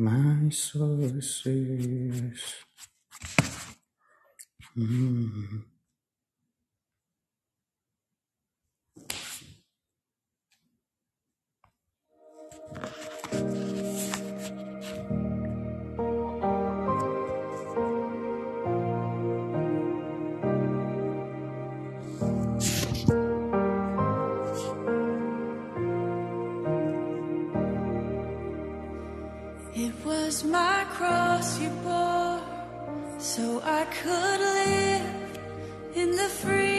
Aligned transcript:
Mas 0.00 0.56
só 0.56 0.96
vocês. 0.96 2.64
Hum. 4.74 5.69
cross 31.40 31.58
your 31.58 31.70
so 33.18 33.62
I 33.64 33.84
could 33.84 34.40
live 34.40 35.38
in 35.94 36.10
the 36.10 36.28
free. 36.28 36.69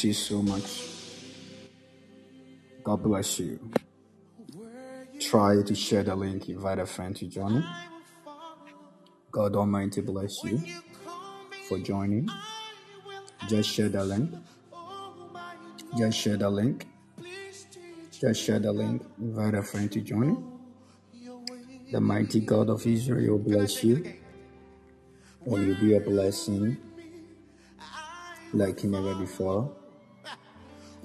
Bless 0.00 0.04
you 0.04 0.12
so 0.14 0.42
much. 0.42 0.88
God 2.82 3.02
bless 3.02 3.38
you. 3.38 3.70
Try 5.20 5.62
to 5.62 5.74
share 5.74 6.02
the 6.02 6.16
link, 6.16 6.48
invite 6.48 6.78
a 6.78 6.86
friend 6.86 7.14
to 7.16 7.26
join. 7.26 7.62
God 9.30 9.56
Almighty 9.56 10.00
bless 10.00 10.42
you 10.42 10.58
for 11.68 11.78
joining. 11.78 12.30
Just 13.46 13.68
share 13.68 13.90
the 13.90 14.02
link. 14.02 14.30
Just 15.98 16.18
share 16.18 16.38
the 16.38 16.48
link. 16.48 16.86
Just 18.10 18.40
share 18.42 18.58
the 18.58 18.72
link. 18.72 19.02
Invite 19.20 19.54
a 19.54 19.62
friend 19.62 19.92
to 19.92 20.00
join. 20.00 20.60
The 21.92 22.00
mighty 22.00 22.40
God 22.40 22.70
of 22.70 22.86
Israel 22.86 23.38
bless 23.38 23.84
you. 23.84 24.14
And 25.44 25.66
you'll 25.66 25.80
be 25.80 25.94
a 25.96 26.00
blessing 26.00 26.78
like 28.54 28.82
never 28.84 29.14
before. 29.14 29.79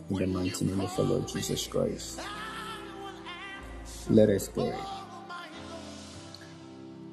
In 0.07 0.17
the 0.17 0.27
mighty 0.27 0.65
name 0.65 0.81
of 0.81 0.99
our 0.99 1.05
Lord 1.05 1.27
Jesus 1.27 1.65
Christ. 1.65 2.21
Let 4.07 4.29
us 4.29 4.47
pray. 4.49 4.73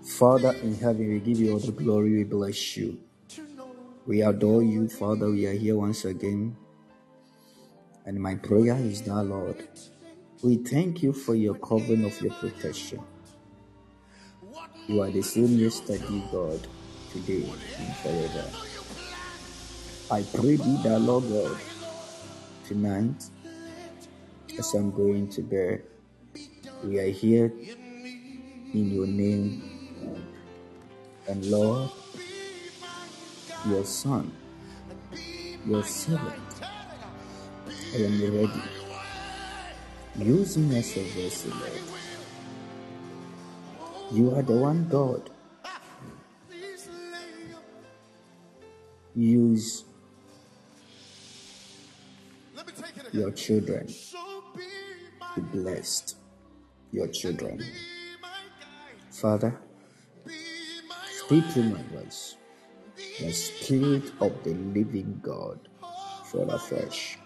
Father 0.05 0.53
in 0.63 0.75
heaven, 0.75 1.09
we 1.09 1.21
give 1.21 1.41
you 1.41 1.53
all 1.53 1.59
the 1.59 1.73
glory, 1.73 2.17
we 2.19 2.25
bless 2.25 2.77
you. 2.77 2.99
We 4.07 4.21
adore 4.23 4.63
you, 4.63 4.91
Father. 4.91 5.31
We 5.31 5.47
are 5.47 5.55
here 5.55 5.77
once 5.77 6.05
again. 6.05 6.55
And 8.05 8.21
my 8.21 8.35
prayer 8.35 8.77
is 8.77 9.01
that, 9.03 9.23
Lord, 9.23 9.67
we 10.43 10.57
thank 10.57 11.03
you 11.03 11.15
for 11.15 11.35
your 11.35 11.55
covering 11.55 12.05
of 12.05 12.21
your 12.21 12.35
protection. 12.35 13.01
You 14.87 15.01
are 15.01 15.11
the 15.11 15.23
same 15.23 15.57
yesterday, 15.59 16.23
God, 16.31 16.67
today, 17.11 17.49
and 17.79 17.97
forever. 17.97 18.51
I 20.11 20.23
pray 20.35 20.57
thee 20.57 20.81
that, 20.83 21.01
Lord 21.01 21.25
God, 21.31 21.57
tonight, 22.73 23.29
as 24.59 24.73
I'm 24.73 24.91
going 24.93 25.29
to 25.29 25.43
bed, 25.43 25.83
we 26.83 26.99
are 27.01 27.11
here 27.11 27.53
in 28.73 28.91
your 28.91 29.07
name. 29.07 29.61
And 31.29 31.45
Lord, 31.51 31.91
your 33.69 33.85
son, 33.85 34.33
your 35.67 35.85
servant, 35.85 36.65
I 37.69 37.99
am 38.09 38.17
ready. 38.23 38.63
Use 40.17 40.57
me 40.57 40.79
as 40.79 40.97
a 40.97 41.51
Lord. 41.51 41.73
You 44.13 44.35
are 44.35 44.43
the 44.43 44.57
one 44.57 44.89
God. 44.89 45.29
Use 49.15 49.85
your 53.13 53.31
children 53.31 53.87
Be 55.37 55.43
blessed 55.43 56.17
your 56.93 57.09
children. 57.09 57.65
Father, 59.11 59.59
speak 61.25 61.45
through 61.47 61.71
my 61.71 61.83
voice. 61.95 62.37
The 63.19 63.33
Spirit 63.33 64.13
of 64.21 64.45
the 64.45 64.55
living 64.55 65.21
God 65.23 65.69
fall 66.27 66.51
afresh. 66.51 67.19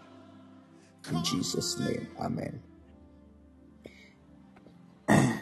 In 1.11 1.23
Jesus' 1.25 1.79
name, 1.79 2.09
Amen. 2.19 2.63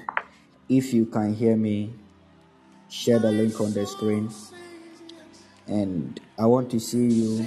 If 0.69 0.95
you 0.95 1.07
can 1.07 1.35
hear 1.35 1.57
me, 1.57 1.93
share 2.89 3.19
the 3.19 3.31
link 3.31 3.61
on 3.61 3.73
the 3.75 3.87
screen. 3.87 4.31
And 5.67 6.19
I 6.39 6.47
want 6.47 6.71
to 6.71 6.81
see 6.81 7.07
you. 7.09 7.47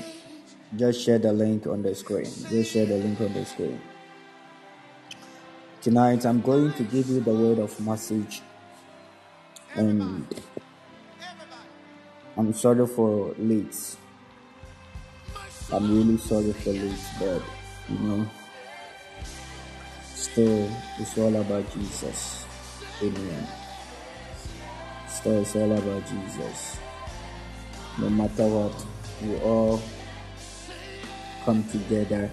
Just 0.75 1.01
share 1.01 1.17
the 1.17 1.31
link 1.31 1.65
on 1.65 1.81
the 1.81 1.95
screen. 1.95 2.25
Just 2.25 2.73
share 2.73 2.85
the 2.85 2.97
link 2.97 3.21
on 3.21 3.33
the 3.33 3.45
screen. 3.45 3.79
Tonight, 5.81 6.25
I'm 6.25 6.41
going 6.41 6.73
to 6.73 6.83
give 6.83 7.07
you 7.07 7.21
the 7.21 7.33
word 7.33 7.59
of 7.59 7.79
message. 7.79 8.41
And 9.75 10.27
I'm 12.35 12.51
sorry 12.51 12.85
for 12.85 13.33
late. 13.37 13.95
I'm 15.71 15.97
really 15.97 16.17
sorry 16.17 16.51
for 16.51 16.71
late, 16.71 16.99
but 17.19 17.41
you 17.89 17.99
know, 17.99 18.27
still, 20.03 20.69
it's 20.99 21.17
all 21.17 21.33
about 21.35 21.71
Jesus. 21.73 22.45
Amen. 23.01 23.47
Still, 25.07 25.41
it's 25.41 25.55
all 25.55 25.71
about 25.71 26.03
Jesus. 26.07 26.77
No 27.99 28.09
matter 28.09 28.47
what, 28.47 28.85
we 29.23 29.37
all 29.39 29.81
come 31.47 31.63
together, 31.69 32.29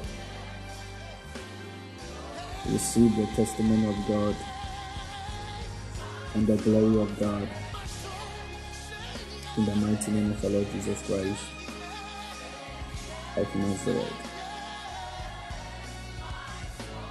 receive 2.67 3.15
the 3.15 3.27
testimony 3.37 3.89
of 3.89 3.97
God 4.09 4.37
and 6.35 6.49
the 6.49 6.57
glory 6.57 7.01
of 7.01 7.21
God. 7.21 7.49
In 9.57 9.67
the 9.67 9.75
mighty 9.77 10.11
name 10.11 10.33
of 10.33 10.45
our 10.45 10.51
Lord 10.51 10.67
Jesus 10.73 11.01
Christ 11.07 11.45
of 13.37 13.55
Nazareth. 13.55 14.13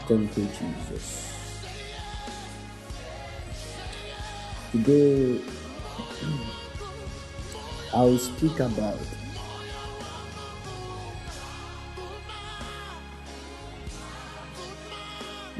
Thank 0.05 0.37
you, 0.37 0.49
Jesus. 0.59 1.55
Today, 4.73 5.39
I 7.93 8.01
will 8.01 8.17
speak 8.17 8.59
about 8.59 8.99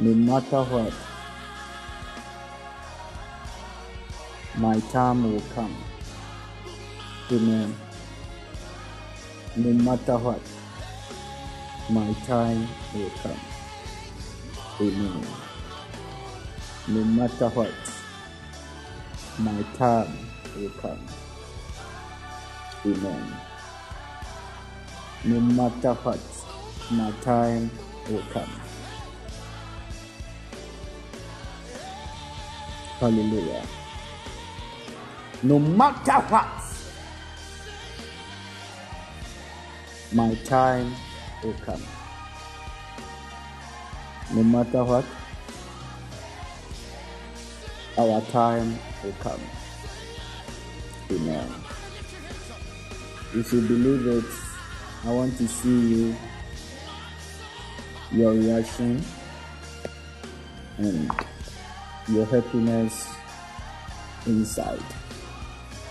no 0.03 0.13
matter 0.13 0.63
what, 0.63 0.93
my 4.57 4.77
time 4.91 5.31
will 5.31 5.41
come. 5.55 5.74
Amen. 7.31 7.74
No 9.55 9.72
matter 9.72 10.17
what, 10.17 10.41
my 11.89 12.13
time 12.27 12.67
will 12.93 13.10
come. 13.22 13.39
Amen. 14.81 15.25
No 16.89 17.03
matter 17.05 17.48
what, 17.48 17.72
my 19.39 19.63
time 19.77 20.17
will 20.57 20.69
come. 20.81 21.07
Amen. 22.86 23.38
No 25.24 25.39
matter 25.39 25.93
what, 25.93 26.19
my 26.91 27.12
time 27.22 27.72
will 28.10 28.24
come. 28.33 28.62
Hallelujah. 33.03 33.62
No 35.43 35.60
matter 35.60 36.24
what, 36.31 36.48
my 40.13 40.33
time 40.45 40.95
will 41.43 41.53
come. 41.65 41.83
No 44.31 44.41
matter 44.41 44.86
what, 44.86 45.03
our 47.98 48.22
time 48.31 48.79
will 49.03 49.15
come. 49.19 49.41
Amen. 51.12 51.53
If 53.33 53.51
you 53.51 53.67
believe 53.67 54.07
it, 54.07 54.31
I 55.03 55.12
want 55.12 55.38
to 55.39 55.48
see 55.50 55.79
you, 55.89 56.15
your 58.13 58.31
reaction, 58.31 59.03
and 60.77 61.12
your 62.07 62.25
happiness 62.25 63.13
inside. 64.25 64.83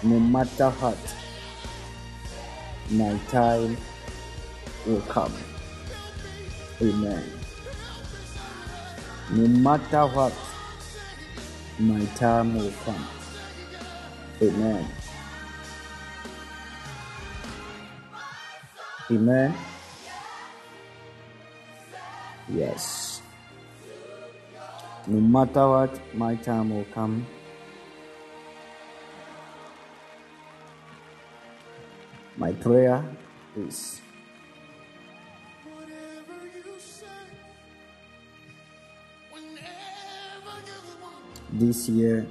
No 0.03 0.19
matter 0.21 0.71
what, 0.71 0.99
my 2.91 3.19
time 3.29 3.77
will 4.87 5.01
come. 5.03 5.33
Amen. 6.81 7.25
No 9.31 9.47
matter 9.49 10.07
what, 10.09 10.35
My 11.79 12.05
time 12.15 12.55
will 12.55 12.73
come. 12.85 13.09
Amen. 14.41 14.87
Amen. 19.11 19.55
Yes. 22.49 23.12
No 25.07 25.21
matter 25.21 25.69
what, 25.69 26.15
my 26.15 26.37
time 26.37 26.71
will 26.71 26.87
come. 26.95 27.27
My 32.37 32.53
prayer 32.53 33.05
is 33.57 34.01
this 41.53 41.89
year 41.89 42.27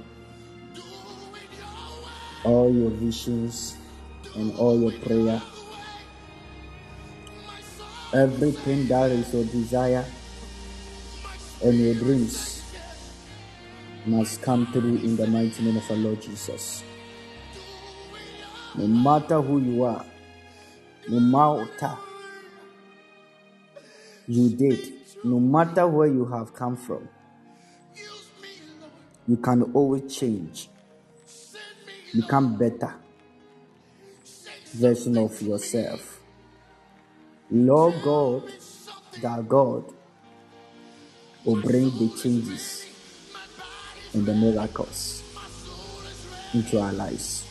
all 2.44 2.72
your 2.74 2.90
visions 2.90 3.76
and 4.34 4.52
all 4.58 4.80
your 4.80 4.92
prayer. 5.00 5.40
everything 8.14 8.86
that 8.88 9.10
is 9.10 9.32
your 9.32 9.44
desire 9.44 10.04
and 11.64 11.80
your 11.80 11.94
dreams 11.94 12.61
must 14.06 14.42
come 14.42 14.66
through 14.72 14.96
in 14.96 15.16
the 15.16 15.26
mighty 15.26 15.62
name 15.62 15.76
of 15.76 15.90
our 15.90 15.96
Lord 15.96 16.20
Jesus. 16.20 16.82
No 18.74 18.86
matter 18.86 19.40
who 19.40 19.58
you 19.60 19.84
are, 19.84 20.04
no 21.08 21.20
matter 21.20 21.96
you 24.26 24.48
did, 24.50 24.92
no 25.24 25.38
matter 25.38 25.86
where 25.86 26.08
you 26.08 26.24
have 26.26 26.54
come 26.54 26.76
from, 26.76 27.08
you 29.28 29.36
can 29.36 29.62
always 29.74 30.14
change, 30.14 30.68
become 32.14 32.56
better 32.56 32.94
version 34.72 35.16
of 35.18 35.40
yourself. 35.42 36.20
Lord 37.50 37.94
God, 38.02 38.50
that 39.20 39.46
God 39.46 39.84
will 41.44 41.60
bring 41.60 41.90
the 41.98 42.08
changes 42.20 42.86
and 44.14 44.26
the 44.26 44.34
miracles 44.34 45.22
into 46.54 46.80
our 46.80 46.92
lives. 46.92 47.46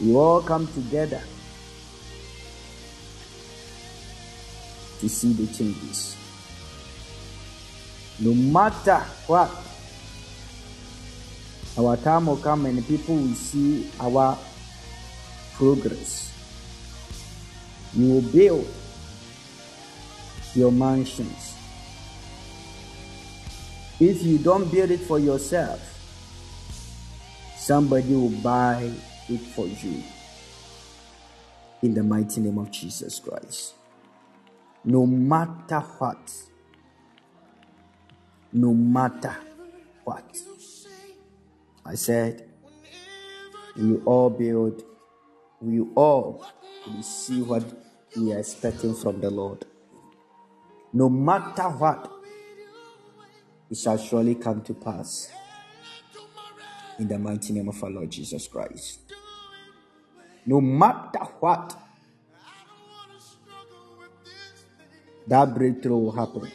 We 0.00 0.14
all 0.14 0.42
come 0.42 0.66
together 0.68 1.22
to 5.00 5.08
see 5.08 5.32
the 5.32 5.46
changes. 5.52 6.16
No 8.18 8.32
matter 8.32 8.98
what, 9.26 9.50
our 11.78 11.96
time 11.98 12.26
will 12.26 12.38
come 12.38 12.64
and 12.66 12.86
people 12.86 13.16
will 13.16 13.34
see 13.34 13.90
our 14.00 14.38
progress. 15.54 16.32
You 17.94 18.14
will 18.14 18.22
build 18.22 18.68
your 20.54 20.72
mansions. 20.72 21.55
If 23.98 24.22
you 24.22 24.36
don't 24.36 24.70
build 24.70 24.90
it 24.90 25.00
for 25.00 25.18
yourself, 25.18 25.80
somebody 27.56 28.14
will 28.14 28.28
buy 28.28 28.90
it 29.28 29.40
for 29.40 29.66
you. 29.66 30.02
In 31.82 31.94
the 31.94 32.02
mighty 32.02 32.42
name 32.42 32.58
of 32.58 32.70
Jesus 32.70 33.18
Christ. 33.18 33.74
No 34.84 35.06
matter 35.06 35.80
what, 35.80 36.32
no 38.52 38.74
matter 38.74 39.34
what, 40.04 40.38
I 41.84 41.94
said, 41.94 42.48
we 43.76 43.96
all 44.04 44.28
build, 44.30 44.82
we 45.60 45.80
all 45.94 46.44
receive 46.94 47.48
what 47.48 47.64
we 48.14 48.32
are 48.34 48.38
expecting 48.38 48.94
from 48.94 49.20
the 49.20 49.30
Lord. 49.30 49.64
No 50.92 51.08
matter 51.08 51.64
what, 51.64 52.15
it 53.70 53.76
shall 53.76 53.98
surely 53.98 54.34
come 54.34 54.62
to 54.62 54.74
pass. 54.74 55.30
In 56.98 57.08
the 57.08 57.18
mighty 57.18 57.52
name 57.52 57.68
of 57.68 57.82
our 57.82 57.90
Lord 57.90 58.10
Jesus 58.10 58.48
Christ. 58.48 59.00
No 60.46 60.60
matter 60.60 61.18
what, 61.40 61.76
that 65.26 65.54
breakthrough 65.54 65.96
will 65.96 66.12
happen. 66.12 66.50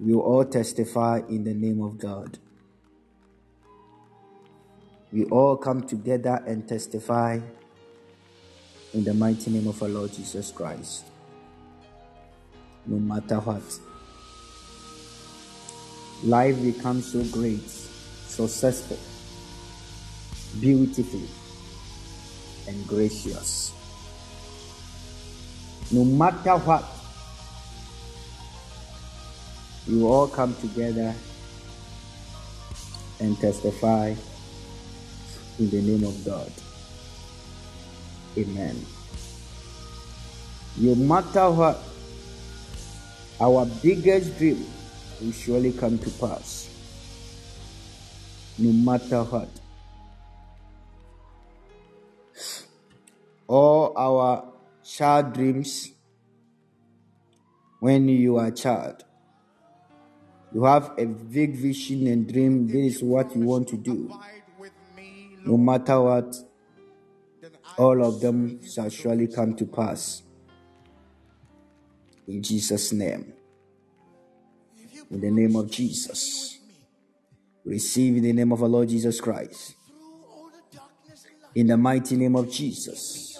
We 0.00 0.14
will 0.14 0.22
all 0.22 0.44
testify 0.44 1.20
in 1.28 1.44
the 1.44 1.54
name 1.54 1.80
of 1.80 1.98
God. 1.98 2.38
We 5.12 5.24
all 5.26 5.56
come 5.56 5.82
together 5.86 6.42
and 6.46 6.66
testify 6.66 7.38
in 8.92 9.04
the 9.04 9.14
mighty 9.14 9.50
name 9.50 9.68
of 9.68 9.80
our 9.82 9.88
Lord 9.88 10.12
Jesus 10.12 10.50
Christ. 10.50 11.04
No 12.86 12.98
matter 12.98 13.36
what, 13.36 13.62
life 16.22 16.60
becomes 16.62 17.12
so 17.12 17.22
great, 17.24 17.68
successful, 17.68 18.98
beautiful, 20.60 21.20
and 22.68 22.86
gracious. 22.86 23.72
No 25.90 26.04
matter 26.04 26.56
what, 26.58 26.84
you 29.86 30.06
all 30.06 30.28
come 30.28 30.54
together 30.56 31.14
and 33.20 33.38
testify 33.38 34.14
in 35.58 35.70
the 35.70 35.82
name 35.82 36.04
of 36.04 36.24
God. 36.24 36.52
Amen. 38.38 38.86
No 40.76 40.94
matter 40.94 41.50
what, 41.50 41.82
our 43.40 43.66
biggest 43.82 44.38
dream 44.38 44.64
will 45.22 45.32
surely 45.32 45.72
come 45.72 45.98
to 45.98 46.10
pass. 46.10 46.68
No 48.58 48.72
matter 48.72 49.22
what. 49.22 49.48
All 53.46 53.92
our 53.96 54.52
child 54.84 55.34
dreams 55.34 55.92
when 57.80 58.08
you 58.08 58.36
are 58.36 58.46
a 58.46 58.52
child. 58.52 59.04
You 60.54 60.64
have 60.64 60.92
a 60.98 61.06
big 61.06 61.56
vision 61.56 62.06
and 62.08 62.30
dream. 62.30 62.66
This 62.66 62.96
is 62.96 63.02
what 63.02 63.34
you 63.34 63.42
want 63.42 63.68
to 63.68 63.76
do. 63.76 64.12
No 65.44 65.56
matter 65.56 66.00
what, 66.00 66.36
all 67.78 68.04
of 68.04 68.20
them 68.20 68.60
shall 68.64 68.88
surely 68.90 69.28
come 69.28 69.54
to 69.56 69.66
pass. 69.66 70.22
In 72.28 72.42
Jesus' 72.42 72.92
name. 72.92 73.32
In 75.12 75.20
the 75.20 75.30
name 75.30 75.54
of 75.56 75.70
Jesus. 75.70 76.58
Receive 77.66 78.16
in 78.16 78.22
the 78.22 78.32
name 78.32 78.50
of 78.50 78.62
our 78.62 78.68
Lord 78.68 78.88
Jesus 78.88 79.20
Christ. 79.20 79.74
In 81.54 81.66
the 81.66 81.76
mighty 81.76 82.16
name 82.16 82.34
of 82.34 82.50
Jesus. 82.50 83.38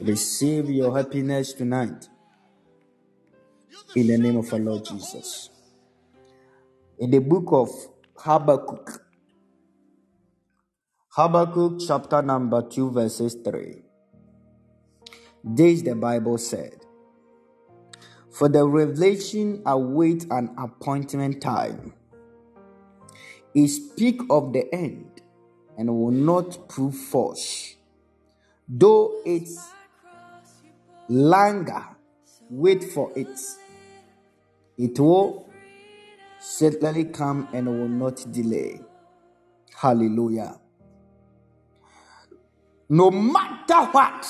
Receive 0.00 0.70
your 0.70 0.96
happiness 0.96 1.52
tonight. 1.54 2.08
In 3.96 4.06
the 4.06 4.18
name 4.18 4.36
of 4.36 4.52
our 4.52 4.60
Lord 4.60 4.84
Jesus. 4.84 5.50
In 7.00 7.10
the 7.10 7.18
book 7.18 7.48
of 7.48 7.68
Habakkuk, 8.16 9.02
Habakkuk 11.08 11.80
chapter 11.84 12.22
number 12.22 12.62
2, 12.62 12.92
verses 12.92 13.36
3. 13.44 13.82
This 15.42 15.82
the 15.82 15.96
Bible 15.96 16.38
said. 16.38 16.83
For 18.34 18.48
the 18.48 18.66
revelation 18.66 19.62
await 19.64 20.26
an 20.28 20.50
appointment 20.58 21.40
time. 21.40 21.94
It 23.54 23.68
speak 23.68 24.20
of 24.28 24.52
the 24.52 24.74
end 24.74 25.22
and 25.78 25.88
will 25.88 26.10
not 26.10 26.68
prove 26.68 26.96
false. 26.96 27.76
Though 28.68 29.22
its 29.24 29.56
longer, 31.08 31.84
wait 32.50 32.82
for 32.82 33.12
it. 33.14 33.38
It 34.78 34.98
will 34.98 35.48
certainly 36.40 37.04
come 37.04 37.46
and 37.52 37.68
will 37.68 37.88
not 37.88 38.16
delay. 38.32 38.80
Hallelujah. 39.76 40.58
No 42.88 43.12
matter 43.12 43.84
what, 43.92 44.26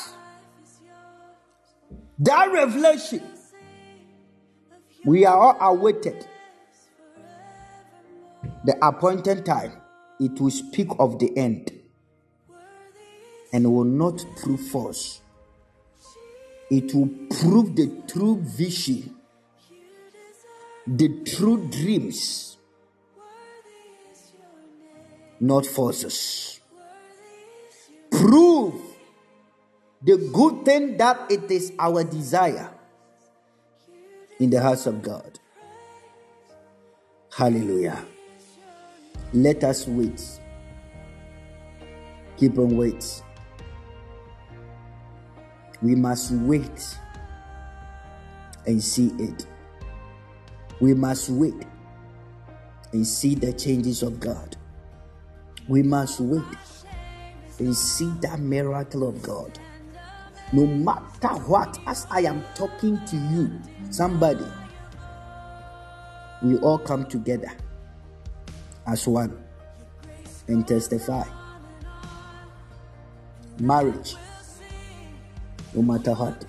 that 2.19 2.53
revelation 2.53 3.34
we 5.05 5.25
are 5.27 5.37
all 5.37 5.57
awaited. 5.75 6.27
The 8.65 8.77
appointed 8.87 9.45
time, 9.45 9.73
it 10.21 10.41
will 10.41 10.51
speak 10.51 10.89
of 10.99 11.19
the 11.19 11.37
end 11.37 11.73
and 13.53 13.71
will 13.73 13.85
not 13.85 14.25
prove 14.37 14.61
false. 14.61 15.21
It 16.71 16.95
will 16.95 17.11
prove 17.31 17.77
the 17.77 18.03
true 18.07 18.41
vision 18.41 19.15
the 20.87 21.09
true 21.25 21.67
dreams, 21.69 22.59
not 25.41 25.65
forces. 25.67 26.61
Prove 28.11 28.75
the 30.03 30.17
good 30.33 30.65
thing 30.65 30.97
that 30.99 31.31
it 31.31 31.51
is 31.51 31.73
our 31.79 32.05
desire 32.05 32.74
in 34.41 34.51
the 34.51 34.61
house 34.61 34.87
of 34.87 35.03
God. 35.03 35.39
Hallelujah. 37.35 38.05
Let 39.33 39.65
us 39.65 39.87
wait. 39.89 40.23
Keep 42.37 42.59
on 42.59 42.77
wait. 42.77 43.23
We 45.83 45.95
must 45.95 46.33
wait 46.33 46.97
and 48.67 48.83
see 48.83 49.09
it. 49.19 49.47
We 50.81 50.95
must 50.95 51.29
wait 51.31 51.55
and 52.93 53.07
see 53.07 53.35
the 53.35 53.53
changes 53.53 54.03
of 54.03 54.21
God. 54.21 54.57
We 55.69 55.83
must 55.83 56.21
wait 56.21 56.43
and 57.59 57.75
see 57.75 58.11
that 58.23 58.41
miracle 58.41 59.09
of 59.09 59.23
God. 59.23 59.59
No 60.53 60.67
matter 60.67 61.29
what, 61.47 61.79
as 61.87 62.07
I 62.11 62.21
am 62.21 62.45
talking 62.55 63.05
to 63.07 63.17
you, 63.17 63.51
somebody, 63.91 64.45
we 66.43 66.59
all 66.59 66.79
come 66.79 67.07
together 67.07 67.51
as 68.87 69.07
one 69.09 69.37
and 70.49 70.67
testify. 70.67 71.25
Marriage, 73.59 74.17
no 75.75 75.83
matter 75.83 76.13
what, 76.13 76.45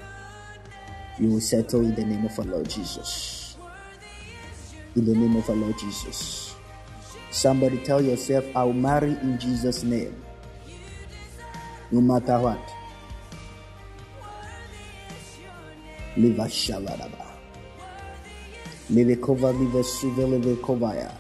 you 1.20 1.30
will 1.30 1.40
settle 1.42 1.82
in 1.82 1.96
the 1.96 2.04
name 2.04 2.26
of 2.26 2.38
our 2.40 2.46
Lord 2.46 2.70
Jesus. 2.70 3.58
In 4.96 5.06
the 5.06 5.16
name 5.16 5.36
of 5.36 5.50
our 5.50 5.56
Lord 5.56 5.78
Jesus. 5.78 6.56
Somebody 7.32 7.78
tell 7.84 8.02
yourself, 8.02 8.46
I'll 8.56 8.74
marry 8.74 9.12
in 9.12 9.40
Jesus' 9.40 9.84
name. 9.84 10.16
No 11.92 12.02
matter 12.02 12.40
what. 12.40 12.75
Live 16.18 16.40
a 16.40 16.44
shaladaba. 16.44 17.26
Live 18.90 19.22
cover, 19.22 19.52
live 19.52 19.76
a 19.76 19.84
suve, 19.84 20.20
live 20.20 20.58
kovaya. 20.60 21.12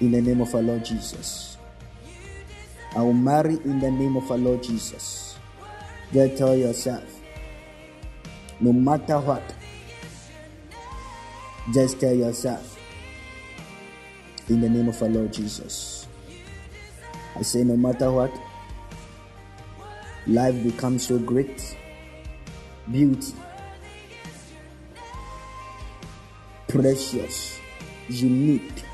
In 0.00 0.12
the 0.12 0.20
name 0.20 0.40
of 0.40 0.54
our 0.54 0.62
Lord 0.62 0.84
Jesus. 0.84 1.56
I 2.96 3.02
will 3.02 3.12
marry 3.12 3.54
in 3.64 3.78
the 3.78 3.90
name 3.90 4.16
of 4.16 4.28
our 4.30 4.38
Lord 4.38 4.62
Jesus. 4.64 5.38
Just 6.12 6.38
tell 6.38 6.56
yourself, 6.56 7.04
no 8.58 8.72
matter 8.72 9.20
what, 9.20 9.54
just 11.72 12.00
tell 12.00 12.12
yourself, 12.12 12.78
in 14.48 14.60
the 14.60 14.68
name 14.68 14.88
of 14.88 15.00
our 15.00 15.08
Lord 15.08 15.32
Jesus. 15.32 16.08
I 17.36 17.42
say, 17.42 17.62
no 17.62 17.76
matter 17.76 18.10
what, 18.10 18.32
life 20.26 20.60
becomes 20.64 21.06
so 21.06 21.18
great, 21.18 21.76
beauty, 22.88 23.34
precious, 26.68 27.58
unique. 28.08 28.84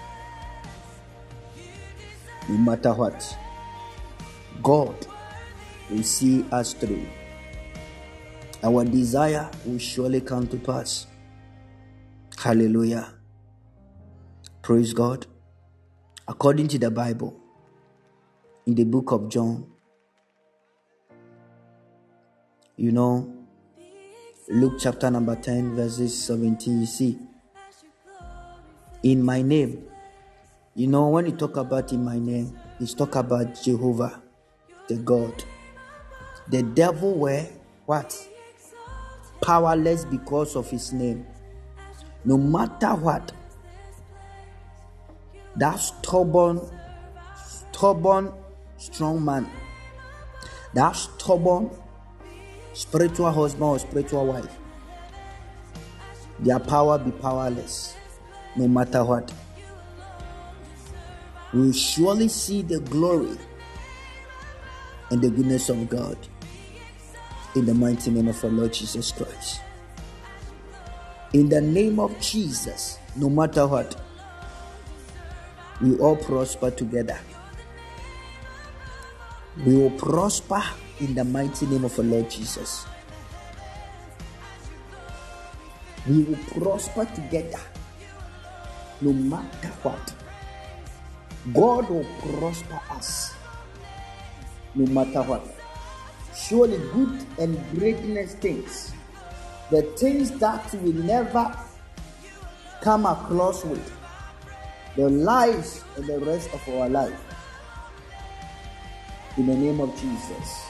No 2.49 2.59
matter 2.59 2.95
what, 2.95 3.37
God 4.63 5.07
will 5.91 6.03
see 6.03 6.45
us 6.51 6.73
through 6.73 7.07
our 8.67 8.85
desire 8.85 9.49
will 9.65 9.79
surely 9.79 10.21
come 10.21 10.47
to 10.49 10.57
pass. 10.57 11.07
Hallelujah. 12.37 13.15
Praise 14.63 14.93
God. 14.93 15.27
According 16.27 16.69
to 16.69 16.79
the 16.79 16.91
Bible, 16.91 17.39
in 18.67 18.75
the 18.75 18.85
book 18.85 19.13
of 19.13 19.29
John, 19.29 19.67
you 22.77 22.91
know, 22.91 23.33
Luke 24.49 24.75
chapter 24.79 25.11
number 25.11 25.35
10, 25.35 25.75
verses 25.75 26.17
17, 26.25 26.81
you 26.81 26.87
see, 26.87 27.19
in 29.03 29.21
my 29.21 29.43
name, 29.43 29.85
you 30.77 30.87
know, 30.87 31.09
when 31.09 31.27
you 31.27 31.33
talk 31.33 31.57
about 31.57 31.93
in 31.93 32.05
my 32.05 32.19
name, 32.19 32.57
it's 32.79 32.95
talk 32.95 33.17
about 33.17 33.61
Jehovah, 33.61 34.23
the 34.87 34.97
God. 34.97 35.43
The 36.49 36.63
devil 36.63 37.15
were 37.19 37.45
what? 37.87 38.17
powerless 39.41 40.05
because 40.05 40.57
of 40.57 40.71
his 40.71 40.93
name. 40.93 41.27
No 42.25 42.37
matter 42.37 42.95
what, 42.95 43.33
that 45.57 45.77
stubborn, 45.77 46.61
stubborn, 47.37 48.33
strong 48.77 49.25
man, 49.25 49.49
that 50.75 50.93
stubborn 50.93 51.71
spiritual 52.77 53.33
husband 53.33 53.63
or 53.63 53.79
spiritual 53.79 54.27
wife, 54.27 54.55
their 56.41 56.59
power 56.59 56.99
be 56.99 57.11
powerless 57.11 57.97
no 58.55 58.69
matter 58.69 59.03
what. 59.03 59.33
We 61.55 61.61
will 61.61 61.73
surely 61.73 62.29
see 62.29 62.61
the 62.61 62.81
glory 62.81 63.39
and 65.11 65.23
the 65.23 65.31
goodness 65.31 65.71
of 65.71 65.89
God 65.89 66.19
in 67.55 67.65
the 67.65 67.73
mighty 67.73 68.11
name 68.11 68.29
of 68.29 68.45
our 68.45 68.51
Lord 68.51 68.75
Jesus 68.75 69.11
Christ. 69.11 69.63
In 71.33 71.49
the 71.49 71.63
name 71.63 71.99
of 71.99 72.21
Jesus, 72.21 72.99
no 73.17 73.31
matter 73.31 73.67
what, 73.67 73.99
we 75.81 75.97
all 75.97 76.17
prosper 76.17 76.71
together. 76.71 77.19
We 79.65 79.77
will 79.77 79.91
prosper 79.93 80.63
in 81.01 81.15
the 81.15 81.25
mighty 81.25 81.67
name 81.67 81.85
of 81.85 81.99
our 81.99 82.05
Lord 82.05 82.31
Jesus. 82.31 82.87
We 86.09 86.23
will 86.25 86.39
prosper 86.59 87.05
together 87.15 87.61
no 89.01 89.13
matter 89.13 89.69
what. 89.83 90.15
God 91.53 91.89
will 91.91 92.07
prosper 92.21 92.81
us 92.91 93.35
no 94.75 94.87
matter 94.87 95.23
what 95.23 95.57
surely 96.37 96.79
good 96.93 97.25
and 97.39 97.59
greatness 97.79 98.35
things, 98.35 98.93
the 99.71 99.83
things 99.99 100.31
that 100.39 100.73
we 100.83 100.93
never 100.93 101.57
come 102.83 103.07
across 103.07 103.65
with, 103.65 103.93
the 104.97 105.09
lives 105.09 105.83
and 105.97 106.07
the 106.07 106.19
rest 106.21 106.51
of 106.53 106.69
our 106.69 106.89
life. 106.89 107.19
In 109.37 109.47
the 109.47 109.55
name 109.55 109.81
of 109.81 109.91
Jesus. 110.01 110.67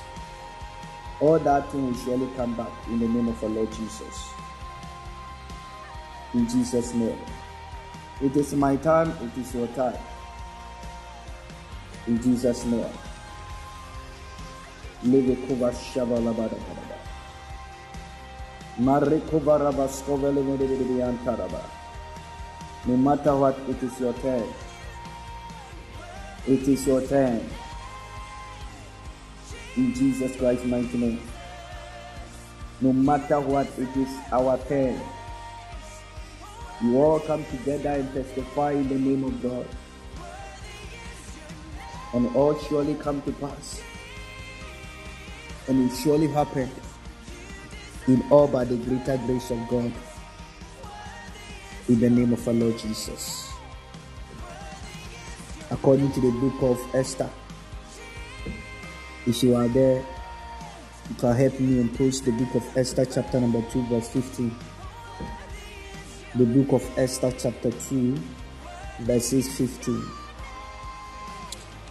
All 1.20 1.38
that 1.38 1.70
thing 1.72 1.86
will 1.86 1.94
surely 1.94 2.28
come 2.36 2.54
back 2.54 2.70
in 2.88 2.98
the 2.98 3.08
name 3.08 3.28
of 3.28 3.42
our 3.42 3.48
Lord 3.48 3.72
Jesus. 3.72 4.28
In 6.34 6.46
Jesus' 6.48 6.92
name. 6.92 7.18
It 8.20 8.36
is 8.36 8.54
my 8.54 8.76
time, 8.76 9.10
it 9.22 9.40
is 9.40 9.54
your 9.54 9.66
time. 9.68 9.98
In 12.06 12.20
Jesus' 12.22 12.64
name. 12.66 12.92
Levekova 15.04 15.72
Shavalabadabadaba. 15.72 16.96
Marikova 18.78 19.58
No 22.86 22.96
matter 22.96 23.36
what, 23.36 23.58
it 23.68 23.82
is 23.82 23.98
your 24.00 24.12
turn. 24.14 24.44
It 26.46 26.68
is 26.68 26.86
your 26.86 27.00
turn. 27.06 27.40
In 29.76 29.94
Jesus 29.94 30.36
Christ's 30.36 30.64
mighty 30.64 30.98
name. 30.98 31.20
No 32.80 32.92
matter 32.92 33.40
what, 33.40 33.66
it 33.78 33.96
is 33.96 34.08
our 34.32 34.58
turn. 34.68 35.00
You 36.82 37.02
all 37.02 37.20
come 37.20 37.44
together 37.46 37.90
and 37.90 38.12
testify 38.12 38.72
in 38.72 38.88
the 38.88 38.98
name 38.98 39.24
of 39.24 39.42
God. 39.42 39.66
And 42.14 42.34
all 42.36 42.58
surely 42.58 42.94
come 42.94 43.22
to 43.22 43.32
pass 43.32 43.82
and 45.68 45.90
it 45.90 45.94
surely 45.96 46.28
happened 46.28 46.70
in 48.06 48.22
all 48.30 48.46
by 48.46 48.64
the 48.64 48.76
greater 48.76 49.16
grace 49.26 49.50
of 49.50 49.58
God. 49.68 49.92
In 51.88 52.00
the 52.00 52.10
name 52.10 52.32
of 52.32 52.46
our 52.46 52.54
Lord 52.54 52.78
Jesus. 52.78 53.52
According 55.70 56.12
to 56.12 56.20
the 56.20 56.30
book 56.30 56.62
of 56.62 56.94
Esther, 56.94 57.30
if 59.26 59.42
you 59.42 59.54
are 59.56 59.68
there, 59.68 60.04
you 61.08 61.14
can 61.16 61.36
help 61.36 61.58
me 61.60 61.80
and 61.80 61.94
post 61.96 62.24
the 62.24 62.32
book 62.32 62.54
of 62.54 62.76
Esther, 62.76 63.04
chapter 63.04 63.40
number 63.40 63.62
2, 63.70 63.86
verse 63.86 64.08
15. 64.08 64.54
The 66.36 66.44
book 66.44 66.72
of 66.72 66.98
Esther, 66.98 67.32
chapter 67.32 67.70
2, 67.70 68.16
verses 69.00 69.48
15. 69.56 70.02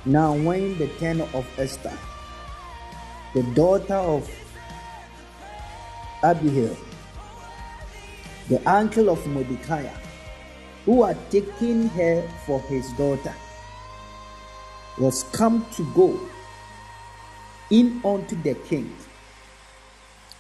Now, 0.06 0.36
when 0.36 0.78
the 0.78 0.88
turn 1.00 1.22
of 1.22 1.48
Esther 1.58 1.98
the 3.36 3.44
daughter 3.54 3.96
of 3.96 4.30
Abihail, 6.24 6.78
the 8.48 8.70
uncle 8.70 9.10
of 9.10 9.28
Mordecai, 9.28 9.90
who 10.86 11.04
had 11.04 11.18
taken 11.30 11.90
her 11.90 12.26
for 12.46 12.62
his 12.62 12.90
daughter, 12.94 13.34
was 14.98 15.24
come 15.34 15.66
to 15.74 15.84
go 15.94 16.18
in 17.70 18.02
unto 18.06 18.42
the 18.42 18.56
king. 18.56 18.96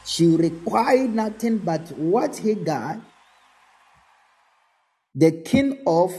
She 0.05 0.27
required 0.27 1.15
nothing 1.15 1.57
but 1.57 1.89
what 1.97 2.37
Hagar, 2.37 3.01
the 5.15 5.31
king 5.31 5.79
of 5.87 6.13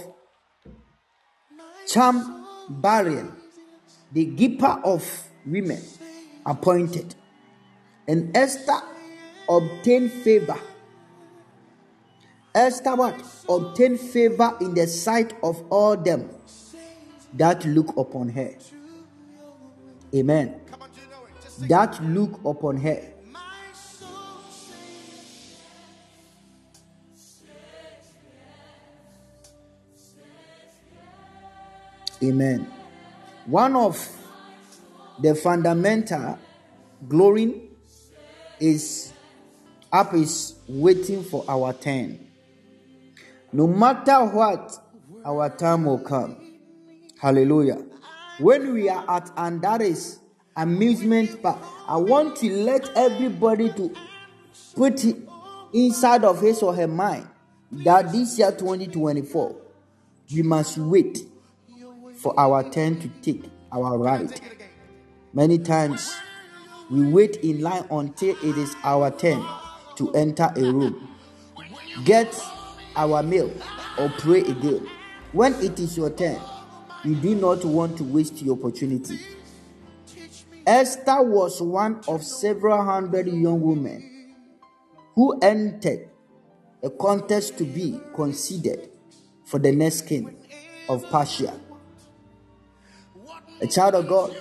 Cham 1.86 2.44
Bariel, 2.70 3.32
the 4.12 4.26
keeper 4.34 4.80
of 4.84 5.28
women, 5.44 5.82
appointed. 6.44 7.14
And 8.08 8.36
Esther 8.36 8.80
obtained 9.48 10.10
favor. 10.12 10.58
Esther 12.54 12.96
what? 12.96 13.22
Obtained 13.48 14.00
favor 14.00 14.56
in 14.60 14.74
the 14.74 14.86
sight 14.86 15.34
of 15.42 15.62
all 15.70 15.96
them 15.96 16.30
that 17.34 17.64
look 17.66 17.96
upon 17.96 18.30
her. 18.30 18.50
Amen. 20.14 20.60
That 21.60 22.02
look 22.04 22.40
upon 22.44 22.76
her. 22.78 23.02
Amen. 32.22 32.72
One 33.46 33.76
of 33.76 34.08
the 35.20 35.34
fundamental 35.34 36.38
glory 37.08 37.70
is 38.58 39.12
up 39.92 40.14
is 40.14 40.54
waiting 40.66 41.22
for 41.22 41.44
our 41.48 41.72
turn. 41.72 42.26
No 43.52 43.66
matter 43.66 44.24
what, 44.24 44.72
our 45.24 45.48
time 45.50 45.84
will 45.84 45.98
come. 46.00 46.58
Hallelujah. 47.20 47.82
When 48.38 48.74
we 48.74 48.88
are 48.88 49.04
at 49.08 49.30
and 49.36 49.62
that 49.62 49.80
is 49.80 50.18
amusement 50.56 51.42
park, 51.42 51.58
I 51.86 51.96
want 51.96 52.36
to 52.36 52.50
let 52.50 52.88
everybody 52.96 53.72
to 53.74 53.94
put 54.74 55.04
inside 55.72 56.24
of 56.24 56.40
his 56.40 56.62
or 56.62 56.74
her 56.74 56.88
mind 56.88 57.26
that 57.70 58.12
this 58.12 58.38
year 58.38 58.50
2024 58.52 59.56
we 60.34 60.42
must 60.42 60.78
wait 60.78 61.20
for 62.16 62.38
our 62.38 62.68
turn 62.70 62.98
to 63.00 63.08
take 63.22 63.44
our 63.70 63.98
right. 63.98 64.40
Many 65.32 65.58
times 65.58 66.14
we 66.90 67.06
wait 67.06 67.36
in 67.36 67.60
line 67.60 67.84
until 67.90 68.36
it 68.42 68.56
is 68.56 68.74
our 68.82 69.10
turn 69.10 69.44
to 69.96 70.12
enter 70.14 70.50
a 70.56 70.60
room, 70.62 71.16
get 72.04 72.34
our 72.94 73.22
meal, 73.22 73.50
or 73.98 74.08
pray 74.18 74.40
again. 74.40 74.86
When 75.32 75.54
it 75.54 75.78
is 75.78 75.96
your 75.96 76.10
turn, 76.10 76.40
you 77.04 77.14
do 77.16 77.34
not 77.34 77.64
want 77.64 77.98
to 77.98 78.04
waste 78.04 78.40
your 78.42 78.56
opportunity. 78.56 79.18
Esther 80.66 81.22
was 81.22 81.62
one 81.62 82.00
of 82.08 82.24
several 82.24 82.84
hundred 82.84 83.28
young 83.28 83.60
women 83.60 84.34
who 85.14 85.38
entered 85.38 86.08
a 86.82 86.90
contest 86.90 87.56
to 87.58 87.64
be 87.64 88.00
considered 88.12 88.88
for 89.44 89.60
the 89.60 89.70
next 89.70 90.02
king 90.02 90.36
of 90.88 91.08
Persia. 91.08 91.54
A 93.60 93.66
child 93.68 93.94
of 93.94 94.08
God, 94.08 94.36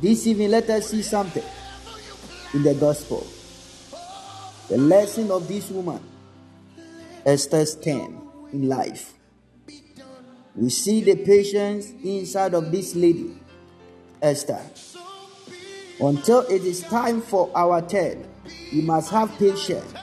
this 0.00 0.26
evening 0.28 0.52
let 0.52 0.70
us 0.70 0.90
see 0.90 1.02
something 1.02 1.44
in 2.54 2.62
the 2.62 2.74
gospel. 2.74 3.26
The 4.68 4.78
lesson 4.78 5.32
of 5.32 5.48
this 5.48 5.70
woman, 5.70 6.00
Esther's 7.24 7.74
10 7.74 8.20
in 8.52 8.68
life. 8.68 9.12
We 10.54 10.70
see 10.70 11.02
the 11.02 11.16
patience 11.16 11.90
inside 12.02 12.54
of 12.54 12.70
this 12.70 12.94
lady, 12.94 13.36
Esther. 14.22 14.60
Until 16.00 16.40
it 16.40 16.62
is 16.62 16.82
time 16.82 17.22
for 17.22 17.50
our 17.54 17.80
turn, 17.80 18.26
we 18.72 18.82
must 18.82 19.10
have 19.10 19.30
patience. 19.38 19.94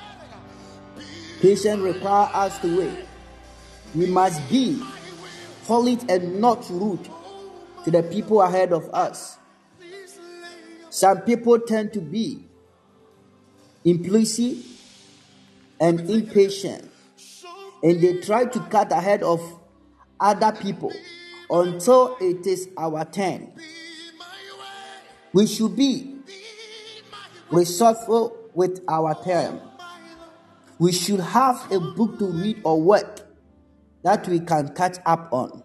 Patience 1.39 1.81
requires 1.81 2.29
us 2.33 2.59
to 2.59 2.77
wait. 2.79 3.05
We 3.93 4.07
must 4.07 4.49
be 4.49 4.81
solid 5.63 6.09
and 6.09 6.41
not 6.41 6.67
rude 6.69 7.07
to 7.85 7.91
the 7.91 8.01
people 8.01 8.41
ahead 8.41 8.73
of 8.73 8.89
us. 8.93 9.37
Some 10.89 11.21
people 11.21 11.59
tend 11.59 11.93
to 11.93 12.01
be 12.01 12.45
impulsive 13.83 14.65
and 15.79 15.99
impatient, 16.09 16.89
and 17.83 18.01
they 18.01 18.19
try 18.21 18.45
to 18.45 18.59
cut 18.61 18.91
ahead 18.91 19.21
of 19.21 19.41
other 20.19 20.53
people 20.53 20.93
until 21.49 22.17
it 22.19 22.47
is 22.47 22.69
our 22.77 23.05
turn. 23.05 23.51
We 25.33 25.47
should 25.47 25.75
be 25.75 26.15
resourceful 27.49 28.37
with 28.53 28.83
our 28.87 29.15
time. 29.23 29.59
We 30.77 30.91
should 30.91 31.19
have 31.21 31.71
a 31.71 31.79
book 31.79 32.19
to 32.19 32.25
read 32.25 32.61
or 32.63 32.79
work 32.79 33.21
that 34.03 34.27
we 34.27 34.39
can 34.41 34.75
catch 34.75 34.97
up 35.07 35.29
on 35.33 35.63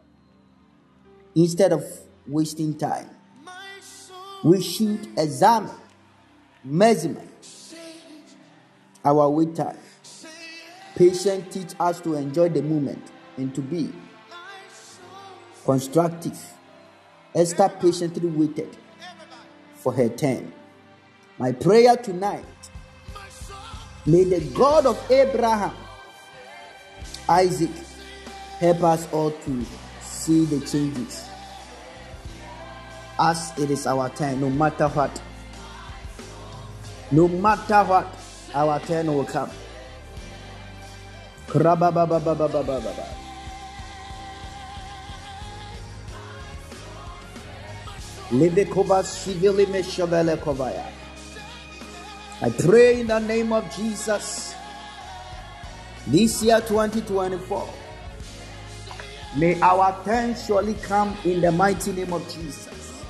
instead 1.35 1.73
of 1.73 1.85
wasting 2.27 2.79
time. 2.79 3.11
We 4.43 4.63
should 4.63 5.07
examine, 5.19 5.75
measure 6.65 7.17
our 9.05 9.29
wait 9.29 9.55
time. 9.55 9.77
Patience 10.95 11.55
teach 11.55 11.75
us 11.79 12.01
to 12.01 12.15
enjoy 12.15 12.49
the 12.49 12.63
moment 12.63 13.07
and 13.37 13.55
to 13.55 13.61
be 13.61 13.93
constructive. 15.65 16.39
Esther 17.35 17.69
patiently 17.69 18.31
waited 18.31 18.77
for 19.89 19.95
her 19.95 20.09
turn. 20.11 20.53
My 21.39 21.51
prayer 21.51 21.97
tonight 21.97 22.45
may 24.05 24.25
the 24.25 24.41
God 24.55 24.85
of 24.85 24.99
Abraham, 25.11 25.75
Isaac, 27.27 27.71
help 28.59 28.83
us 28.83 29.11
all 29.13 29.31
to 29.31 29.65
see 30.03 30.45
the 30.45 30.61
changes 30.67 31.27
as 33.19 33.59
it 33.59 33.71
is 33.71 33.87
our 33.87 34.11
turn, 34.11 34.43
no 34.43 34.51
matter 34.51 34.89
what. 34.89 35.23
No 37.11 37.27
matter 37.27 37.83
what, 37.85 38.15
our 38.55 38.81
turn 38.81 39.07
will 39.07 39.25
come. 39.25 39.51
I 48.31 48.35
pray 52.59 53.01
in 53.01 53.07
the 53.07 53.19
name 53.21 53.55
of 53.55 53.75
Jesus. 53.75 54.55
This 56.07 56.43
year 56.43 56.61
2024. 56.61 57.69
May 59.39 59.59
our 59.63 60.05
turn 60.05 60.35
surely 60.35 60.75
come 60.75 61.17
in 61.25 61.41
the 61.41 61.51
mighty 61.51 61.91
name 61.93 62.13
of 62.13 62.23
Jesus. 62.29 63.03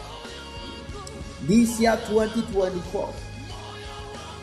This 1.43 1.81
year 1.81 1.97
2024. 2.07 3.13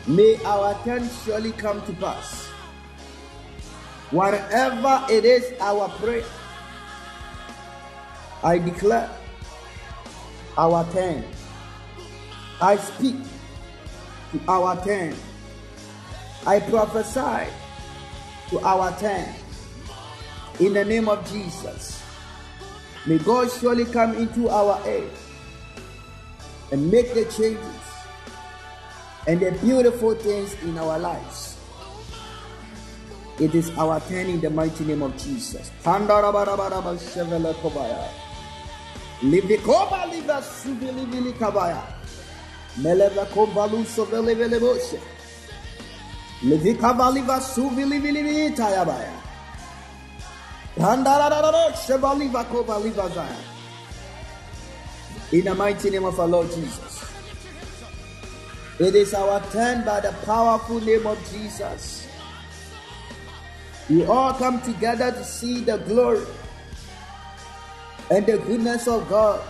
May 0.08 0.36
our 0.44 0.74
turn 0.84 1.08
surely 1.24 1.52
come 1.52 1.80
to 1.86 1.92
pass. 1.94 2.48
Whatever 4.10 5.06
it 5.08 5.24
is 5.24 5.54
our 5.58 5.88
prayer, 5.88 6.26
I 8.44 8.58
declare 8.58 9.08
our 10.58 10.84
turn. 10.92 11.24
I 12.60 12.76
speak 12.76 13.16
to 14.32 14.40
our 14.48 14.82
turn. 14.84 15.14
I 16.46 16.60
prophesy 16.60 17.50
to 18.50 18.60
our 18.60 18.98
turn. 18.98 19.28
In 20.60 20.72
the 20.72 20.84
name 20.84 21.08
of 21.08 21.28
Jesus. 21.30 22.02
May 23.06 23.18
God 23.18 23.50
surely 23.60 23.84
come 23.84 24.16
into 24.16 24.48
our 24.48 24.80
aid 24.86 25.10
and 26.72 26.90
make 26.90 27.14
the 27.14 27.24
changes 27.26 27.82
and 29.26 29.40
the 29.40 29.52
beautiful 29.62 30.14
things 30.14 30.54
in 30.62 30.78
our 30.78 30.98
lives. 30.98 31.56
It 33.38 33.54
is 33.54 33.70
our 33.76 34.00
turn 34.00 34.26
in 34.26 34.40
the 34.40 34.50
mighty 34.50 34.84
name 34.84 35.02
of 35.02 35.16
Jesus. 35.18 35.70
Livikoba 39.22 40.06
liva 40.12 40.42
suvili 40.42 41.06
vili 41.06 41.32
kabaya. 41.32 41.82
Meleva 42.76 43.24
kombalu 43.26 43.84
sovele 43.84 44.34
vele 44.34 44.60
boshe. 44.60 45.00
Livikaba 46.42 47.10
liva 47.10 47.40
suvili 47.40 47.98
vili 47.98 48.22
vili 48.22 48.50
tayabaya. 48.50 49.12
Pandarararo 50.76 51.72
shevaliva 51.86 52.44
koba 52.44 52.78
liva 52.78 53.08
zaya. 53.08 53.40
In 55.32 55.44
the 55.44 55.54
mighty 55.54 55.90
name 55.90 56.04
of 56.04 56.20
our 56.20 56.28
Lord 56.28 56.50
Jesus. 56.50 57.04
It 58.78 58.94
is 58.94 59.14
our 59.14 59.40
turn 59.50 59.84
by 59.86 60.00
the 60.00 60.12
powerful 60.26 60.80
name 60.80 61.06
of 61.06 61.18
Jesus. 61.32 62.06
We 63.88 64.04
all 64.04 64.34
come 64.34 64.60
together 64.60 65.10
to 65.10 65.24
see 65.24 65.60
the 65.60 65.78
glory 65.78 66.26
and 68.10 68.26
the 68.26 68.38
goodness 68.38 68.86
of 68.88 69.08
God. 69.08 69.40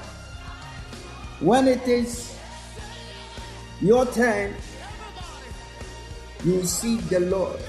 When 1.40 1.68
it 1.68 1.86
is 1.86 2.36
your 3.80 4.06
turn, 4.06 4.54
you 6.44 6.64
see 6.64 6.96
the 6.96 7.20
Lord. 7.20 7.60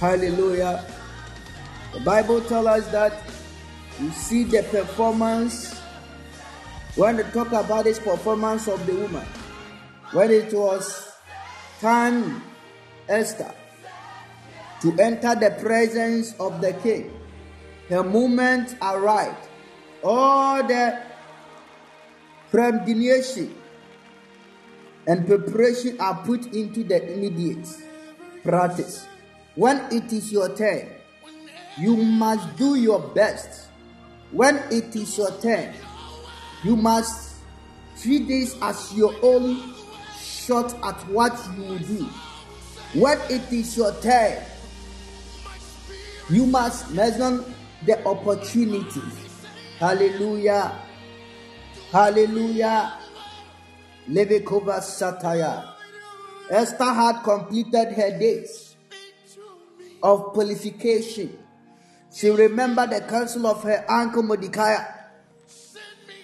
Hallelujah. 0.00 0.84
The 1.92 2.00
Bible 2.00 2.40
tells 2.42 2.66
us 2.66 2.88
that 2.88 3.22
you 4.00 4.10
see 4.10 4.42
the 4.44 4.64
performance 4.64 5.78
when 6.96 7.16
they 7.16 7.22
talk 7.30 7.48
about 7.48 7.84
this 7.84 7.98
performance 7.98 8.66
of 8.66 8.84
the 8.86 8.94
woman. 8.94 9.26
When 10.12 10.30
it 10.30 10.52
was 10.52 11.12
time 11.80 12.42
Esther 13.08 13.52
to 14.82 14.92
enter 14.98 15.34
the 15.34 15.56
presence 15.60 16.34
of 16.40 16.60
the 16.60 16.72
king, 16.72 17.12
her 17.94 18.02
moment 18.02 18.76
arrived. 18.82 19.48
All 20.02 20.62
the 20.66 21.00
premeditation 22.50 23.54
and 25.06 25.26
preparation 25.26 26.00
are 26.00 26.16
put 26.24 26.52
into 26.52 26.82
the 26.82 27.12
immediate 27.12 27.66
practice. 28.42 29.06
When 29.54 29.78
it 29.92 30.12
is 30.12 30.32
your 30.32 30.54
turn, 30.56 30.90
you 31.78 31.96
must 31.96 32.56
do 32.56 32.74
your 32.74 33.00
best. 33.00 33.68
When 34.32 34.56
it 34.70 34.94
is 34.96 35.16
your 35.16 35.30
turn, 35.40 35.72
you 36.64 36.76
must 36.76 37.36
treat 38.02 38.26
this 38.26 38.56
as 38.60 38.92
your 38.94 39.14
own 39.22 39.72
shot 40.18 40.74
at 40.84 41.00
what 41.08 41.38
you 41.56 41.62
will 41.62 41.78
do. 41.78 42.08
When 42.94 43.18
it 43.30 43.52
is 43.52 43.76
your 43.76 43.92
turn, 44.00 44.42
you 46.30 46.46
must 46.46 46.90
measure 46.90 47.44
the 47.86 48.04
opportunity. 48.06 49.00
Hallelujah. 49.78 50.72
Hallelujah. 51.90 52.98
Levekova 54.08 54.80
Sataya. 54.80 55.72
Esther 56.50 56.84
had 56.84 57.22
completed 57.22 57.92
her 57.92 58.18
days 58.18 58.76
of 60.02 60.34
purification. 60.34 61.38
She 62.12 62.28
remembered 62.28 62.90
the 62.90 63.00
counsel 63.00 63.46
of 63.46 63.62
her 63.62 63.84
uncle 63.88 64.22
Mordecai. 64.22 64.76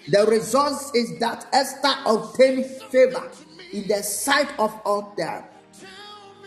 The 0.09 0.27
result 0.27 0.95
is 0.95 1.19
that 1.21 1.47
Esther 1.53 1.95
obtained 2.07 2.67
favor 2.67 3.31
in 3.73 3.89
the 3.89 4.03
sight 4.03 4.49
of 4.59 4.79
all 4.85 5.15
them 5.17 5.45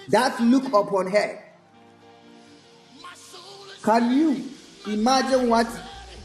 that 0.10 0.40
look 0.40 0.68
upon 0.68 1.10
her. 1.12 1.40
Can 3.82 4.12
you 4.12 4.53
imagine 4.88 5.50
what 5.50 5.68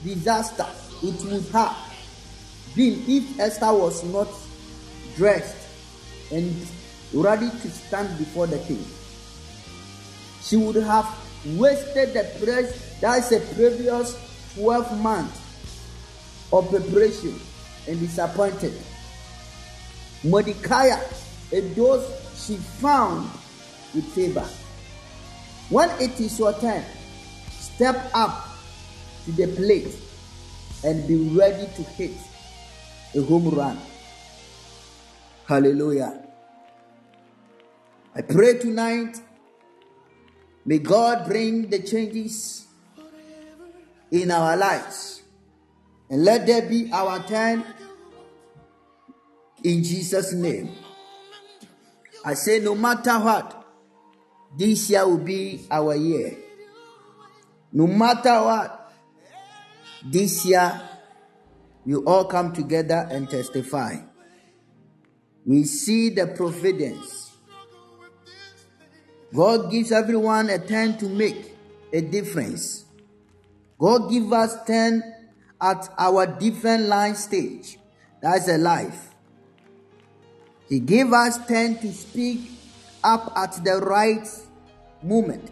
disaster 0.05 0.67
it 1.03 1.23
would 1.25 1.45
have 1.53 1.77
been 2.75 3.03
if 3.07 3.39
Esther 3.39 3.73
was 3.73 4.05
not 4.05 4.29
dressed 5.17 5.57
and 6.33 6.55
ready 7.13 7.49
to 7.51 7.71
stand 7.71 8.17
before 8.19 8.47
the 8.47 8.59
king? 8.61 8.85
She 10.43 10.57
would 10.57 10.77
have 10.77 11.07
wasted 11.57 12.15
the 12.15 12.25
praise 12.45 12.73
that's 13.01 13.31
a 13.33 13.41
previous 13.55 14.17
12 14.55 15.01
months 15.01 15.41
of 16.53 16.69
preparation 16.71 17.39
and 17.87 18.01
disappointed. 18.01 18.73
Mordecai 20.25 20.91
and 21.53 21.77
those 21.77 22.05
she 22.37 22.57
found 22.57 23.31
with 23.95 24.05
favor. 24.15 24.47
When 25.71 25.91
it 26.01 26.19
is 26.19 26.39
your 26.39 26.53
turn, 26.55 26.85
step 27.51 28.11
up 28.15 28.48
to 29.29 29.47
the 29.47 29.55
plate 29.55 29.95
and 30.85 31.07
be 31.07 31.17
ready 31.37 31.67
to 31.77 31.83
hit 31.83 32.17
a 33.15 33.21
home 33.23 33.51
run. 33.51 33.79
Hallelujah. 35.47 36.23
I 38.15 38.23
pray 38.23 38.59
tonight, 38.59 39.21
may 40.65 40.79
God 40.79 41.27
bring 41.27 41.69
the 41.69 41.81
changes 41.81 42.67
in 44.11 44.31
our 44.31 44.57
lives 44.57 45.21
and 46.09 46.25
let 46.25 46.47
there 46.47 46.63
be 46.63 46.91
our 46.91 47.23
turn 47.27 47.63
in 49.63 49.85
Jesus' 49.85 50.33
name. 50.33 50.71
I 52.25 52.33
say, 52.33 52.61
no 52.61 52.75
matter 52.75 53.19
what, 53.19 53.67
this 54.57 54.89
year 54.89 55.07
will 55.07 55.19
be 55.19 55.67
our 55.71 55.95
year. 55.95 56.35
No 57.73 57.87
matter 57.87 58.43
what, 58.43 58.78
this 60.05 60.45
year 60.45 60.81
we 61.85 61.95
all 61.95 62.25
come 62.27 62.53
together 62.53 63.07
and 63.11 63.29
testify. 63.31 63.97
We 65.47 65.65
see 65.65 66.11
the 66.11 66.27
providence. 66.27 67.33
God 69.35 69.71
gives 69.71 69.93
everyone 69.93 70.51
a 70.51 70.59
turn 70.59 70.99
to 70.99 71.09
make 71.09 71.57
a 71.93 72.01
difference. 72.01 72.85
God 73.79 74.11
give 74.11 74.33
us 74.33 74.55
turn 74.67 75.03
at 75.61 75.89
our 75.99 76.27
different 76.27 76.85
line 76.85 77.15
stage. 77.15 77.79
That's 78.21 78.49
a 78.49 78.59
life. 78.59 79.15
He 80.69 80.81
gave 80.81 81.13
us 81.13 81.39
turn 81.47 81.79
to 81.79 81.93
speak 81.93 82.51
up 83.03 83.33
at 83.37 83.65
the 83.65 83.79
right 83.79 84.29
moment. 85.03 85.51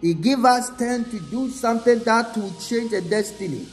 He 0.00 0.14
gave 0.14 0.44
us 0.44 0.70
turn 0.78 1.04
to 1.04 1.20
do 1.20 1.50
something 1.50 1.98
that 2.00 2.36
will 2.36 2.54
change 2.54 2.92
a 2.92 3.00
destiny. 3.00 3.66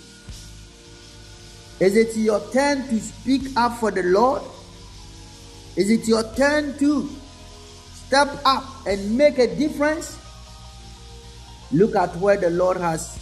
Is 1.81 1.97
it 1.97 2.15
your 2.15 2.39
turn 2.53 2.87
to 2.89 2.99
speak 2.99 3.57
up 3.57 3.79
for 3.79 3.89
the 3.89 4.03
Lord? 4.03 4.43
Is 5.75 5.89
it 5.89 6.07
your 6.07 6.21
turn 6.35 6.77
to 6.77 7.09
step 8.05 8.29
up 8.45 8.85
and 8.85 9.17
make 9.17 9.39
a 9.39 9.47
difference? 9.55 10.19
Look 11.71 11.95
at 11.95 12.15
where 12.17 12.37
the 12.37 12.51
Lord 12.51 12.77
has 12.77 13.17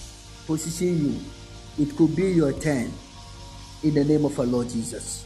positioned 0.46 1.00
you. 1.00 1.86
It 1.86 1.96
could 1.96 2.14
be 2.18 2.34
your 2.34 2.52
turn 2.52 2.92
in 3.82 3.94
the 3.94 4.04
name 4.04 4.26
of 4.26 4.38
our 4.38 4.46
Lord 4.46 4.68
Jesus. 4.68 5.24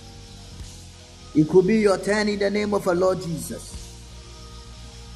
It 1.34 1.50
could 1.50 1.66
be 1.66 1.80
your 1.80 1.98
turn 1.98 2.30
in 2.30 2.38
the 2.38 2.52
name 2.52 2.76
of 2.76 2.88
our 2.88 2.94
Lord 2.94 3.20
Jesus. 3.20 3.98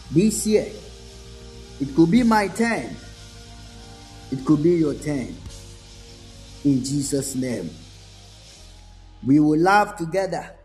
This 0.09 0.47
year, 0.47 0.71
it 1.79 1.95
could 1.95 2.09
be 2.09 2.23
my 2.23 2.47
turn. 2.47 2.95
It 4.31 4.43
could 4.43 4.63
be 4.63 4.71
your 4.71 4.95
turn. 4.95 5.35
In 6.65 6.83
Jesus' 6.83 7.35
name. 7.35 7.69
We 9.25 9.39
will 9.39 9.59
laugh 9.59 9.95
together. 9.95 10.55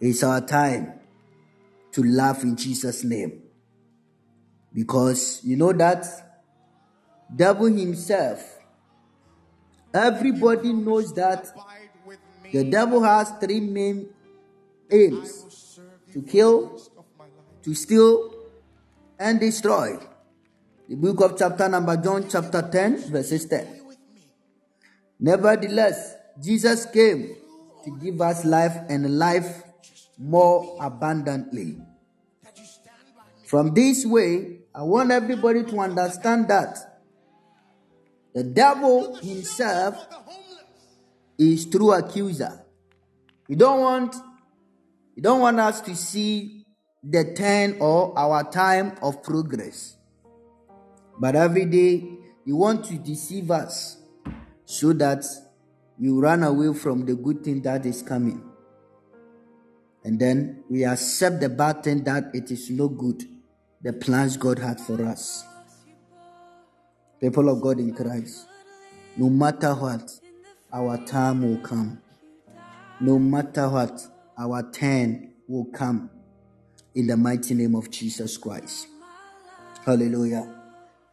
It's 0.00 0.22
our 0.22 0.40
time 0.40 0.94
to 1.92 2.02
laugh 2.02 2.42
in 2.42 2.56
Jesus' 2.56 3.04
name. 3.04 3.42
Because 4.72 5.40
you 5.44 5.56
know 5.56 5.72
that 5.72 6.06
devil 7.34 7.66
himself, 7.66 8.58
everybody 9.92 10.72
knows 10.72 11.12
that 11.14 11.46
the 12.52 12.64
devil 12.64 13.02
has 13.02 13.32
three 13.40 13.60
main 13.60 14.08
aims 14.90 15.78
to 16.12 16.22
kill, 16.22 16.80
to 17.62 17.74
steal, 17.74 18.34
and 19.18 19.38
destroy. 19.38 19.98
The 20.88 20.96
book 20.96 21.20
of 21.20 21.38
chapter 21.38 21.68
number 21.68 21.96
John 21.96 22.26
chapter 22.28 22.62
10 22.62 23.10
verses 23.12 23.46
10. 23.46 23.80
Nevertheless, 25.20 26.16
Jesus 26.40 26.86
came 26.86 27.36
to 27.84 27.96
give 27.98 28.20
us 28.20 28.44
life 28.44 28.76
and 28.88 29.18
life 29.18 29.62
more 30.18 30.76
abundantly. 30.80 31.76
From 33.44 33.74
this 33.74 34.06
way, 34.06 34.60
I 34.74 34.82
want 34.82 35.10
everybody 35.10 35.64
to 35.64 35.78
understand 35.80 36.48
that 36.48 36.78
the 38.32 38.44
devil 38.44 39.16
himself 39.16 40.06
is 41.36 41.68
true 41.68 41.92
accuser. 41.92 42.64
You 43.48 43.56
don't 43.56 43.80
want 43.80 44.14
you 45.16 45.22
don't 45.22 45.40
want 45.40 45.58
us 45.58 45.80
to 45.82 45.96
see 45.96 46.64
the 47.02 47.34
turn 47.34 47.76
or 47.80 48.16
our 48.16 48.48
time 48.50 48.96
of 49.02 49.22
progress. 49.22 49.96
But 51.18 51.34
every 51.34 51.64
day 51.64 52.08
you 52.44 52.56
want 52.56 52.84
to 52.86 52.98
deceive 52.98 53.50
us 53.50 53.98
so 54.64 54.92
that 54.94 55.24
you 56.00 56.18
run 56.18 56.42
away 56.42 56.72
from 56.72 57.04
the 57.04 57.14
good 57.14 57.44
thing 57.44 57.60
that 57.60 57.84
is 57.84 58.00
coming. 58.00 58.42
And 60.02 60.18
then 60.18 60.64
we 60.70 60.86
accept 60.86 61.40
the 61.40 61.50
bad 61.50 61.82
thing 61.82 62.04
that 62.04 62.30
it 62.32 62.50
is 62.50 62.70
no 62.70 62.88
good, 62.88 63.22
the 63.82 63.92
plans 63.92 64.38
God 64.38 64.58
had 64.58 64.80
for 64.80 65.04
us. 65.04 65.44
People 67.20 67.50
of 67.50 67.60
God 67.60 67.78
in 67.78 67.94
Christ, 67.94 68.46
no 69.18 69.28
matter 69.28 69.74
what, 69.74 70.10
our 70.72 70.96
time 71.04 71.42
will 71.42 71.60
come. 71.60 72.00
No 72.98 73.18
matter 73.18 73.68
what, 73.68 74.00
our 74.38 74.70
turn 74.70 75.34
will 75.46 75.66
come 75.66 76.08
in 76.94 77.08
the 77.08 77.16
mighty 77.16 77.52
name 77.52 77.74
of 77.74 77.90
Jesus 77.90 78.38
Christ. 78.38 78.86
Hallelujah. 79.84 80.50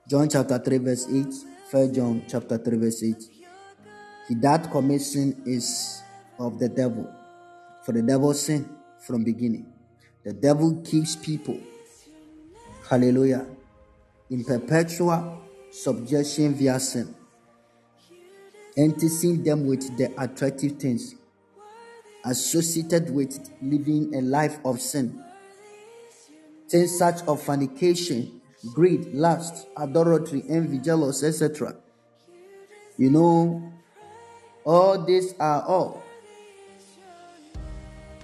John 0.08 0.30
chapter 0.30 0.58
3, 0.60 0.78
verse 0.78 1.08
8. 1.12 1.26
1 1.72 1.94
John 1.94 2.24
chapter 2.26 2.58
3, 2.58 2.78
verse 2.78 3.04
8. 3.04 3.37
That 4.30 4.72
commits 4.72 5.14
sin 5.14 5.42
is 5.46 6.02
of 6.40 6.60
the 6.60 6.70
devil. 6.70 7.12
For 7.84 7.94
the 7.94 8.02
devil 8.02 8.34
sinned 8.34 8.70
from 9.00 9.24
beginning. 9.24 9.72
The 10.24 10.34
devil 10.34 10.82
keeps 10.84 11.16
people. 11.16 11.60
Hallelujah. 12.90 13.46
In 14.30 14.44
perpetual 14.44 15.42
subjection 15.72 16.54
via 16.56 16.80
sin. 16.80 17.16
Enticing 18.76 19.44
them 19.44 19.66
with 19.66 19.98
the 19.98 20.14
attractive 20.22 20.74
things 20.74 21.16
associated 22.28 23.10
with 23.10 23.50
living 23.62 24.14
a 24.14 24.22
life 24.22 24.60
of 24.66 24.82
sin. 24.82 25.24
Things 26.70 26.98
such 26.98 27.28
as 27.28 27.44
fornication, 27.44 28.42
greed, 28.74 29.14
lust, 29.14 29.68
adultery, 29.78 30.44
envy, 30.50 30.80
jealousy, 30.80 31.28
etc. 31.28 31.76
You 32.98 33.12
know, 33.12 33.74
all 34.68 35.02
these 35.02 35.34
are 35.40 35.64
all 35.64 36.04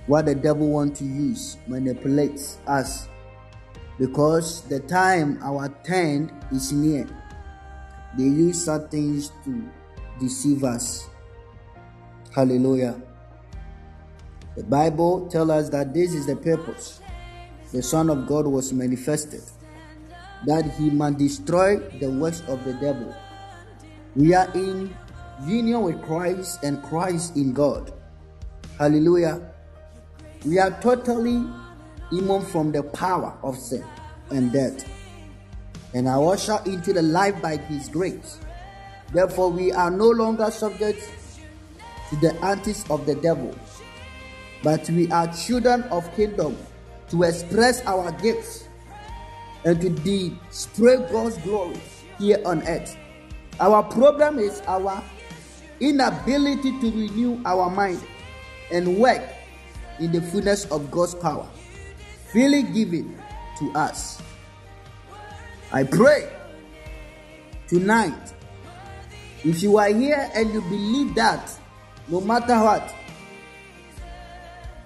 what 0.08 0.26
the 0.26 0.36
devil 0.36 0.68
want 0.68 0.94
to 0.98 1.06
use 1.06 1.58
manipulates 1.68 2.58
us. 2.68 3.08
Because 3.98 4.62
the 4.64 4.82
time 4.82 5.40
our 5.42 5.70
turn 5.86 6.30
is 6.52 6.74
near 6.74 7.08
they 8.18 8.24
use 8.24 8.66
such 8.66 8.92
things 8.92 9.32
to 9.46 9.64
deceive 10.20 10.64
us. 10.64 11.08
Hallelujah. 12.36 13.02
The 14.58 14.64
bible 14.64 15.28
tells 15.30 15.50
us 15.50 15.70
that 15.70 15.94
this 15.94 16.14
is 16.14 16.28
the 16.28 16.36
purpose 16.36 17.00
the 17.72 17.82
son 17.82 18.10
of 18.10 18.28
god 18.28 18.46
was 18.46 18.72
manifested 18.72 19.42
that 20.46 20.70
he 20.74 20.90
might 20.90 21.18
destroy 21.18 21.78
the 22.00 22.10
works 22.10 22.42
of 22.48 22.64
the 22.66 22.74
devil. 22.74 23.16
We 24.16 24.34
are 24.36 24.52
in 24.54 24.94
union 25.46 25.82
with 25.82 26.02
christ 26.04 26.64
and 26.64 26.82
christ 26.84 27.36
in 27.36 27.54
god 27.54 27.92
hallelujah 28.78 29.42
we 30.46 30.60
are 30.60 30.72
totally 30.82 31.46
immune 32.12 32.46
from 32.46 32.72
the 32.72 32.84
power 32.84 33.38
of 33.44 33.58
sin 33.58 33.84
and 34.30 34.52
death, 34.52 34.86
and 35.94 36.08
are 36.08 36.34
ushered 36.34 36.66
into 36.68 36.94
the 36.94 37.02
life 37.02 37.40
by 37.42 37.58
His 37.58 37.88
grace. 37.88 38.40
Therefore, 39.14 39.50
we 39.50 39.72
are 39.72 39.92
no 39.92 40.10
longer 40.10 40.50
subject 40.52 41.10
to 42.10 42.16
the 42.18 42.34
antics 42.44 42.90
of 42.90 43.06
the 43.06 43.16
devil, 43.16 43.56
but 44.64 44.90
we 44.90 45.10
are 45.12 45.32
children 45.34 45.84
of 45.84 46.14
kingdom 46.16 46.58
to 47.10 47.24
express 47.24 47.86
our 47.86 48.12
gifts 48.14 48.68
and 49.66 49.80
to 49.82 49.90
display 49.90 50.98
God's 51.12 51.38
glory 51.40 51.80
here 52.18 52.42
on 52.46 52.64
earth. 52.64 52.98
Our 53.60 53.84
problem 53.84 54.40
is 54.40 54.62
our 54.68 55.02
inability 55.80 56.80
to 56.80 56.92
renew 56.92 57.42
our 57.46 57.70
mind 57.70 58.02
and 58.72 58.98
work 58.98 59.22
in 60.00 60.12
the 60.12 60.22
fullness 60.22 60.66
of 60.66 60.90
God's 60.90 61.16
power, 61.16 61.48
freely 62.32 62.64
given 62.64 63.18
to 63.60 63.72
us. 63.74 64.22
I 65.72 65.84
pray 65.84 66.30
tonight, 67.68 68.34
if 69.44 69.62
you 69.62 69.78
are 69.78 69.90
here 69.90 70.30
and 70.36 70.54
you 70.54 70.62
believe 70.62 71.16
that 71.16 71.52
no 72.08 72.22
matter 72.22 72.56
what, 72.60 72.94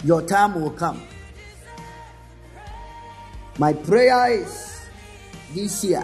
your 0.04 0.22
time 0.22 0.62
will 0.62 0.72
come. 0.72 1.02
My 3.58 3.74
prayer 3.74 4.32
is 4.32 4.82
this 5.54 5.84
year, 5.84 6.04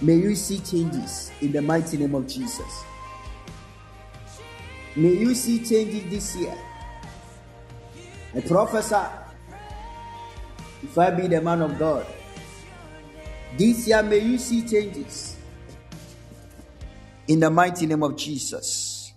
may 0.00 0.14
you 0.14 0.34
see 0.34 0.58
changes 0.60 1.32
in 1.40 1.52
the 1.52 1.60
mighty 1.60 1.96
name 1.96 2.14
of 2.14 2.28
Jesus. 2.28 2.84
May 4.98 5.14
you 5.14 5.32
see 5.32 5.58
changes 5.64 6.10
this 6.10 6.36
year 6.36 6.58
I 8.34 8.40
prophesy, 8.40 9.06
if 10.82 10.98
I 10.98 11.10
be 11.10 11.28
the 11.28 11.40
man 11.40 11.62
of 11.62 11.78
God, 11.78 12.06
this 13.56 13.88
year 13.88 14.02
may 14.02 14.18
you 14.18 14.38
see 14.38 14.66
changes. 14.66 15.36
In 17.26 17.40
the 17.40 17.50
mighty 17.50 17.86
name 17.86 18.02
of 18.02 18.16
Jesus. 18.16 19.12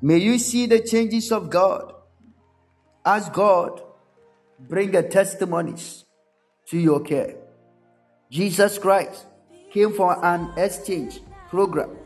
May 0.00 0.18
you 0.18 0.38
see 0.38 0.66
the 0.66 0.80
changes 0.80 1.30
of 1.30 1.50
God 1.50 1.94
as 3.04 3.28
God 3.30 3.82
bring 4.58 4.90
the 4.90 5.02
testimonies 5.02 6.04
to 6.68 6.78
your 6.78 7.00
care. 7.00 7.36
Jesus 8.30 8.78
Christ 8.78 9.26
came 9.72 9.92
for 9.92 10.24
an 10.24 10.52
exchange 10.56 11.20
program 11.48 11.96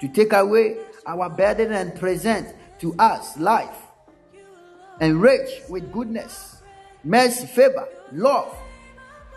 to 0.00 0.08
take 0.08 0.32
away 0.32 0.76
our 1.06 1.28
burden 1.30 1.72
and 1.72 1.94
present 1.94 2.54
to 2.80 2.94
us 2.98 3.38
life 3.38 3.76
enriched 5.00 5.68
with 5.70 5.90
goodness, 5.92 6.62
mercy, 7.02 7.46
favor, 7.46 7.88
love. 8.12 8.54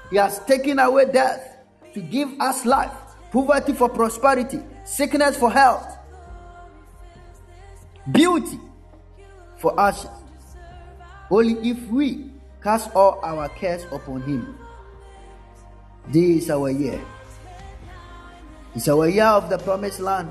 He 0.10 0.18
has 0.18 0.40
taken 0.46 0.80
away 0.80 1.12
death 1.12 1.58
to 1.94 2.02
give 2.02 2.30
us 2.40 2.66
life, 2.66 2.92
poverty 3.32 3.74
for 3.74 3.90
prosperity, 3.90 4.60
sickness 4.84 5.38
for 5.38 5.52
health, 5.52 5.98
beauty 8.12 8.60
for 9.58 9.80
ashes. 9.80 10.10
Only 11.32 11.70
if 11.70 11.88
we 11.88 12.30
cast 12.62 12.94
all 12.96 13.20
our 13.24 13.50
cares 13.50 13.86
upon 13.92 14.22
Him. 14.24 14.58
This 16.10 16.44
is 16.44 16.50
our 16.50 16.70
year. 16.70 17.02
It's 18.76 18.88
our 18.90 19.08
year 19.08 19.26
of 19.26 19.50
the 19.50 19.58
promised 19.58 20.00
land. 20.00 20.30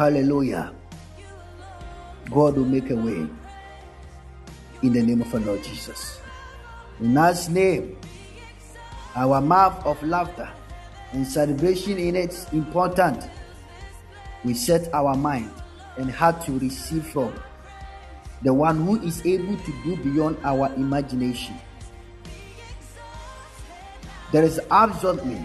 Hallelujah. 0.00 0.72
God 2.30 2.56
will 2.56 2.64
make 2.64 2.88
a 2.88 2.96
way 2.96 3.28
in 4.80 4.92
the 4.94 5.02
name 5.02 5.20
of 5.20 5.34
our 5.34 5.40
Lord 5.40 5.62
Jesus. 5.62 6.22
In 7.00 7.16
His 7.16 7.50
name, 7.50 7.98
our 9.14 9.42
mouth 9.42 9.84
of 9.84 10.02
laughter 10.02 10.48
and 11.12 11.26
celebration 11.26 11.98
in 11.98 12.16
it's 12.16 12.50
important. 12.54 13.28
We 14.42 14.54
set 14.54 14.88
our 14.94 15.14
mind 15.14 15.50
and 15.98 16.10
heart 16.10 16.46
to 16.46 16.58
receive 16.58 17.04
from 17.08 17.34
the 18.40 18.54
one 18.54 18.82
who 18.82 19.02
is 19.02 19.20
able 19.26 19.58
to 19.58 19.72
do 19.84 19.96
beyond 19.96 20.38
our 20.44 20.72
imagination. 20.76 21.56
There 24.32 24.44
is 24.44 24.62
absolutely 24.70 25.44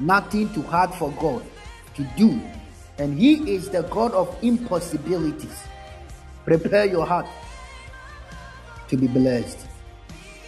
nothing 0.00 0.52
too 0.52 0.62
hard 0.62 0.92
for 0.94 1.12
God 1.12 1.44
to 1.94 2.02
do, 2.16 2.42
and 2.98 3.18
He 3.18 3.54
is 3.54 3.70
the 3.70 3.82
God 3.82 4.12
of 4.12 4.36
impossibilities. 4.42 5.64
Prepare 6.44 6.86
your 6.86 7.06
heart 7.06 7.26
to 8.88 8.96
be 8.96 9.06
blessed. 9.06 9.58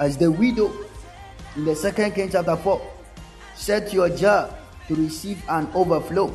As 0.01 0.17
the 0.17 0.31
widow 0.31 0.73
in 1.57 1.65
the 1.65 1.75
second 1.75 2.13
King 2.13 2.31
chapter 2.31 2.57
4, 2.57 2.93
set 3.55 3.93
your 3.93 4.09
jar 4.11 4.55
to 4.89 4.95
receive 4.95 5.43
an 5.49 5.69
overflow. 5.75 6.29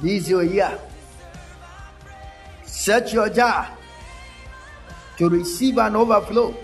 This 0.00 0.22
is 0.22 0.30
your 0.30 0.44
year. 0.44 0.78
Set 2.62 3.12
your 3.12 3.28
jar 3.28 3.76
to 5.16 5.28
receive 5.28 5.78
an 5.78 5.96
overflow 5.96 6.54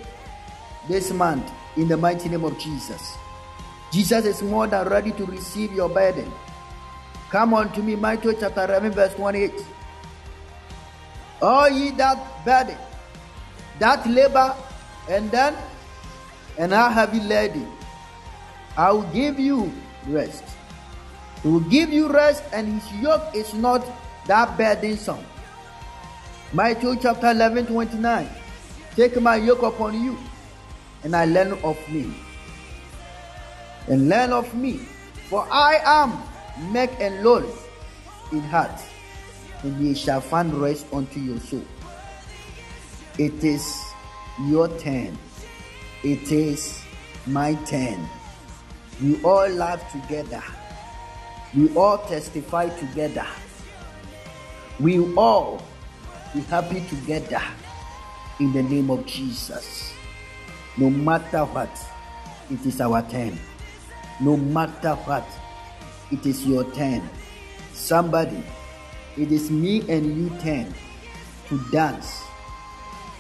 this 0.89 1.13
month 1.13 1.51
in 1.77 1.89
the 1.89 1.97
mighty 1.97 2.29
name 2.29 2.45
of 2.45 2.59
Jesus. 2.59 3.15
Jesus 3.93 4.25
is 4.25 4.43
more 4.43 4.67
than 4.67 4.89
ready 4.89 5.11
to 5.13 5.27
receive 5.27 5.73
your 5.73 5.89
burden. 5.89 6.31
Come 7.35 7.53
on 7.53 7.73
to 7.73 7.83
me, 7.83 7.97
Matthew 7.97 8.33
chapter 8.39 8.63
11, 8.63 8.93
verse 8.93 9.13
28. 9.15 9.51
All 11.43 11.69
ye 11.69 11.91
that 11.99 12.45
burden, 12.45 12.79
that 13.81 14.07
labor, 14.07 14.55
and 15.11 15.29
then, 15.33 15.53
and 16.59 16.71
how 16.71 16.91
heavy 16.91 17.19
laden, 17.19 17.67
I 18.77 18.93
will 18.93 19.11
give 19.11 19.41
you 19.41 19.73
rest. 20.07 20.45
He 21.43 21.49
will 21.49 21.67
give 21.67 21.93
you 21.93 22.07
rest, 22.07 22.45
and 22.53 22.81
his 22.81 23.03
yoke 23.03 23.35
is 23.35 23.53
not 23.53 23.85
that 24.29 24.57
burdensome. 24.57 25.27
Matthew 26.53 26.95
chapter 27.03 27.33
11, 27.33 27.67
29. 27.67 28.29
Take 28.95 29.21
my 29.21 29.35
yoke 29.43 29.65
upon 29.65 30.01
you, 30.01 30.17
and 31.03 31.17
I 31.17 31.25
learn 31.25 31.59
of 31.65 31.77
me. 31.91 32.15
And 33.89 34.09
learn 34.09 34.33
of 34.33 34.55
me, 34.55 34.87
for 35.29 35.45
I 35.51 35.81
am 35.85 36.23
meek 36.71 36.91
and 37.01 37.23
lowly 37.25 37.53
in 38.33 38.41
heart, 38.41 38.81
and 39.63 39.81
ye 39.81 39.95
shall 39.95 40.21
find 40.21 40.53
rest 40.55 40.87
unto 40.93 41.21
your 41.21 41.39
soul. 41.41 41.65
It 43.19 43.45
is 43.45 43.81
your 44.47 44.69
turn. 44.79 45.17
It 46.03 46.31
is 46.31 46.83
my 47.27 47.55
turn. 47.67 48.09
We 49.03 49.23
all 49.23 49.49
laugh 49.49 49.91
together. 49.93 50.43
We 51.57 51.75
all 51.77 51.99
testify 51.99 52.69
together. 52.69 53.27
We 54.81 54.99
all 55.15 55.63
be 56.35 56.41
happy 56.41 56.85
together 56.89 57.43
in 58.41 58.53
the 58.53 58.63
name 58.63 58.91
of 58.91 59.07
Jesus. 59.07 59.93
No 60.77 60.91
matter 60.91 61.45
what, 61.45 61.71
it 62.51 62.67
is 62.67 62.81
our 62.81 63.03
turn. 63.09 63.39
No 64.21 64.37
matter 64.37 64.95
what, 65.07 65.27
it 66.15 66.25
is 66.27 66.47
your 66.47 66.63
turn. 66.73 67.03
Somebody, 67.73 68.43
it 69.19 69.33
is 69.33 69.51
me 69.51 69.83
and 69.89 70.17
you 70.17 70.31
turn 70.39 70.73
to 71.49 71.59
dance, 71.73 72.23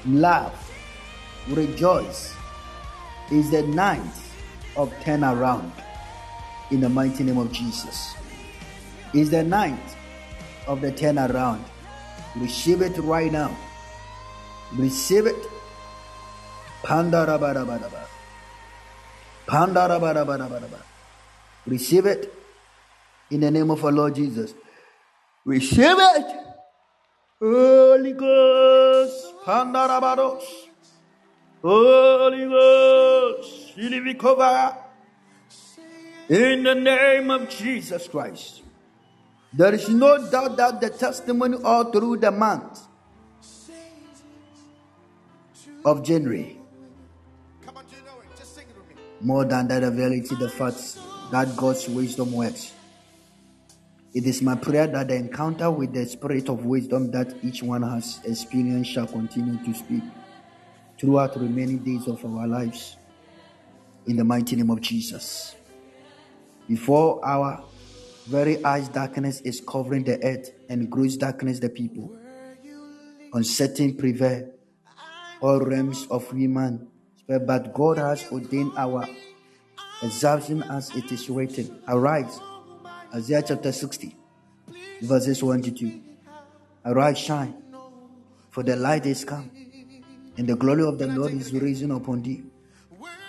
laugh, 0.06 0.70
rejoice. 1.48 2.34
Is 3.32 3.50
the 3.50 3.62
night 3.62 4.14
of 4.76 4.92
turnaround 5.00 5.72
in 6.70 6.80
the 6.80 6.88
mighty 6.88 7.24
name 7.24 7.38
of 7.38 7.50
Jesus. 7.50 8.14
Is 9.12 9.30
the 9.30 9.42
night 9.42 9.96
of 10.68 10.80
the 10.82 10.92
turnaround. 10.92 11.64
Receive 12.36 12.82
it 12.82 12.96
right 12.98 13.32
now. 13.32 13.56
Receive 14.74 15.26
it. 15.26 15.42
Pandarabarabaraba. 16.82 18.04
Pandarabarabaraba. 19.46 20.82
Receive 21.66 22.04
it 22.04 22.43
in 23.34 23.40
the 23.40 23.50
name 23.50 23.68
of 23.68 23.84
our 23.84 23.90
Lord 23.90 24.14
Jesus. 24.14 24.54
Receive 25.44 25.98
it. 25.98 26.36
Holy 27.40 28.12
Ghost. 28.12 29.34
Pandarabados. 29.44 30.44
Holy 31.60 32.44
Ghost. 32.46 33.76
In 36.28 36.62
the 36.62 36.74
name 36.74 37.30
of 37.30 37.48
Jesus 37.48 38.06
Christ. 38.06 38.62
There 39.52 39.74
is 39.74 39.88
no 39.88 40.30
doubt 40.30 40.56
that 40.56 40.80
the 40.80 40.90
testimony 40.90 41.58
all 41.62 41.90
through 41.90 42.18
the 42.18 42.30
month 42.30 42.80
of 45.84 46.04
January. 46.04 46.60
More 49.20 49.44
than 49.44 49.66
that, 49.68 49.80
the 49.80 49.90
reality, 49.90 50.36
the 50.36 50.48
facts 50.48 50.98
that 51.32 51.56
God's 51.56 51.88
wisdom 51.88 52.32
works. 52.32 52.72
It 54.14 54.26
is 54.26 54.42
my 54.42 54.54
prayer 54.54 54.86
that 54.86 55.08
the 55.08 55.16
encounter 55.16 55.68
with 55.72 55.92
the 55.92 56.06
spirit 56.06 56.48
of 56.48 56.64
wisdom 56.64 57.10
that 57.10 57.34
each 57.42 57.64
one 57.64 57.82
has 57.82 58.20
experienced 58.24 58.92
shall 58.92 59.08
continue 59.08 59.58
to 59.64 59.74
speak 59.74 60.04
throughout 61.00 61.34
the 61.34 61.40
remaining 61.40 61.78
days 61.78 62.06
of 62.06 62.24
our 62.24 62.46
lives. 62.46 62.96
In 64.06 64.16
the 64.16 64.22
mighty 64.22 64.54
name 64.54 64.70
of 64.70 64.80
Jesus. 64.80 65.56
Before 66.68 67.24
our 67.26 67.64
very 68.28 68.64
eyes, 68.64 68.88
darkness 68.88 69.40
is 69.40 69.60
covering 69.60 70.04
the 70.04 70.22
earth 70.24 70.50
and 70.68 70.88
gross 70.88 71.16
darkness 71.16 71.58
the 71.58 71.68
people. 71.68 72.16
Uncertain 73.32 73.96
prevail, 73.96 74.48
all 75.40 75.58
realms 75.58 76.06
of 76.08 76.30
human, 76.30 76.86
but 77.26 77.74
God 77.74 77.98
has 77.98 78.24
ordained 78.30 78.72
our 78.76 79.08
exaltation 80.02 80.62
as 80.62 80.94
it 80.94 81.10
is 81.10 81.28
written. 81.28 81.82
Arise, 81.88 82.38
Isaiah 83.14 83.44
chapter 83.46 83.70
60, 83.70 84.16
verses 85.02 85.40
1 85.40 85.62
to 85.62 85.70
2. 85.70 86.00
Arise, 86.84 87.16
shine, 87.16 87.54
for 88.50 88.64
the 88.64 88.74
light 88.74 89.06
is 89.06 89.24
come, 89.24 89.48
and 90.36 90.48
the 90.48 90.56
glory 90.56 90.82
of 90.82 90.98
the 90.98 91.06
Lord 91.06 91.32
is 91.32 91.52
risen 91.52 91.92
upon 91.92 92.22
thee. 92.22 92.42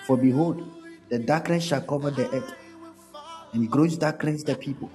For 0.07 0.17
behold, 0.17 0.67
the 1.09 1.19
darkness 1.19 1.65
shall 1.65 1.81
cover 1.81 2.09
the 2.09 2.27
earth, 2.33 2.51
and 3.53 3.69
gross 3.69 3.95
darkness 3.95 4.41
the 4.41 4.55
people. 4.55 4.89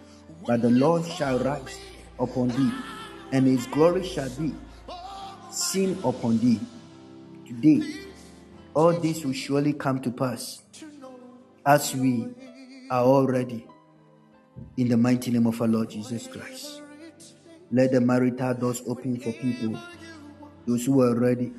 But 0.45 0.63
the 0.63 0.71
Lord 0.71 1.07
shall 1.07 1.39
rise 1.39 1.79
upon 2.19 2.49
thee, 2.49 2.73
and 3.31 3.47
his 3.47 3.69
glory 3.69 4.03
shall 4.03 4.31
be 4.31 4.57
seen 5.53 6.01
upon 6.03 6.39
thee. 6.41 6.59
Today, 7.47 7.95
all 8.75 8.93
this 8.95 9.25
will 9.25 9.35
surely 9.35 9.73
come 9.73 10.01
to 10.01 10.11
pass 10.11 10.63
as 11.65 11.95
we 11.95 12.27
are 12.91 13.05
all 13.05 13.29
ready 13.29 13.70
in 14.77 14.89
the 14.89 14.97
mighty 14.97 15.31
name 15.31 15.47
of 15.47 15.61
our 15.61 15.69
Lord 15.69 15.91
Jesus 15.91 16.27
Christ. 16.27 16.83
Let 17.73 17.93
the 17.93 18.01
marital 18.01 18.55
doors 18.55 18.83
open 18.87 19.21
for 19.21 19.33
people, 19.33 19.79
those 20.67 20.87
who 20.87 21.01
are 21.03 21.15
ready. 21.15 21.53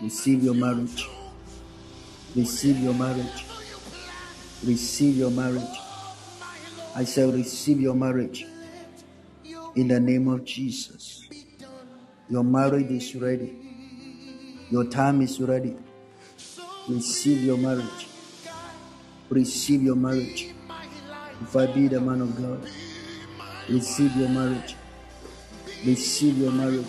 Receive 0.00 0.42
your 0.42 0.54
marriage. 0.54 1.08
Receive 2.34 2.78
your 2.78 2.94
marriage. 2.94 3.44
Receive 4.64 5.16
your 5.16 5.30
marriage. 5.30 5.78
I 6.94 7.04
say, 7.04 7.30
receive 7.30 7.80
your 7.80 7.94
marriage 7.94 8.46
in 9.76 9.88
the 9.88 10.00
name 10.00 10.28
of 10.28 10.44
Jesus. 10.44 11.26
Your 12.28 12.42
marriage 12.42 12.90
is 12.90 13.14
ready. 13.14 13.56
Your 14.70 14.84
time 14.84 15.22
is 15.22 15.40
ready. 15.40 15.76
Receive 16.88 17.44
your 17.44 17.58
marriage. 17.58 18.08
Receive 19.28 19.82
your 19.82 19.96
marriage. 19.96 20.54
If 21.42 21.56
I 21.56 21.66
be 21.66 21.88
the 21.88 22.00
man 22.00 22.20
of 22.20 22.36
God, 22.40 22.66
receive 23.68 24.16
your 24.16 24.28
marriage. 24.28 24.76
Receive 25.84 26.38
your 26.38 26.52
marriage. 26.52 26.86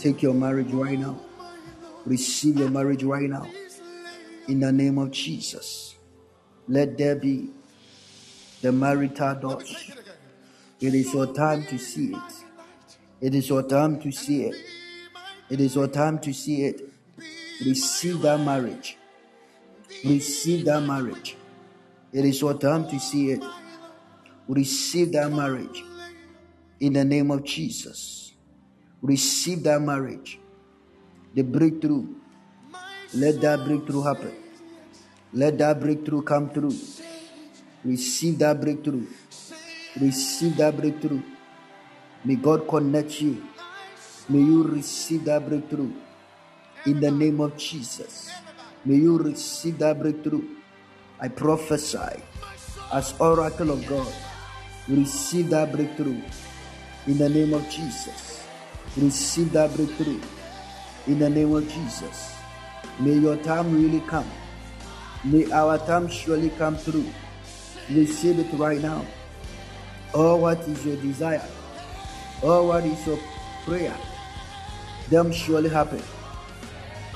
Take 0.00 0.22
your 0.22 0.34
marriage 0.34 0.72
right 0.72 0.98
now. 0.98 1.20
Receive 2.04 2.58
your 2.58 2.68
marriage 2.68 3.04
right 3.04 3.30
now. 3.30 3.46
In 4.48 4.60
the 4.60 4.72
name 4.72 4.98
of 4.98 5.12
Jesus. 5.12 5.94
Let 6.66 6.98
there 6.98 7.14
be 7.14 7.50
the 8.60 8.72
marital 8.72 9.34
doors. 9.36 9.92
It 10.80 10.94
is 10.94 11.14
your 11.14 11.32
time 11.32 11.64
to 11.66 11.78
see 11.78 12.12
it. 12.12 12.32
It 13.20 13.34
is 13.34 13.48
your 13.48 13.62
time 13.62 14.00
to 14.00 14.10
see 14.12 14.44
it. 14.46 14.56
It 15.48 15.60
is 15.60 15.74
your 15.76 15.88
time 15.88 16.18
to 16.20 16.32
see 16.32 16.64
it. 16.64 16.92
Receive 17.64 18.20
that 18.22 18.40
marriage. 18.40 18.98
Receive 20.04 20.64
that 20.66 20.82
marriage. 20.82 21.37
It 22.12 22.24
is 22.24 22.40
your 22.40 22.54
time 22.54 22.88
to 22.88 22.98
see 22.98 23.32
it. 23.32 23.44
Receive 24.48 25.12
that 25.12 25.30
marriage 25.30 25.84
in 26.80 26.94
the 26.94 27.04
name 27.04 27.30
of 27.30 27.44
Jesus. 27.44 28.32
Receive 29.02 29.62
that 29.64 29.80
marriage. 29.80 30.38
The 31.34 31.42
breakthrough. 31.42 32.06
Let 33.14 33.40
that 33.42 33.64
breakthrough 33.64 34.02
happen. 34.02 34.34
Let 35.32 35.58
that 35.58 35.80
breakthrough 35.80 36.22
come 36.22 36.50
through. 36.50 36.74
Receive 37.84 38.38
that 38.38 38.60
breakthrough. 38.60 39.06
Receive 40.00 40.56
that 40.56 40.76
breakthrough. 40.76 41.22
May 42.24 42.36
God 42.36 42.66
connect 42.66 43.20
you. 43.20 43.42
May 44.28 44.38
you 44.38 44.62
receive 44.62 45.24
that 45.26 45.46
breakthrough 45.46 45.92
in 46.86 47.00
the 47.00 47.10
name 47.10 47.40
of 47.40 47.56
Jesus. 47.56 48.30
May 48.84 48.96
you 48.96 49.18
receive 49.18 49.78
that 49.78 49.98
breakthrough. 49.98 50.57
I 51.20 51.28
prophesy 51.28 52.22
as 52.92 53.14
oracle 53.18 53.70
of 53.70 53.86
God. 53.88 54.12
Receive 54.88 55.50
that 55.50 55.72
breakthrough 55.72 56.20
in 57.06 57.18
the 57.18 57.28
name 57.28 57.52
of 57.54 57.68
Jesus. 57.68 58.46
Receive 58.96 59.52
that 59.52 59.74
breakthrough 59.74 60.20
in 61.06 61.18
the 61.18 61.28
name 61.28 61.52
of 61.54 61.68
Jesus. 61.68 62.36
May 63.00 63.14
your 63.14 63.36
time 63.36 63.74
really 63.74 64.00
come. 64.06 64.28
May 65.24 65.50
our 65.50 65.78
time 65.78 66.08
surely 66.08 66.50
come 66.50 66.76
through. 66.76 67.06
Receive 67.90 68.38
it 68.38 68.56
right 68.56 68.80
now. 68.80 69.04
Oh, 70.14 70.36
what 70.36 70.60
is 70.68 70.86
your 70.86 70.96
desire, 70.96 71.44
Oh, 72.42 72.68
what 72.68 72.84
is 72.84 73.06
your 73.06 73.18
prayer, 73.64 73.96
them 75.10 75.32
surely 75.32 75.68
happen. 75.68 76.02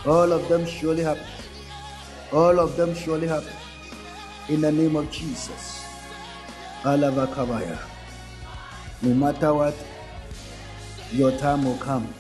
All 0.05 0.33
of 0.33 0.49
them 0.49 0.67
surely 0.67 1.03
happen. 1.03 1.25
All 2.33 2.59
of 2.59 2.77
them 2.77 2.95
surely 2.95 3.29
happen. 3.29 3.62
In 4.49 4.61
the 4.61 4.73
name 4.73 4.97
of 4.97 5.09
Jesus. 5.11 5.87
Alavakabaya. 6.83 7.79
No 9.01 9.15
matter 9.15 9.55
what, 9.55 9.75
your 11.13 11.31
time 11.39 11.65
will 11.65 11.77
come. 11.77 12.13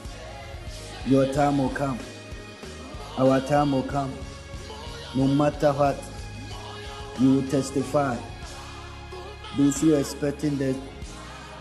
Your 1.05 1.27
time 1.33 1.59
will 1.59 1.71
come. 1.71 1.99
Our 3.19 3.41
time 3.41 3.73
will 3.73 3.83
come. 3.83 4.13
No 5.17 5.27
matter 5.27 5.73
what, 5.73 6.01
you 7.19 7.35
will 7.35 7.49
testify. 7.51 8.17
Those 9.57 9.81
who 9.81 9.97
are 9.97 10.01
expecting 10.01 10.57
that, 10.59 10.77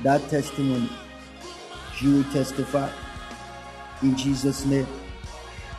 that 0.03 0.29
testimony, 0.29 0.89
you 2.01 2.17
will 2.17 2.31
testify. 2.31 2.89
In 4.03 4.15
Jesus' 4.15 4.63
name, 4.65 4.87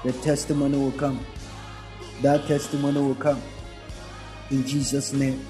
the 0.04 0.12
testimony 0.12 0.76
will 0.76 0.92
come. 0.92 1.24
That 2.20 2.46
testimony 2.48 3.00
will 3.00 3.14
come. 3.14 3.40
In 4.52 4.66
Jesus' 4.66 5.14
name, 5.14 5.40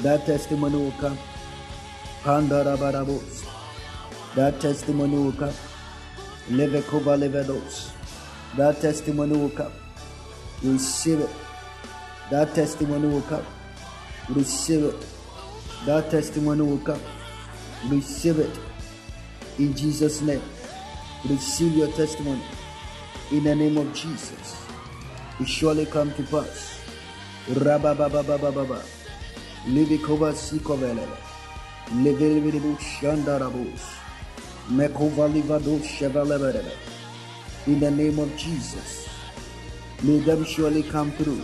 that 0.00 0.26
testimony 0.26 0.76
will 0.76 0.92
come. 0.92 1.18
That 4.36 4.60
testimony 4.60 5.16
will 5.16 5.32
come. 5.32 5.54
Levekova 6.48 7.16
levedos. 7.18 7.90
That 8.56 8.80
testimony 8.80 9.36
will 9.36 9.50
come. 9.50 9.72
Receive 10.62 11.18
it. 11.18 11.30
That 12.30 12.54
testimony 12.54 13.08
will 13.08 13.22
come. 13.22 13.44
Receive 14.28 14.84
it. 14.84 15.06
That 15.84 16.08
testimony 16.08 16.62
will 16.62 16.78
come. 16.78 17.00
Receive 17.88 18.38
it. 18.38 18.56
In 19.58 19.74
Jesus' 19.74 20.20
name. 20.20 20.42
Receive 21.28 21.74
your 21.74 21.88
testimony. 21.88 22.44
In 23.32 23.42
the 23.42 23.54
name 23.56 23.76
of 23.78 23.92
Jesus. 23.92 24.64
It 25.40 25.48
surely 25.48 25.86
come 25.86 26.14
to 26.14 26.22
pass. 26.22 26.85
Rababababababa. 27.48 28.82
Libikova 29.68 30.32
Sikovele. 30.34 31.06
Levelebus 32.02 32.80
Shandarabus. 32.98 33.82
Mekova 34.68 35.28
Livado 35.32 35.78
Chevalebele. 35.78 36.72
In 37.68 37.78
the 37.78 37.90
name 37.90 38.18
of 38.18 38.36
Jesus. 38.36 39.08
May 40.02 40.18
them 40.18 40.44
surely 40.44 40.82
come 40.82 41.12
through. 41.12 41.40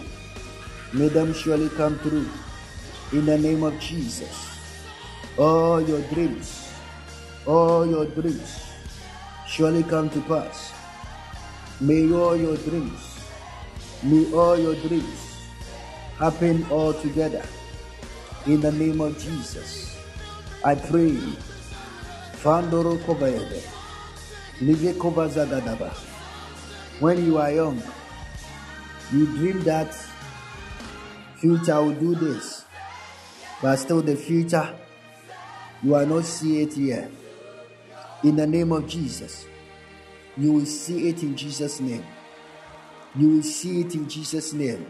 May 0.93 1.07
them 1.07 1.33
surely 1.33 1.69
come 1.69 1.97
through. 2.01 2.29
In 3.13 3.25
the 3.25 3.39
name 3.39 3.63
of 3.63 3.79
Jesus. 3.79 4.59
All 5.39 5.81
your 5.81 6.01
dreams, 6.13 6.69
all 7.47 7.87
your 7.87 8.07
dreams 8.07 8.67
surely 9.47 9.85
come 9.85 10.11
to 10.11 10.21
pass. 10.23 10.73
May 11.81 12.13
all 12.13 12.37
your 12.37 12.57
dreams, 12.57 13.21
may 14.03 14.31
all 14.35 14.59
your 14.59 14.75
dreams 14.75 15.32
happen 16.19 16.67
all 16.71 16.95
together. 16.95 17.43
In 18.47 18.61
the 18.61 18.73
name 18.73 19.01
of 19.01 19.19
Jesus, 19.19 19.97
I 20.65 20.75
pray. 20.75 21.17
Fandoro. 22.43 22.99
When 26.99 27.25
you 27.25 27.39
are 27.39 27.53
young, 27.53 27.83
you 29.13 29.27
dream 29.27 29.63
that 29.63 29.95
future 31.37 31.81
will 31.81 31.95
do 31.95 32.15
this, 32.17 32.65
but 33.61 33.77
still 33.77 34.03
the 34.03 34.17
future 34.17 34.75
you 35.83 35.95
are 35.95 36.07
not 36.07 36.25
see 36.25 36.63
it 36.63 36.77
yet. 36.77 37.11
In 38.25 38.37
the 38.37 38.47
name 38.47 38.73
of 38.73 38.89
Jesus, 38.89 39.47
you 40.37 40.53
will 40.53 40.67
see 40.67 41.09
it 41.09 41.23
in 41.23 41.37
Jesus' 41.37 41.81
name. 41.81 42.05
You 43.17 43.29
will 43.29 43.43
see 43.43 43.81
it 43.81 43.95
in 43.95 44.09
Jesus' 44.09 44.53
name. 44.53 44.87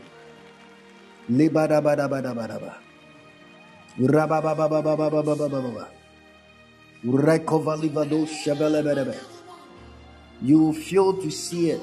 You 10.43 10.73
feel 10.73 11.13
to 11.15 11.31
see 11.31 11.71
it. 11.71 11.81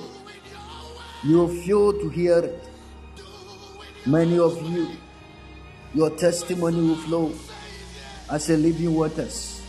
You 1.24 1.62
feel 1.64 1.94
to 1.94 2.10
hear 2.10 2.40
it. 2.40 2.64
Many 4.06 4.40
of 4.40 4.62
you, 4.70 4.88
your 5.94 6.10
testimony 6.12 6.82
will 6.82 6.96
flow 6.96 7.34
as 8.30 8.50
a 8.50 8.58
living 8.58 8.94
waters. 8.94 9.62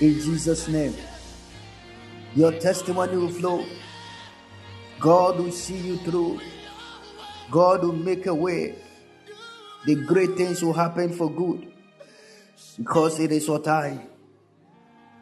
In 0.00 0.14
Jesus' 0.14 0.68
name. 0.68 0.94
Your 2.34 2.52
testimony 2.52 3.16
will 3.16 3.28
flow. 3.28 3.64
God 5.00 5.38
will 5.38 5.52
see 5.52 5.78
you 5.78 5.96
through. 5.98 6.40
God 7.50 7.82
will 7.82 7.92
make 7.92 8.26
a 8.26 8.34
way. 8.34 8.74
The 9.86 9.94
great 9.94 10.36
things 10.36 10.62
will 10.62 10.74
happen 10.74 11.12
for 11.12 11.30
good 11.30 11.72
because 12.76 13.18
it 13.18 13.32
is 13.32 13.48
what 13.48 13.64
time. 13.64 14.02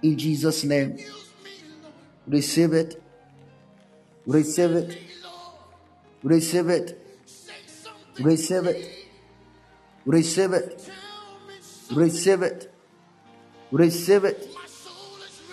In 0.02 0.18
Jesus' 0.18 0.64
name, 0.64 0.98
receive 2.26 2.72
it. 2.72 3.02
Receive 4.26 4.72
it. 4.72 4.98
Receive 6.22 6.68
it. 6.68 6.98
Receive 8.20 8.66
it. 8.66 8.90
Receive 10.04 10.52
it. 10.52 10.80
Receive 11.90 12.42
it. 12.42 12.74
Receive 13.70 14.24
it. 14.24 14.48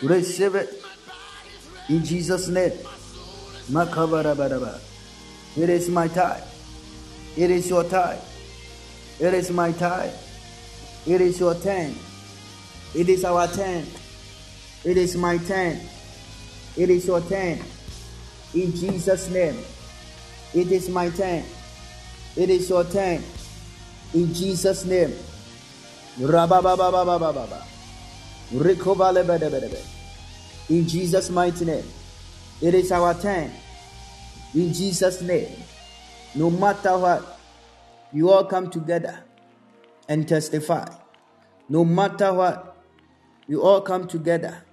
Receive 0.01 0.55
it. 0.55 0.83
In 1.89 2.03
Jesus' 2.03 2.47
name. 2.47 2.73
It 5.57 5.69
is 5.69 5.89
my 5.89 6.07
time. 6.07 6.41
It 7.37 7.51
is 7.51 7.69
your 7.69 7.83
time. 7.83 8.19
It 9.19 9.33
is 9.33 9.51
my 9.51 9.71
time. 9.73 10.11
It 11.05 11.21
is 11.21 11.39
your 11.39 11.55
turn. 11.55 11.95
It 12.93 13.09
is 13.09 13.25
our 13.25 13.47
turn. 13.47 13.85
It 14.83 14.97
is 14.97 15.17
my 15.17 15.37
turn. 15.37 15.79
It 16.77 16.89
is 16.89 17.07
your 17.07 17.21
turn. 17.21 17.59
In 18.53 18.73
Jesus' 18.73 19.29
name. 19.29 19.57
It 20.53 20.71
is 20.71 20.87
my 20.89 21.09
turn. 21.09 21.43
It 22.37 22.49
is 22.49 22.69
your 22.69 22.85
turn. 22.85 23.21
In 24.13 24.33
Jesus' 24.33 24.85
name. 24.85 25.13
In 30.69 30.87
Jesus' 30.87 31.29
mighty 31.29 31.65
name. 31.65 31.85
It 32.61 32.73
is 32.73 32.91
our 32.91 33.13
turn. 33.13 33.51
In 34.53 34.73
Jesus' 34.73 35.21
name. 35.21 35.64
No 36.35 36.49
matter 36.49 36.97
what, 36.97 37.39
you 38.11 38.29
all 38.29 38.45
come 38.45 38.69
together 38.69 39.23
and 40.09 40.27
testify. 40.27 40.85
No 41.69 41.85
matter 41.85 42.33
what, 42.33 42.77
you 43.47 43.61
all 43.61 43.81
come 43.81 44.07
together 44.07 44.63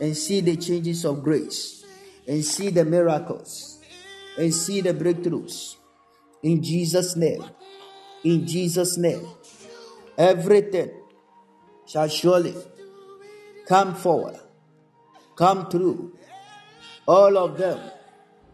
and 0.00 0.16
see 0.16 0.40
the 0.40 0.56
changes 0.56 1.04
of 1.04 1.22
grace 1.22 1.84
and 2.26 2.44
see 2.44 2.70
the 2.70 2.84
miracles 2.84 3.78
and 4.36 4.52
see 4.52 4.80
the 4.80 4.92
breakthroughs. 4.92 5.76
In 6.42 6.62
Jesus' 6.62 7.16
name. 7.16 7.44
In 8.22 8.46
Jesus' 8.46 8.96
name. 8.98 9.26
Everything 10.16 10.90
shall 11.86 12.08
surely 12.08 12.54
come 13.66 13.94
forward, 13.94 14.38
come 15.36 15.70
through. 15.70 16.16
All 17.06 17.38
of 17.38 17.56
them 17.56 17.78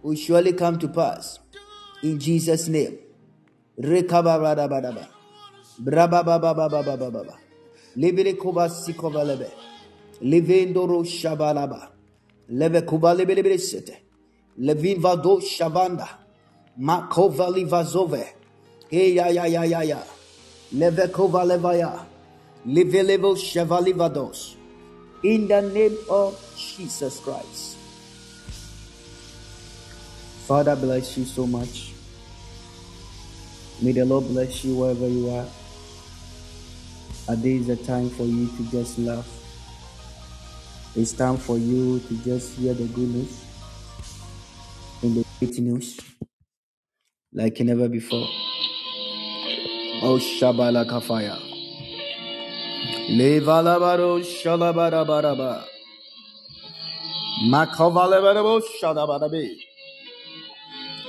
will 0.03 0.15
surely 0.15 0.53
come 0.53 0.79
to 0.79 0.89
pass. 0.89 1.39
In 2.05 2.19
Jesus' 2.19 2.69
name. 2.69 2.99
In 3.79 4.07
the 25.49 25.63
name 25.63 25.97
of 26.11 26.55
Jesus 26.55 27.19
Christ. 27.21 27.77
Father 30.47 30.77
bless 30.77 31.17
you 31.17 31.25
so 31.25 31.47
much. 31.47 31.94
May 33.83 33.93
the 33.93 34.05
Lord 34.05 34.27
bless 34.29 34.65
you 34.65 34.77
wherever 34.77 35.09
you 35.09 35.31
are. 35.31 35.47
A 37.29 37.37
day 37.37 37.57
is 37.57 37.69
a 37.71 37.77
time 37.77 38.11
for 38.11 38.25
you 38.25 38.49
to 38.57 38.71
just 38.71 38.99
laugh. 38.99 39.29
It's 40.97 41.13
time 41.13 41.39
for 41.39 41.59
you 41.59 42.01
to 42.01 42.15
just 42.25 42.57
hear 42.59 42.75
the 42.75 42.85
good 42.87 43.09
news 43.09 43.45
and 45.03 45.17
the 45.17 45.25
great 45.41 45.59
news 45.61 45.99
like 47.33 47.61
never 47.61 47.89
before. 47.89 48.29
Oh 50.03 50.19
Shabala 50.19 50.87
Kafaya. 50.89 51.39
Levalabaro 53.11 54.21
Shalabarabaraba. 54.23 55.65
Makovalebarabo 57.47 58.63
Shadabarabi. 58.83 59.64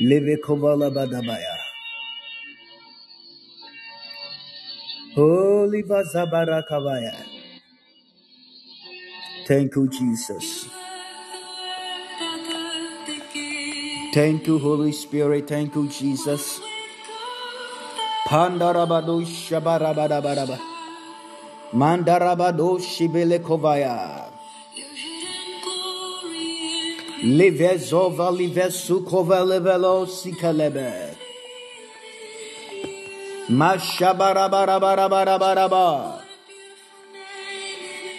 Livekovalabadabaya. 0.00 1.56
Holy 5.14 5.82
Vazabarakavaya. 5.82 7.14
Thank 9.46 9.76
you, 9.76 9.88
Jesus. 9.88 10.68
Thank 14.14 14.46
you, 14.46 14.58
Holy 14.58 14.92
Spirit. 14.92 15.48
Thank 15.48 15.74
you, 15.76 15.88
Jesus. 15.88 16.60
Pandarabado 18.26 19.20
shabarabarabaraba. 19.26 20.58
Mandarabado 21.74 22.78
shibelekovaya. 22.80 24.29
Livezova 27.22 28.30
livesukova 28.32 29.44
levelo 29.44 30.06
sikalebe. 30.08 31.12
Mashabarabarabarabarabaraba. 33.50 36.20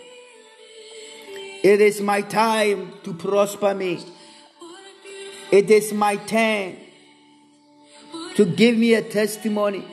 It 1.63 1.81
is 1.81 2.01
my 2.01 2.21
time 2.23 2.93
to 3.05 3.15
prosper 3.15 3.75
me. 3.75 4.05
It 5.51 5.71
is 5.71 5.93
my 5.93 6.17
turn 6.17 6.77
to 8.35 8.45
give 8.45 8.77
me 8.77 8.95
a 8.95 9.03
testimony. 9.03 9.85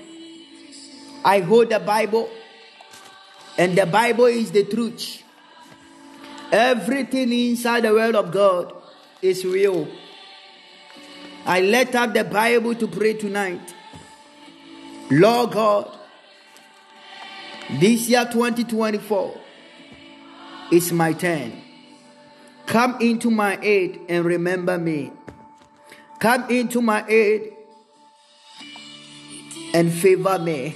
I 1.24 1.40
hold 1.40 1.70
the 1.70 1.80
Bible, 1.80 2.30
and 3.58 3.78
the 3.78 3.86
Bible 3.86 4.26
is 4.26 4.52
the 4.52 4.64
truth. 4.64 5.24
Everything 6.52 7.32
inside 7.32 7.84
the 7.84 7.94
Word 7.94 8.16
of 8.16 8.32
God 8.32 8.74
is 9.22 9.46
real. 9.46 9.88
I 11.46 11.62
let 11.62 11.94
up 11.96 12.14
the 12.14 12.24
Bible 12.24 12.74
to 12.76 12.88
pray 12.88 13.14
tonight. 13.14 13.74
Lord 15.12 15.52
God, 15.52 15.96
this 17.80 18.10
year 18.10 18.26
2024 18.26 19.40
is 20.72 20.92
my 20.92 21.14
turn. 21.14 21.62
Come 22.66 22.98
into 23.00 23.30
my 23.30 23.60
aid 23.62 24.02
and 24.10 24.26
remember 24.26 24.78
me. 24.78 25.12
Come 26.20 26.50
into 26.50 26.82
my 26.82 27.06
aid 27.08 27.54
and 29.74 29.94
favor 29.94 30.40
me. 30.40 30.76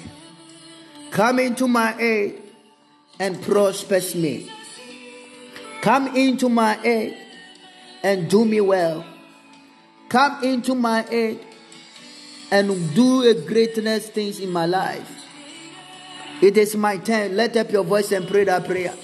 Come 1.10 1.40
into 1.40 1.68
my 1.68 2.00
aid 2.00 2.42
and 3.20 3.42
prosper 3.42 4.00
me. 4.16 4.52
Come 5.82 6.16
into 6.16 6.50
my 6.50 6.80
aid 6.84 7.18
and 8.04 8.30
do 8.30 8.46
me 8.46 8.62
well. 8.62 9.04
Come 10.10 10.44
into 10.44 10.74
my 10.74 11.06
aid 11.10 11.40
and 12.50 12.96
do 12.96 13.22
a 13.22 13.36
greatness 13.36 14.10
things 14.10 14.40
in 14.40 14.52
my 14.52 14.66
life. 14.66 15.08
It 16.42 16.58
is 16.58 16.76
my 16.76 16.98
turn. 16.98 17.36
Let 17.36 17.56
up 17.58 17.72
your 17.72 17.84
voice 17.84 18.12
and 18.12 18.28
pray 18.28 18.46
that 18.46 18.66
prayer. 18.66 18.96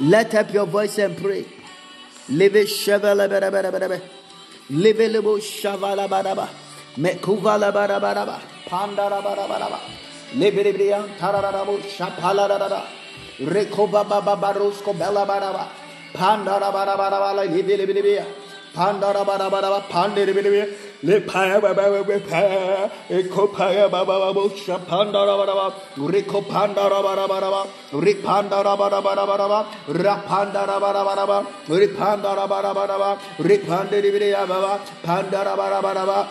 Let 0.00 0.34
up 0.34 0.52
your 0.52 0.64
voice 0.64 0.96
and 0.98 1.14
pray. 1.16 1.44
Live 2.30 2.52
shavala. 2.52 3.28
Live 4.70 4.96
shavala 4.96 6.08
bada. 6.08 6.48
Mekuvala 6.96 7.70
bada. 7.70 8.40
Pandara 8.66 9.20
tararabo 11.18 11.78
shapala 11.80 12.48
bella 14.94 15.26
bada. 15.26 15.68
Pandara 16.14 16.72
Pandara 18.74 19.24
bara 19.26 19.50
bara 19.50 19.80
pandiri 19.90 20.32
biri 20.36 20.50
biri. 20.54 20.68
Lepaya 21.04 21.60
baba 21.62 21.90
baba 21.90 22.90
Eko 23.10 23.48
paya 23.54 23.88
baba 23.90 24.18
baba 24.18 24.48
Pandara 24.88 25.36
bara 25.38 25.54
bara. 25.54 25.74
Riko 25.96 26.42
pandara 26.42 27.02
bara 27.02 27.28
bara. 27.28 27.66
Ripandara 27.92 28.76
bara 28.76 29.02
bara 29.02 29.26
bara. 29.26 29.66
Rapandara 29.88 30.80
bara 30.80 31.04
bara 31.04 31.26
bara. 31.26 31.46
Ripandara 31.68 32.48
bara 32.48 32.74
bara 32.74 32.98
bara. 32.98 33.18
Ripandiri 33.38 34.10
biri 34.14 34.32
baba. 34.48 34.80
Pandara 35.04 35.56
bara 35.56 35.82
bara 35.82 36.06
bara. 36.06 36.26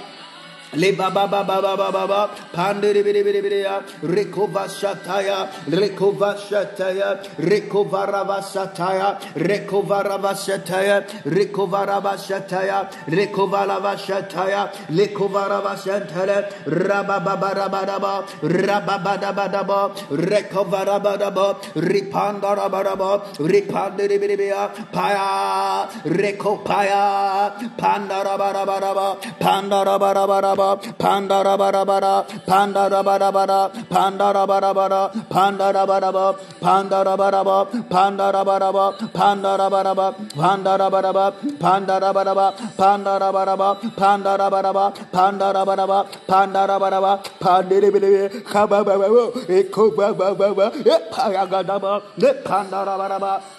Le 0.76 0.92
baba 0.92 1.28
baba 1.28 1.62
baba 1.62 1.92
baba 1.92 2.30
pandere 2.54 3.04
bere 3.04 3.24
bere 3.24 3.42
bere 3.42 3.60
ya. 3.62 3.82
Rekova 4.04 4.68
shataya. 4.68 5.48
Rekova 5.70 6.36
shataya. 6.36 7.24
Rekova 7.40 8.06
rava 8.12 8.42
shataya. 8.42 9.18
Rekova 9.36 10.04
rava 10.04 10.34
shataya. 10.34 11.08
Rekova 11.24 11.86
rava 11.88 12.18
shataya. 12.18 12.90
Rekova 13.08 13.66
rava 13.68 13.96
shataya. 13.96 14.72
Lekova 14.90 15.48
rava 15.50 15.76
shataya 15.76 16.50
raba 16.66 17.24
baba 17.24 17.54
raba 17.56 17.86
raba 17.86 18.26
raba. 18.44 18.88
Bada 18.98 19.04
bada 19.04 19.36
ba 19.36 19.48
da 19.48 19.64
ba 19.64 19.90
rekova 20.12 20.86
raba 20.86 21.18
raba 21.18 21.58
ripanda 21.76 22.56
raba 22.56 22.84
raba 22.84 23.22
ripandere 23.40 24.20
bere 24.20 24.36
bere 24.38 24.48
ya. 24.48 24.68
Paya. 24.92 25.88
Rekopaya 26.04 27.54
panda 27.78 28.24
raba 28.24 28.54
raba 28.54 28.80
raba. 28.82 29.08
Panda 29.40 29.84
raba 29.86 30.14
raba 30.14 30.42
raba 30.42 30.57
Pandara 30.58 31.58
bara 31.58 31.86
bara, 31.86 32.26
pandara 32.48 33.04
bara 33.04 33.32
bara, 33.32 33.70
pandara 33.90 34.48
bara 34.48 34.74
bara, 34.74 35.10
pandara 35.30 35.88
bara 35.88 36.14
bara, 36.14 36.34
pandara 36.60 37.18
bara 37.18 37.44
bara, 37.44 37.66
pandara 37.90 38.44
bara 38.46 38.74
bara, 38.74 38.94
pandara 39.14 39.70
bara 39.70 39.94
bara, 39.94 40.14
pandara 41.60 42.14
bara 42.14 42.36
bara, 42.36 42.52
pandara 42.78 43.32
bara 43.32 43.58
bara, 43.58 43.74
pandara 43.98 45.66
bara 45.66 45.88
bara, 45.88 46.06
pandara 46.26 46.80
bara 46.80 46.98
bara, 53.20 53.57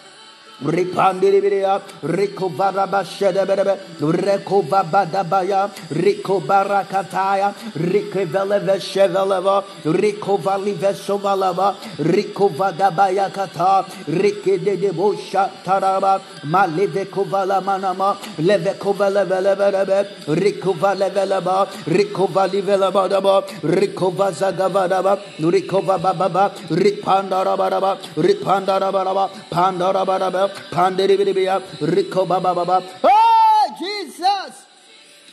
Ripandiribia, 0.63 1.81
Ricovaraba 2.03 3.05
Shedeberebe, 3.05 3.79
Recovabadabaya, 4.01 5.71
Ricobarakataya, 5.89 7.55
Ricoveleve 7.75 8.79
Sheveleva, 8.81 9.63
Ricovalive 9.85 10.95
Sovalava, 10.95 11.75
Ricovadabaya 11.99 13.33
Kata, 13.33 13.87
Riki 14.09 14.59
de 14.59 14.77
Debosha 14.77 15.51
Taraba, 15.65 16.21
Malivecovala 16.43 17.63
Manama, 17.63 18.17
Levecovalevelebe, 18.39 20.07
Ricovaleveleba, 20.27 21.67
Ricovalivelabadaba, 21.85 23.47
Ricovazagavadaba, 23.63 25.19
Ricovababa, 25.39 26.51
Ripandarabaraba, 26.69 27.99
Ripandarabaraba, 28.17 29.31
Pandarabaraba, 29.51 30.48
pandiribiya, 30.71 31.61
riko 31.81 32.27
baba 32.27 32.55
baba. 32.55 32.83
Oh, 33.05 33.77
Jesus. 33.79 34.69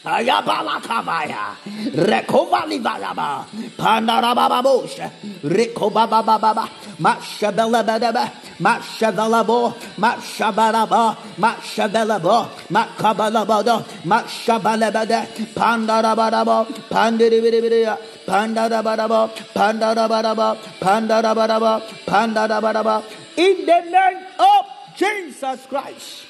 Ayabalakabaya, 0.06 1.58
Rekobalibalaba, 1.90 3.42
Pandarababush, 3.74 5.02
Rekobabababa, 5.42 6.70
Mashabelabadaba, 7.02 8.30
Mashabelabo, 8.62 9.74
Mashabaraba, 9.98 11.18
Mashabelabo, 11.42 12.50
Makabalabado, 12.70 13.84
Mashabalabada, 14.06 15.26
Pandarabarabo, 15.56 16.68
Pandiribiria, 16.88 17.98
Pandarabarabo, 18.28 19.34
Pandarabarabo, 19.56 20.56
Pandarabarabo, 20.80 21.82
Pandarabarabo, 22.06 23.04
in 23.38 23.66
the 23.66 23.80
name 23.90 24.24
of 24.38 24.75
Jesus 24.98 25.66
Christ. 25.68 26.26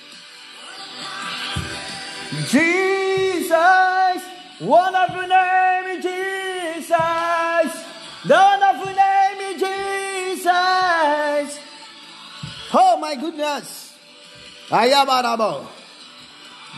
Jesus, 2.49 4.23
wonderful 4.59 5.27
name 5.27 6.01
Jesus. 6.01 6.91
The 8.25 8.33
wonderful 8.33 8.93
name 8.93 9.59
Jesus. 9.59 10.49
Oh 12.73 12.97
my 12.99 13.15
goodness. 13.15 13.93
Ayabarabo. 14.69 15.67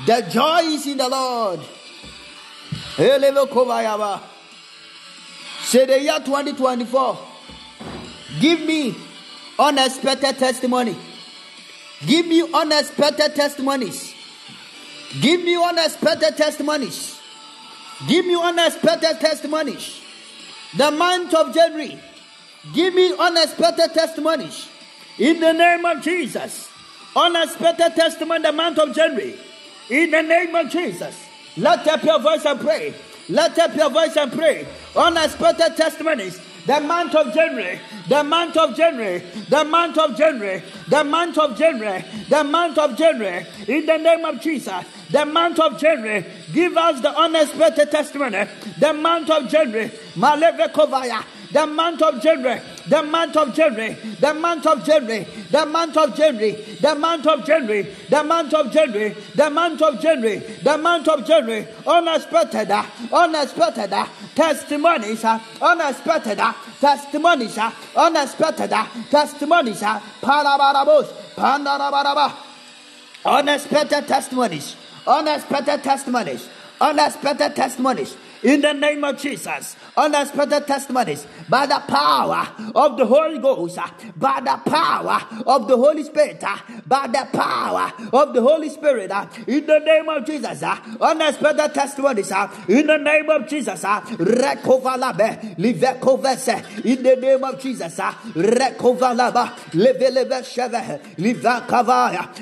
The 0.05 0.21
joy 0.29 0.59
is 0.63 0.85
in 0.85 0.97
the 0.97 1.07
Lord. 1.09 1.61
Say 2.97 3.19
the 5.85 5.99
year 6.01 6.19
2024 6.19 7.17
Give 8.39 8.59
me 8.61 8.95
unexpected 9.57 10.37
testimony. 10.37 10.95
Give 12.05 12.27
me 12.27 12.43
unexpected 12.53 13.35
testimonies. 13.35 14.13
Give 15.21 15.43
me 15.43 15.55
unexpected 15.55 16.37
testimonies. 16.37 17.19
Give 18.07 18.25
me 18.25 18.35
unexpected 18.35 19.19
testimonies. 19.19 20.01
The 20.75 20.91
month 20.91 21.33
of 21.33 21.53
January. 21.53 21.99
Give 22.73 22.93
me 22.93 23.13
unexpected 23.17 23.93
testimonies. 23.93 24.67
In 25.17 25.39
the 25.39 25.53
name 25.53 25.85
of 25.85 26.03
Jesus. 26.03 26.69
Unexpected 27.15 27.95
testimony 27.95 28.43
the 28.43 28.51
month 28.51 28.77
of 28.77 28.93
January. 28.95 29.35
In 29.89 30.11
the 30.11 30.21
name 30.21 30.53
of 30.53 30.69
Jesus. 30.69 31.25
Let 31.55 31.87
up 31.87 32.03
your 32.03 32.19
voice 32.19 32.45
and 32.45 32.59
pray. 32.59 32.93
Let 33.29 33.57
up 33.57 33.75
your 33.75 33.89
voice 33.89 34.15
and 34.15 34.31
pray. 34.31 34.67
Unexpected 34.95 35.75
testimonies 35.75 36.39
the 36.67 36.81
month 36.81 37.15
of 37.15 37.33
January, 37.33 37.79
the 38.09 38.23
month 38.25 38.57
of 38.57 38.75
January, 38.75 39.23
the 39.49 39.63
month 39.63 39.97
of 39.97 40.17
January, 40.17 40.61
the 40.87 41.03
month 41.03 41.37
of 41.37 41.57
January, 41.57 42.03
the 42.29 42.43
month 42.43 42.77
of 42.77 42.97
January, 42.97 43.45
in 43.67 43.85
the 43.85 43.97
name 43.97 44.25
of 44.25 44.41
Jesus, 44.41 44.85
the 45.09 45.25
month 45.25 45.59
of 45.59 45.79
January, 45.79 46.25
give 46.53 46.77
us 46.77 47.01
the 47.01 47.09
unexpected 47.09 47.91
testimony, 47.91 48.45
the 48.79 48.93
month 48.93 49.29
of 49.29 49.49
January, 49.49 49.89
Maleve 50.15 50.71
Kovaya, 50.71 51.23
the 51.51 51.65
month 51.65 52.01
of 52.01 52.21
January, 52.21 52.61
the 52.87 53.01
month 53.03 53.37
of 53.37 53.53
January, 53.53 53.93
the 54.19 54.33
month 54.33 54.65
of 54.65 54.85
January, 54.85 55.25
the 55.49 55.65
month 55.65 55.97
of 55.97 56.15
January, 56.15 56.51
the 56.79 56.95
month 56.95 57.25
of 57.27 57.45
January, 57.45 57.83
the 58.09 58.23
month 58.23 58.53
of 58.53 58.71
January, 58.71 59.15
the 59.35 59.49
month 59.49 59.81
of 59.81 60.01
January, 60.01 60.39
the 60.63 60.77
month 60.77 61.07
of 61.07 61.25
January, 61.25 61.67
unexpected, 61.85 62.71
unexpected 63.11 63.93
testimonies, 64.35 65.23
unexpected 65.61 66.39
testimonies, 66.79 67.57
unexpected 67.95 68.69
testimonies, 69.09 69.81
parabarabos, 69.81 71.07
pandarabaraba, 71.35 72.33
unexpected 73.25 74.07
testimonies, 74.07 74.75
unexpected 75.05 75.83
testimonies, 75.83 76.49
unexpected 76.81 77.55
testimonies. 77.55 78.17
In 78.43 78.61
the 78.61 78.73
name 78.73 79.03
of 79.03 79.17
Jesus. 79.17 79.75
Unexpected 79.97 80.67
testimonies 80.67 81.25
by 81.49 81.65
the 81.65 81.79
power 81.87 82.47
of 82.75 82.97
the 82.97 83.05
Holy 83.05 83.39
Ghost, 83.39 83.79
by 84.15 84.39
the 84.39 84.61
power 84.69 85.19
of 85.45 85.67
the 85.67 85.75
Holy 85.75 86.03
Spirit, 86.03 86.43
by 86.85 87.07
the 87.07 87.27
power 87.33 87.91
of 88.13 88.33
the 88.33 88.41
Holy 88.41 88.69
Spirit, 88.69 89.11
in 89.47 89.65
the 89.65 89.79
name 89.79 90.07
of 90.07 90.25
Jesus. 90.25 90.61
Unexpected 91.01 91.73
testimonies 91.73 92.31
in 92.67 92.85
the 92.85 92.97
name 92.97 93.29
of 93.29 93.47
Jesus. 93.47 93.83
In 93.83 94.17
the 97.03 97.15
name 97.19 97.43
of 97.43 97.59
Jesus. 97.59 97.99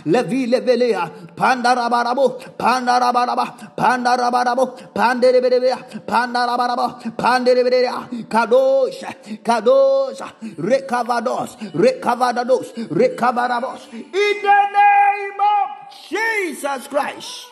Levelea, 0.05 1.09
pandarabarabo, 1.35 2.39
pandarabaraba, 2.57 3.75
pandarabarabo, 3.75 4.93
panderebea. 4.93 5.77
Pandarabaraba, 6.05 7.15
Pandereberea, 7.45 8.09
Kadosh, 8.27 9.03
Kadosh, 9.43 10.21
Recavados, 10.57 11.55
Recavados, 11.73 12.73
Recavarabos. 12.89 13.93
In 13.93 14.41
the 14.41 14.61
name 14.73 15.39
of 15.39 16.09
Jesus 16.09 16.87
Christ. 16.87 17.45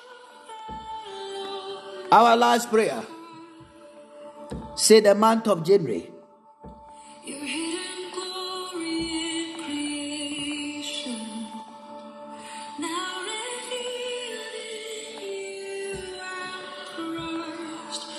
Our 2.12 2.36
last 2.36 2.70
prayer. 2.70 3.04
Say 4.76 5.00
the 5.00 5.14
month 5.14 5.48
of 5.48 5.64
January. 5.64 6.10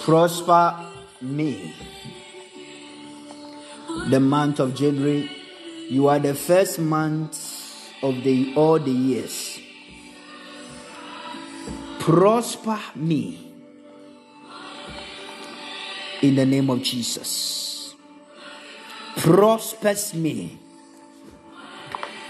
prosper 0.05 0.94
me. 1.25 1.75
The 4.09 4.21
month 4.21 4.61
of 4.61 4.75
January, 4.75 5.31
you 5.89 6.09
are 6.09 6.19
the 6.19 6.35
first 6.35 6.79
month 6.79 7.93
of 8.03 8.23
the 8.23 8.55
all 8.55 8.79
the 8.79 8.91
years. 8.91 9.61
Prosper 11.99 12.79
me 12.97 13.53
in 16.23 16.35
the 16.35 16.45
name 16.45 16.69
of 16.71 16.83
Jesus. 16.83 17.95
Prospers 19.17 20.15
me. 20.15 20.59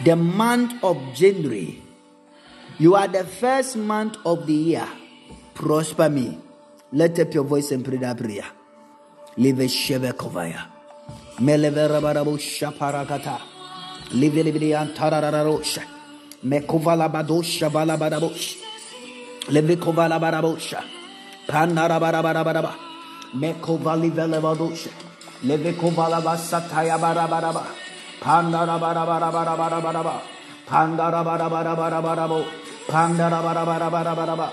The 0.05 0.17
month 0.17 0.83
of 0.85 1.01
January, 1.15 1.83
you 2.79 2.95
are 2.95 3.09
the 3.09 3.25
first 3.25 3.77
month 3.77 4.17
of 4.25 4.47
the 4.47 4.53
year. 4.53 4.89
Prosper 5.55 6.11
me 6.11 6.39
let 6.95 7.19
up 7.19 7.35
your 7.35 7.43
voice 7.43 7.73
and 7.73 7.85
pray 7.85 7.97
that 7.97 8.17
prayer. 8.17 8.45
Live 9.37 9.67
Shebekovaya. 9.67 10.63
Meleverabarabu 11.41 12.39
Shaparakata. 12.39 13.41
Live 14.13 14.35
Libidian 14.35 14.95
Tarararosha. 14.95 15.83
Mekovala 16.45 17.11
Badosha 17.11 17.69
Balabarabush. 17.69 18.59
Levikovala 19.49 20.21
Barabosha. 20.21 20.85
Panarabarabaraba. 21.49 22.75
Mekovali 23.35 24.13
Velevadosha. 24.13 24.91
Levikovala 25.43 26.23
Vasataya 26.23 26.97
Barabaraba. 26.97 27.67
Pandarabarabarabarabaraba. 28.21 30.23
Pandarabarabarabarabarabo. 30.69 32.45
Pandarabarabarabarabaraba. 32.89 34.53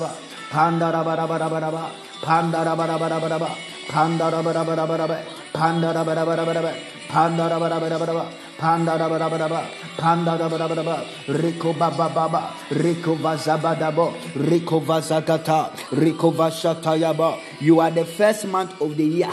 ba. 0.00 0.10
Pandarabarabaraba, 0.52 1.90
Pandarabarabaraba, 2.20 3.56
Pandarabarabaraba, 3.88 5.18
Pandarabarabaraba, 5.50 6.74
Pandarabarabaraba, 7.08 8.26
Pandarabaraba, 8.58 9.66
Pandarabaraba, 9.96 11.06
Rico 11.42 11.72
Bababa, 11.72 12.52
Rico 12.70 13.16
Vazabadabo, 13.16 14.12
Rico 14.36 14.80
Vazagata, 14.82 15.72
Rico 15.92 16.30
Vashatayaba. 16.30 17.40
You 17.60 17.80
are 17.80 17.90
the 17.90 18.04
first 18.04 18.44
month 18.44 18.78
of 18.82 18.98
the 18.98 19.04
year. 19.04 19.32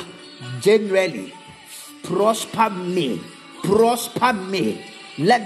Generally, 0.62 1.34
prosper 2.02 2.70
me, 2.70 3.22
prosper 3.62 4.32
me. 4.32 4.86
Let 5.18 5.46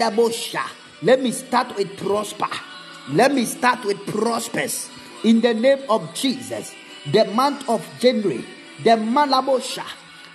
Let 1.02 1.20
me 1.20 1.32
start 1.32 1.76
with 1.76 1.98
prosper. 1.98 2.46
Let 3.10 3.34
me 3.34 3.46
start 3.46 3.84
with 3.86 4.06
prospers 4.06 4.93
in 5.24 5.42
the 5.42 5.54
name 5.54 5.80
of 5.90 6.14
Jesus. 6.14 6.74
The 7.12 7.26
month 7.26 7.68
of 7.70 7.86
January, 8.00 8.46
the 8.84 8.92
Malabosha, 8.92 9.84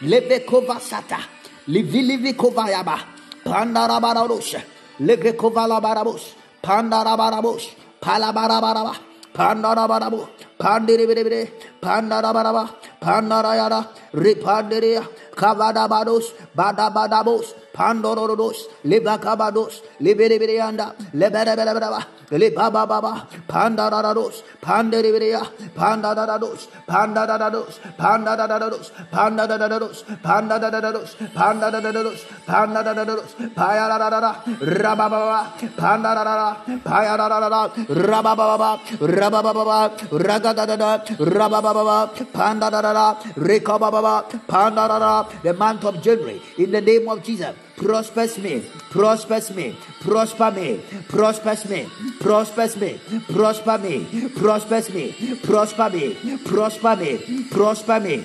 Levekova 0.00 0.78
Sata, 0.80 1.20
Livilivi 1.68 2.34
Kovayaba, 2.34 3.00
Pandarabarabosha, 3.44 4.62
Legekovala 5.00 5.80
Barabos, 5.80 6.34
Pandarabarabos, 6.62 7.70
Palabarabaraba, 8.00 8.96
Pandarabarabo, 9.32 10.28
Pandiribire, 10.58 11.50
Pandarabaraba, 11.80 12.74
Pandarayara, 13.00 13.88
Ripandiria, 14.12 15.06
Kavadabados, 15.34 16.32
Badabadabos, 16.54 17.54
Pandorodos, 17.78 18.68
Libakabados, 18.82 19.84
Liberianda, 20.00 20.96
Leberebeleba, 21.12 22.04
Libababa, 22.30 23.28
Pandarados, 23.46 24.42
Panderiberia, 24.60 25.42
Pandarados, 25.76 26.68
Pandarados, 26.84 27.80
Pandarados, 27.96 28.92
Pandarados, 29.12 30.04
Pandarados, 30.20 31.16
Pandarados, 31.32 32.26
Pandarados, 32.44 33.36
Payarara, 33.54 34.42
Rababa, 34.58 35.54
Pandarara, 35.76 36.56
Payarara, 36.82 37.70
Rababa, 37.86 38.80
Rababa, 38.98 39.90
Ragadada, 40.10 41.04
Rababa, 41.16 42.10
Pandarara, 42.32 43.16
Rekababa, 43.36 44.24
Pandarara, 44.48 45.28
the 45.44 45.52
month 45.54 45.84
of 45.84 46.02
January, 46.02 46.42
in 46.58 46.72
the 46.72 46.80
name 46.80 47.08
of 47.08 47.22
Jesus 47.22 47.54
prospers 47.78 48.38
me, 48.38 48.60
prospers 48.90 49.54
me, 49.54 49.76
prosper 50.00 50.50
me, 50.50 50.80
prospers 51.08 51.64
me, 51.68 51.88
prospers 52.20 52.76
me, 52.76 53.00
prosper 53.30 53.78
me, 53.78 54.28
prospers 54.36 54.90
me, 54.90 55.36
prosper 55.44 55.90
me, 55.90 56.38
prosper 56.44 56.96
me, 56.96 57.44
prosper 57.50 58.00
me, 58.00 58.16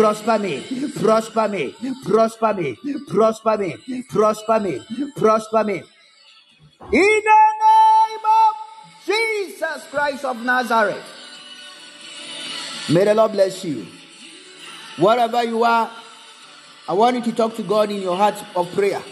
prosper 0.00 0.38
me, 0.38 0.60
prosper 1.00 1.48
me, 1.48 1.76
prosper 2.04 2.54
me, 2.54 2.76
prosper 3.08 3.58
me, 3.58 4.02
prosper 4.08 4.60
me, 4.60 4.80
prosper 5.16 5.64
me. 5.64 5.82
In 6.92 7.22
the 7.30 7.42
name 7.62 8.24
of 8.26 8.56
Jesus 9.06 9.86
Christ 9.90 10.24
of 10.24 10.42
Nazareth. 10.42 11.04
May 12.90 13.04
the 13.04 13.14
Lord 13.14 13.32
bless 13.32 13.64
you. 13.64 13.86
Wherever 14.98 15.44
you 15.44 15.62
are, 15.64 15.90
I 16.88 16.94
want 16.94 17.16
you 17.16 17.22
to 17.22 17.32
talk 17.32 17.54
to 17.56 17.62
God 17.62 17.90
in 17.90 18.02
your 18.02 18.16
heart 18.16 18.34
of 18.56 18.72
prayer. 18.72 19.02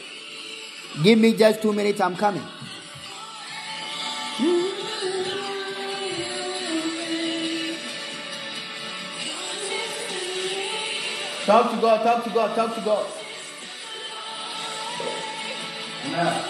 Give 1.02 1.18
me 1.18 1.34
just 1.34 1.62
two 1.62 1.72
minutes, 1.72 2.00
I'm 2.00 2.16
coming. 2.16 2.42
Talk 11.46 11.70
to 11.70 11.80
God, 11.80 12.02
talk 12.02 12.24
to 12.24 12.30
God, 12.30 12.56
talk 12.56 12.74
to 12.74 12.80
God. 12.80 13.06
Now. 16.12 16.44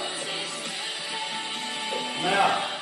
Now. 2.22 2.79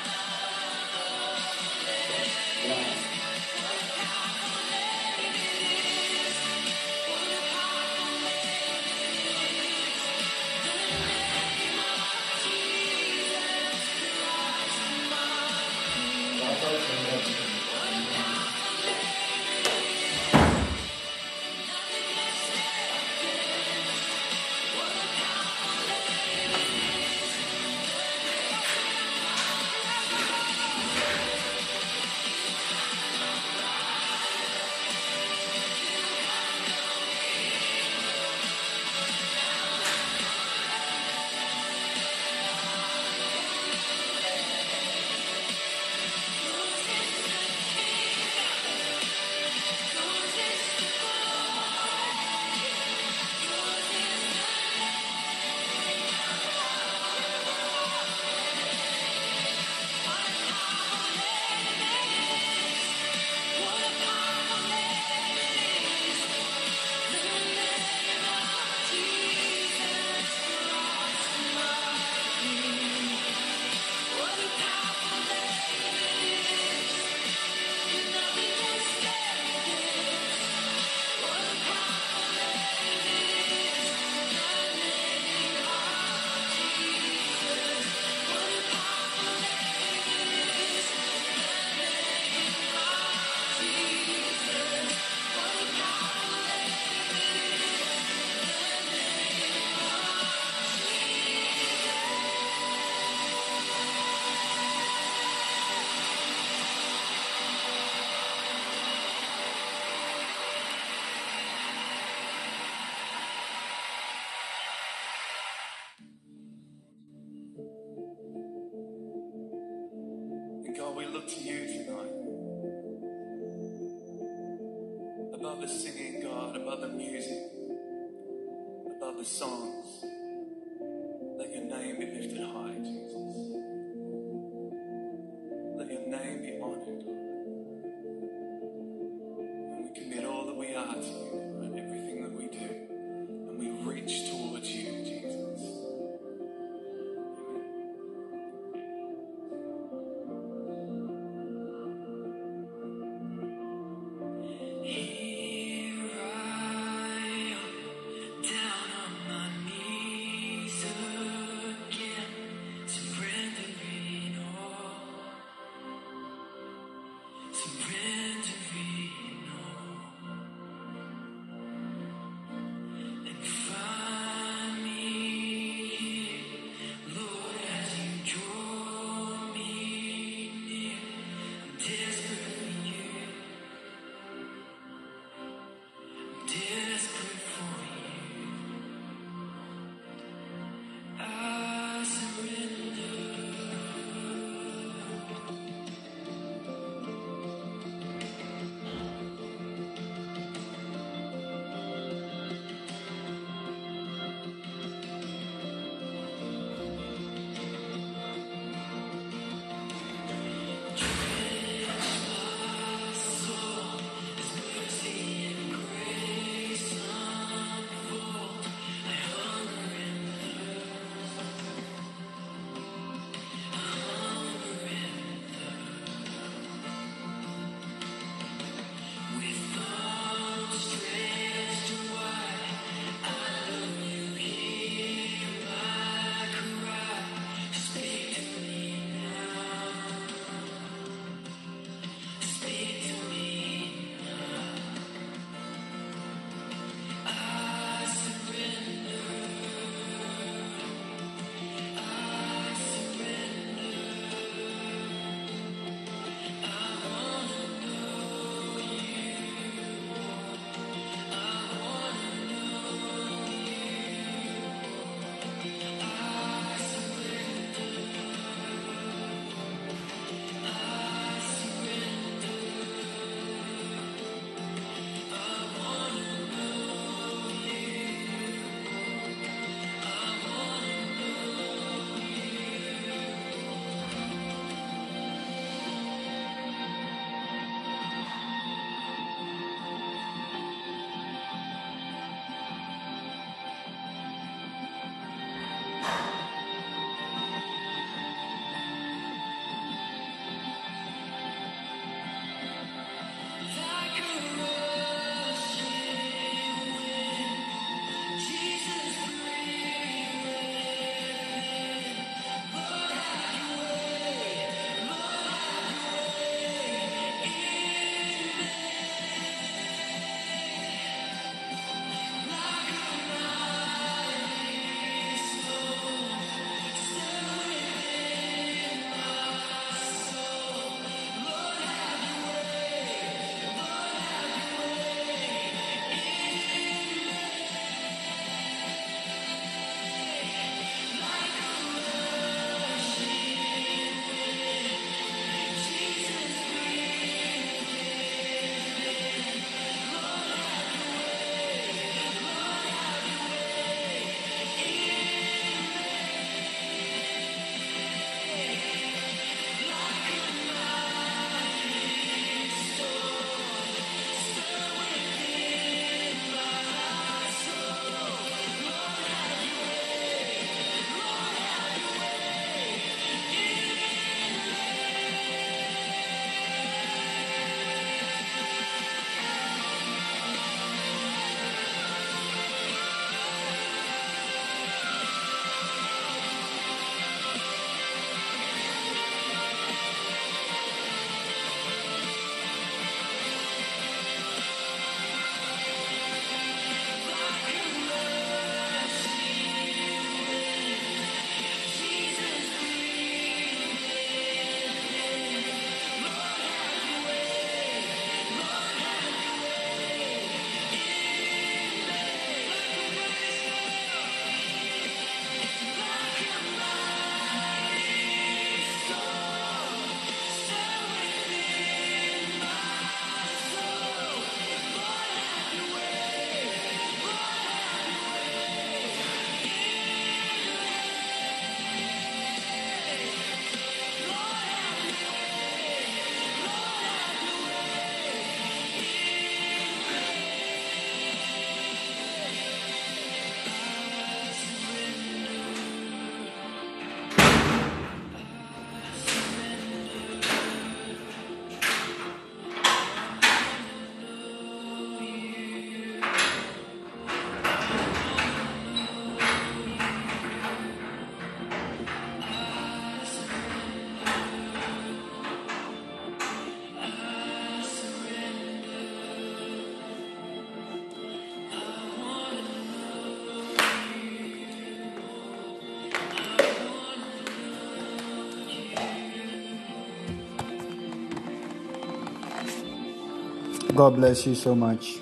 God 483.99 484.15
bless 484.15 484.47
you 484.47 484.55
so 484.55 484.73
much. 484.73 485.17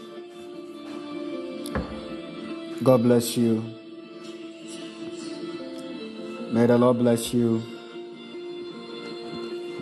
God 2.83 3.01
bless 3.01 3.35
you. 3.35 3.63
May 6.51 6.67
the 6.67 6.77
Lord 6.77 6.99
bless 6.99 7.33
you. 7.33 7.63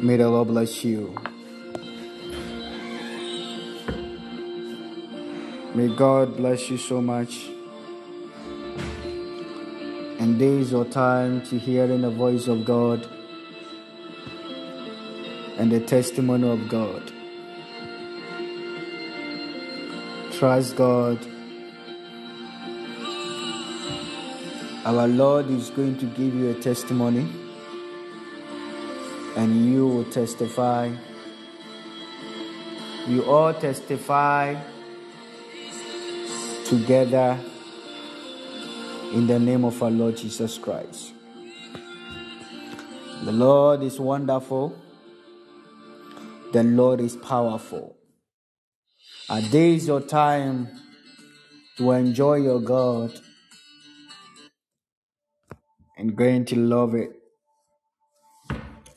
May 0.01 0.15
the 0.15 0.29
Lord 0.29 0.47
bless 0.47 0.85
you. 0.85 1.13
May 5.73 5.93
God 5.93 6.37
bless 6.37 6.69
you 6.69 6.77
so 6.77 7.01
much. 7.01 7.49
And 10.19 10.39
this 10.39 10.67
is 10.67 10.71
your 10.71 10.85
time 10.85 11.41
to 11.47 11.59
hearing 11.59 11.99
the 11.99 12.11
voice 12.11 12.47
of 12.47 12.63
God 12.63 13.05
and 15.57 15.69
the 15.69 15.81
testimony 15.81 16.49
of 16.49 16.69
God. 16.69 17.11
Trust 20.37 20.75
God. 20.75 21.25
Our 24.83 25.07
Lord 25.07 25.49
is 25.49 25.69
going 25.69 25.97
to 25.99 26.05
give 26.07 26.35
you 26.35 26.49
a 26.49 26.53
testimony, 26.55 27.25
and 29.37 29.71
you 29.71 29.87
will 29.87 30.03
testify. 30.11 30.91
You 33.07 33.23
all 33.23 33.53
testify 33.53 34.55
together 36.65 37.39
in 39.13 39.27
the 39.27 39.39
name 39.39 39.63
of 39.63 39.81
our 39.81 39.89
Lord 39.89 40.17
Jesus 40.17 40.57
Christ. 40.57 41.13
The 43.23 43.31
Lord 43.31 43.83
is 43.83 44.01
wonderful. 44.01 44.77
The 46.51 46.63
Lord 46.63 46.99
is 46.99 47.15
powerful. 47.15 47.94
This 49.27 49.81
is 49.81 49.87
your 49.87 50.01
time 50.01 50.69
to 51.77 51.91
enjoy 51.91 52.35
your 52.35 52.61
God 52.61 53.11
and 55.97 56.15
going 56.15 56.45
to 56.45 56.55
love 56.55 56.93
it 56.93 57.09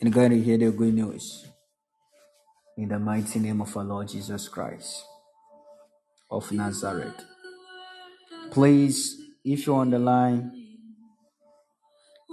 and 0.00 0.12
going 0.12 0.32
to 0.32 0.40
hear 0.40 0.58
the 0.58 0.70
good 0.70 0.92
news 0.92 1.46
in 2.76 2.90
the 2.90 2.98
mighty 2.98 3.38
name 3.38 3.62
of 3.62 3.74
our 3.74 3.84
Lord 3.84 4.08
Jesus 4.08 4.48
Christ 4.48 5.02
of 6.30 6.52
Nazareth. 6.52 7.24
Please, 8.50 9.16
if 9.42 9.66
you're 9.66 9.80
on 9.80 9.90
the 9.90 9.98
line 9.98 10.52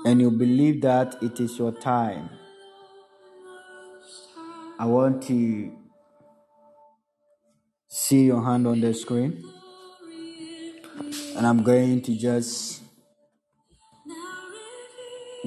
and 0.06 0.20
you 0.20 0.32
believe 0.32 0.82
that 0.82 1.16
it 1.24 1.40
is 1.40 1.58
your 1.58 1.72
time, 1.72 2.30
I 4.78 4.86
want 4.86 5.24
to 5.24 5.85
see 7.96 8.26
your 8.26 8.44
hand 8.44 8.68
on 8.68 8.82
the 8.82 8.94
screen. 8.94 9.42
And 11.38 11.48
I'm 11.48 11.64
going 11.64 12.02
to 12.02 12.18
just 12.18 12.82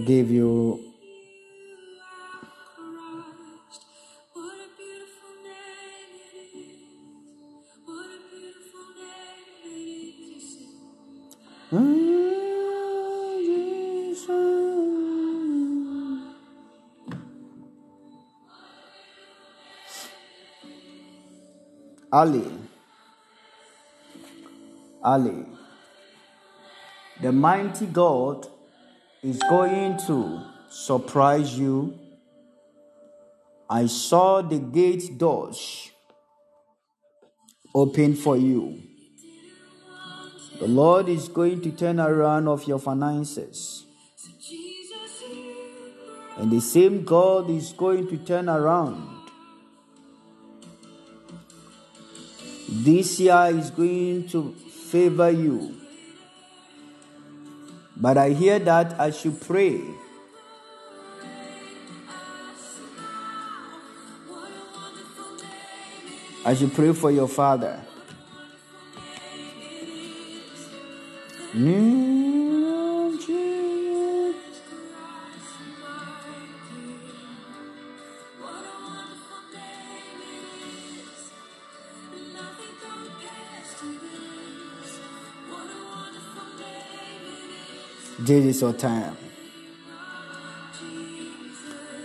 give 0.07 0.31
you 0.31 0.88
Ali. 22.13 22.51
Ali. 25.03 25.45
The 27.21 27.33
mighty 27.33 27.87
God 27.87 28.47
is 29.23 29.39
going 29.51 29.99
to 30.07 30.43
surprise 30.71 31.59
you. 31.59 31.99
I 33.69 33.87
saw 33.87 34.41
the 34.41 34.59
gate 34.59 35.19
doors 35.19 35.91
open 37.75 38.15
for 38.15 38.37
you. 38.37 38.83
The 40.59 40.67
Lord 40.67 41.09
is 41.09 41.29
going 41.29 41.61
to 41.63 41.71
turn 41.71 42.01
around 42.01 42.49
of 42.49 42.67
your 42.67 42.79
finances. 42.79 43.85
And 46.39 46.51
the 46.51 46.61
same 46.61 47.05
God 47.05 47.51
is 47.51 47.73
going 47.73 48.09
to 48.09 48.17
turn 48.17 48.49
around. 48.49 49.18
This 52.69 53.19
year 53.19 53.47
is 53.51 53.71
going 53.71 54.29
to 54.29 54.53
favor 54.53 55.31
you. 55.31 55.75
But 57.97 58.19
I 58.19 58.31
hear 58.31 58.59
that 58.59 59.01
I 59.01 59.11
should 59.11 59.41
pray. 59.41 59.81
I 66.45 66.55
should 66.55 66.75
pray 66.75 66.93
for 66.93 67.11
your 67.11 67.29
father. 67.29 67.81
Hmm? 71.53 72.18
This 88.29 88.45
is 88.45 88.61
your 88.61 88.75
time. 88.75 89.17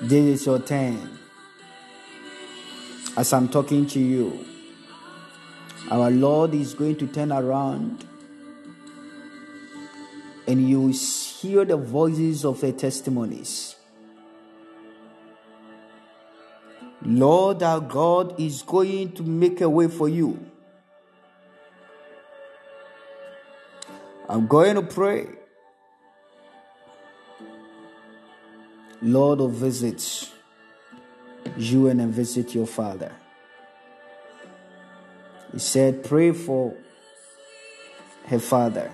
This 0.04 0.40
is 0.40 0.46
your 0.46 0.60
time. 0.60 1.20
As 3.18 3.34
I'm 3.34 3.50
talking 3.50 3.86
to 3.88 4.00
you, 4.00 4.46
our 5.92 6.10
Lord 6.10 6.54
is 6.54 6.76
going 6.76 6.96
to 6.96 7.08
turn 7.08 7.34
around 7.34 8.08
and 10.48 10.70
you 10.70 10.80
will 10.80 10.94
hear 10.94 11.66
the 11.66 11.76
voices 11.76 12.46
of 12.46 12.62
the 12.62 12.72
testimonies. 12.72 13.76
Lord 17.02 17.62
our 17.64 17.82
God 17.82 18.40
is 18.40 18.62
going 18.62 19.12
to 19.16 19.24
make 19.24 19.60
a 19.60 19.70
way 19.70 19.90
for 19.90 20.08
you. 20.08 20.40
I'm 24.30 24.48
going 24.48 24.76
to 24.76 24.84
pray. 24.84 25.43
Lord 29.04 29.40
will 29.40 29.50
visit 29.50 30.32
you 31.58 31.90
and 31.90 32.02
visit 32.14 32.56
your 32.56 32.66
father. 32.66 33.12
He 35.52 35.60
said, 35.60 36.06
Pray 36.06 36.32
for 36.32 36.74
her 38.28 38.40
father. 38.40 38.90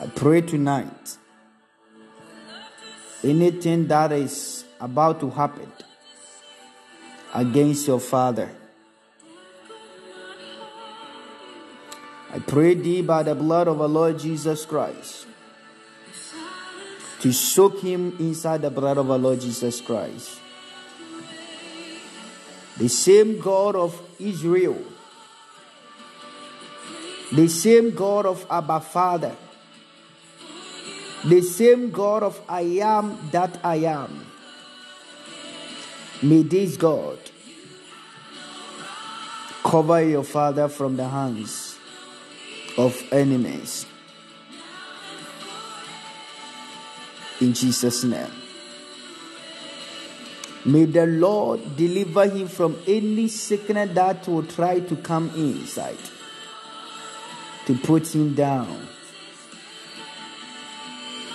I 0.00 0.06
pray 0.06 0.40
tonight 0.40 1.18
anything 3.22 3.86
that 3.88 4.10
is 4.10 4.64
about 4.80 5.20
to 5.20 5.28
happen 5.28 5.70
against 7.34 7.86
your 7.86 8.00
father. 8.00 8.50
I 12.32 12.38
pray 12.38 12.72
thee 12.72 13.02
by 13.02 13.22
the 13.22 13.34
blood 13.34 13.68
of 13.68 13.82
our 13.82 13.86
Lord 13.86 14.18
Jesus 14.18 14.64
Christ 14.64 15.26
to 17.22 17.32
soak 17.32 17.78
him 17.78 18.16
inside 18.18 18.62
the 18.62 18.70
blood 18.70 18.98
of 18.98 19.08
our 19.08 19.16
Lord 19.16 19.40
Jesus 19.40 19.80
Christ. 19.80 20.40
The 22.78 22.88
same 22.88 23.38
God 23.38 23.76
of 23.76 23.94
Israel, 24.18 24.82
the 27.30 27.46
same 27.46 27.94
God 27.94 28.26
of 28.26 28.44
Abba 28.50 28.80
Father, 28.80 29.36
the 31.24 31.42
same 31.42 31.92
God 31.92 32.24
of 32.24 32.40
I 32.48 32.62
am 32.82 33.16
that 33.30 33.56
I 33.62 33.76
am. 33.76 34.26
May 36.22 36.42
this 36.42 36.76
God 36.76 37.18
cover 39.62 40.02
your 40.02 40.24
father 40.24 40.68
from 40.68 40.96
the 40.96 41.08
hands 41.08 41.78
of 42.76 43.00
enemies. 43.12 43.86
In 47.42 47.54
Jesus' 47.54 48.04
name. 48.04 48.30
May 50.64 50.84
the 50.84 51.06
Lord 51.06 51.76
deliver 51.76 52.28
him 52.28 52.46
from 52.46 52.78
any 52.86 53.26
sickness 53.26 53.92
that 53.94 54.28
will 54.28 54.44
try 54.44 54.78
to 54.78 54.94
come 54.94 55.28
inside 55.34 55.98
to 57.66 57.74
put 57.78 58.14
him 58.14 58.34
down. 58.34 58.86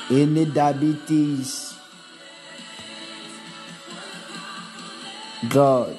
Any 0.10 0.46
diabetes, 0.46 1.76
God, 5.50 5.98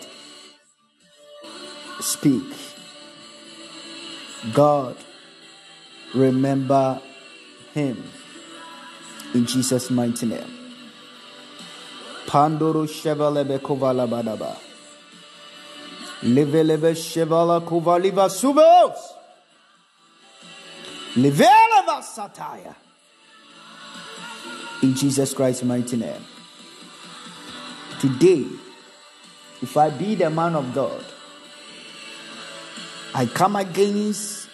speak. 2.01 2.51
God, 4.55 4.97
remember 6.15 6.99
him 7.75 8.03
in 9.35 9.47
Jesus' 9.47 9.91
mighty 9.91 10.27
name. 10.27 10.59
Pandoro 12.27 12.87
Chevalebe 12.87 13.59
Kovala 13.59 14.09
Badaba. 14.09 14.57
Levelebe 16.23 16.93
Chevala 16.95 17.61
Kovaliva 17.65 18.29
Subos. 18.29 18.99
Leveleva 21.15 22.03
Satire. 22.03 22.75
In 24.83 24.95
Jesus 24.95 25.35
Christ's 25.35 25.65
mighty 25.65 25.97
name. 25.97 26.25
Today, 28.01 28.47
if 29.61 29.77
I 29.77 29.91
be 29.91 30.15
the 30.15 30.31
man 30.31 30.55
of 30.55 30.73
God, 30.73 31.05
I 33.15 33.27
come 33.27 33.57
against 33.57 34.49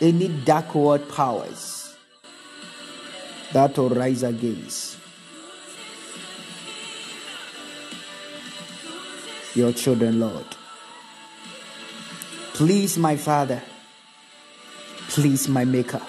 any 0.00 0.28
dark 0.28 0.74
world 0.74 1.08
powers 1.08 1.83
that 3.54 3.78
will 3.78 3.88
rise 3.88 4.24
against 4.24 4.98
your 9.54 9.72
children, 9.72 10.18
Lord. 10.18 10.44
Please, 12.52 12.98
my 12.98 13.16
Father. 13.16 13.62
Please, 15.08 15.48
my 15.48 15.64
Maker. 15.64 16.02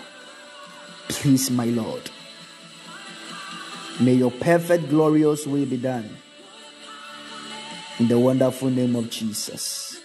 Please, 1.07 1.51
my 1.51 1.65
Lord. 1.65 2.09
May 3.99 4.15
your 4.15 4.31
perfect, 4.31 4.89
glorious 4.89 5.45
will 5.45 5.67
be 5.67 5.77
done. 5.77 6.09
In 7.99 8.07
the 8.07 8.17
wonderful 8.17 8.71
name 8.71 8.95
of 8.95 9.11
Jesus, 9.11 10.01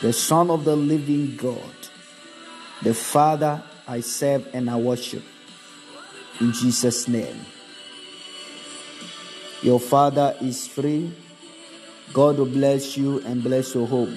the 0.00 0.14
Son 0.14 0.50
of 0.50 0.64
the 0.64 0.74
living 0.74 1.36
God, 1.36 1.76
the 2.82 2.94
Father 2.94 3.62
I 3.86 4.00
serve 4.00 4.48
and 4.54 4.70
I 4.70 4.76
worship. 4.76 5.22
In 6.40 6.52
Jesus' 6.52 7.06
name. 7.06 7.44
Your 9.62 9.78
Father 9.78 10.34
is 10.40 10.66
free. 10.66 11.12
God 12.14 12.38
will 12.38 12.46
bless 12.46 12.96
you 12.96 13.20
and 13.20 13.42
bless 13.42 13.74
your 13.74 13.86
home 13.86 14.16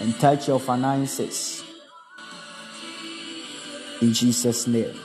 and 0.00 0.18
touch 0.18 0.48
your 0.48 0.58
finances. 0.58 1.62
In 4.00 4.14
Jesus' 4.14 4.66
name. 4.66 4.98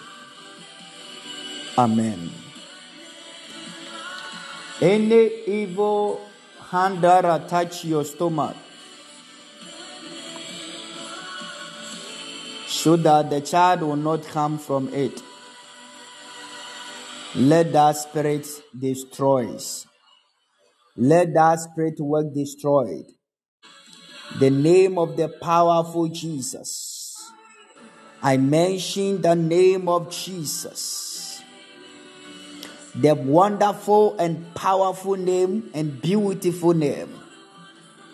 Amen. 1.77 2.31
Any 4.81 5.43
evil 5.47 6.25
hand 6.69 7.01
that 7.01 7.25
attach 7.25 7.83
your 7.83 8.05
stomach 8.05 8.55
so 12.67 12.95
that 12.95 13.29
the 13.29 13.41
child 13.41 13.81
will 13.81 13.95
not 13.95 14.23
come 14.27 14.57
from 14.57 14.93
it. 14.93 15.21
Let 17.35 17.73
that 17.73 17.97
spirit 17.97 18.47
destroys. 18.77 19.87
Let 20.95 21.33
that 21.33 21.59
spirit 21.59 21.99
work 21.99 22.33
destroyed. 22.33 23.05
The 24.39 24.51
name 24.51 24.99
of 24.99 25.17
the 25.17 25.29
powerful 25.29 26.07
Jesus. 26.09 27.31
I 28.21 28.37
mention 28.37 29.21
the 29.21 29.35
name 29.35 29.89
of 29.89 30.11
Jesus. 30.11 31.41
The 32.95 33.15
wonderful 33.15 34.15
and 34.19 34.53
powerful 34.53 35.15
name 35.15 35.71
and 35.73 35.99
beautiful 35.99 36.75
name. 36.75 37.19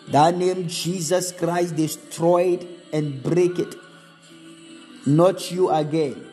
That 0.08 0.34
name 0.34 0.66
Jesus 0.66 1.30
Christ 1.30 1.76
destroyed 1.76 2.66
and 2.90 3.22
break 3.22 3.58
it. 3.58 3.74
Not 5.06 5.50
you 5.50 5.70
again. 5.70 6.26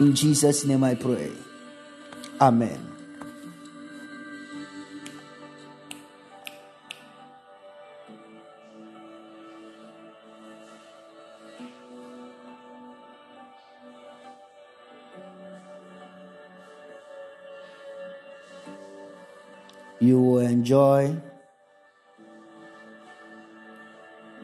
In 0.00 0.12
Jesus' 0.12 0.64
name 0.64 0.82
I 0.82 0.96
pray. 0.96 1.30
Amen. 2.40 2.90
You 20.00 20.20
will 20.20 20.38
enjoy. 20.40 21.16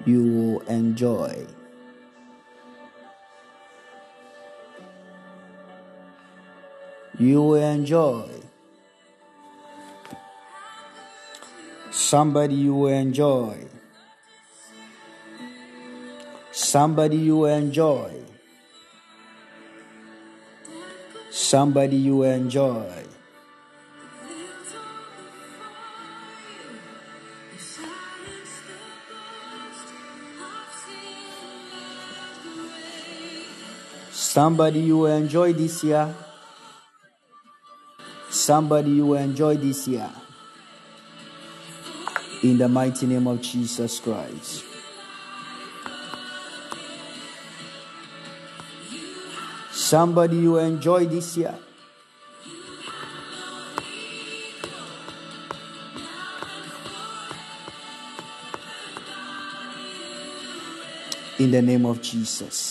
You 0.06 0.22
will 0.22 0.60
enjoy. 0.68 1.44
You 7.20 7.42
will 7.42 7.56
enjoy. 7.56 8.30
Somebody 11.90 12.54
you 12.54 12.74
will 12.74 12.88
enjoy. 12.88 13.58
Somebody 16.50 17.18
you 17.18 17.36
will 17.36 17.54
enjoy. 17.54 18.22
Somebody 21.30 21.96
you 21.98 22.16
will 22.16 22.30
enjoy. 22.30 23.04
Somebody 34.10 34.80
you 34.80 34.96
will 34.96 35.12
enjoy 35.12 35.52
this 35.52 35.84
year. 35.84 36.14
Somebody 38.50 38.90
you 38.90 39.06
will 39.06 39.16
enjoy 39.16 39.56
this 39.58 39.86
year. 39.86 40.10
In 42.42 42.58
the 42.58 42.68
mighty 42.68 43.06
name 43.06 43.28
of 43.28 43.40
Jesus 43.40 44.00
Christ. 44.00 44.64
Somebody 49.70 50.38
you 50.38 50.50
will 50.50 50.66
enjoy 50.66 51.06
this 51.06 51.36
year. 51.36 51.54
In 61.38 61.52
the 61.52 61.62
name 61.62 61.86
of 61.86 62.02
Jesus. 62.02 62.69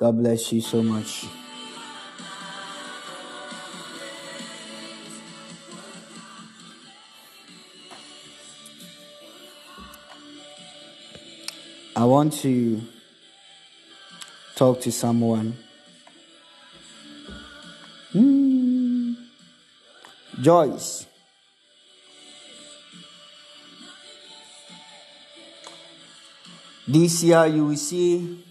God 0.00 0.16
bless 0.16 0.50
you 0.50 0.62
so 0.62 0.82
much. 0.82 1.26
I 11.94 12.04
want 12.06 12.32
to 12.40 12.80
talk 14.56 14.80
to 14.80 14.90
someone. 14.90 15.54
Hmm. 18.14 19.12
Joyce. 20.40 21.04
This 26.88 27.22
year 27.22 27.44
you 27.48 27.66
will 27.66 27.76
see 27.76 28.44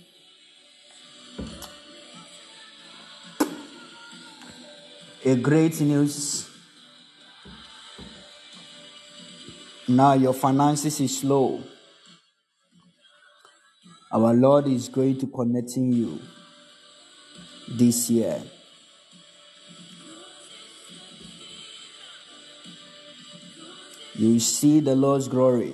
a 5.26 5.36
great 5.36 5.80
news. 5.82 6.50
Now 9.88 10.14
your 10.14 10.34
finances 10.34 11.00
is 11.00 11.24
low. 11.24 11.62
Our 14.12 14.34
Lord 14.34 14.68
is 14.68 14.88
going 14.88 15.18
to 15.20 15.28
connecting 15.28 15.92
you 15.92 16.20
this 17.68 18.10
year. 18.10 18.42
You 24.16 24.34
will 24.34 24.40
see 24.40 24.80
the 24.80 24.96
Lord's 24.96 25.28
glory 25.28 25.74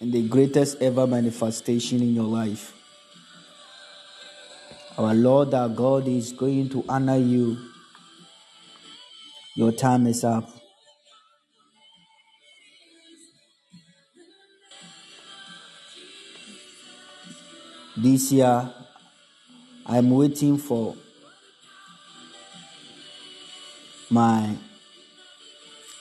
and 0.00 0.12
the 0.12 0.26
greatest 0.28 0.80
ever 0.80 1.06
manifestation 1.06 2.00
in 2.00 2.14
your 2.14 2.24
life. 2.24 2.74
Our 4.96 5.14
Lord, 5.14 5.54
our 5.54 5.68
God, 5.68 6.08
is 6.08 6.32
going 6.32 6.68
to 6.70 6.84
honor 6.88 7.16
you 7.16 7.69
Your 9.56 9.72
time 9.72 10.06
is 10.06 10.24
up. 10.24 10.48
This 17.96 18.32
year, 18.32 18.72
I'm 19.84 20.10
waiting 20.10 20.56
for 20.56 20.94
my 24.08 24.56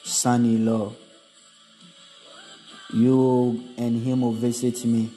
son 0.03 0.45
in 0.45 0.65
law. 0.65 0.93
You 2.93 3.63
and 3.77 4.01
him 4.03 4.21
will 4.21 4.31
visit 4.31 4.85
me. 4.85 5.11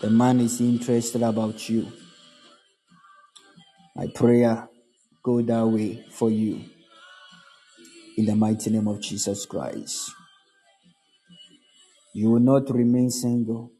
The 0.00 0.10
man 0.10 0.40
is 0.40 0.60
interested 0.60 1.22
about 1.22 1.68
you. 1.68 1.92
My 3.94 4.06
prayer 4.14 4.68
go 5.22 5.40
that 5.42 5.66
way 5.66 6.04
for 6.10 6.30
you. 6.30 6.60
In 8.16 8.26
the 8.26 8.36
mighty 8.36 8.70
name 8.70 8.88
of 8.88 9.00
Jesus 9.00 9.46
Christ. 9.46 10.12
You 12.14 12.30
will 12.30 12.40
not 12.40 12.70
remain 12.74 13.10
single. 13.10 13.72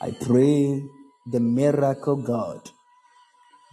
I 0.00 0.10
pray 0.10 0.82
the 1.30 1.40
miracle 1.40 2.16
God 2.16 2.70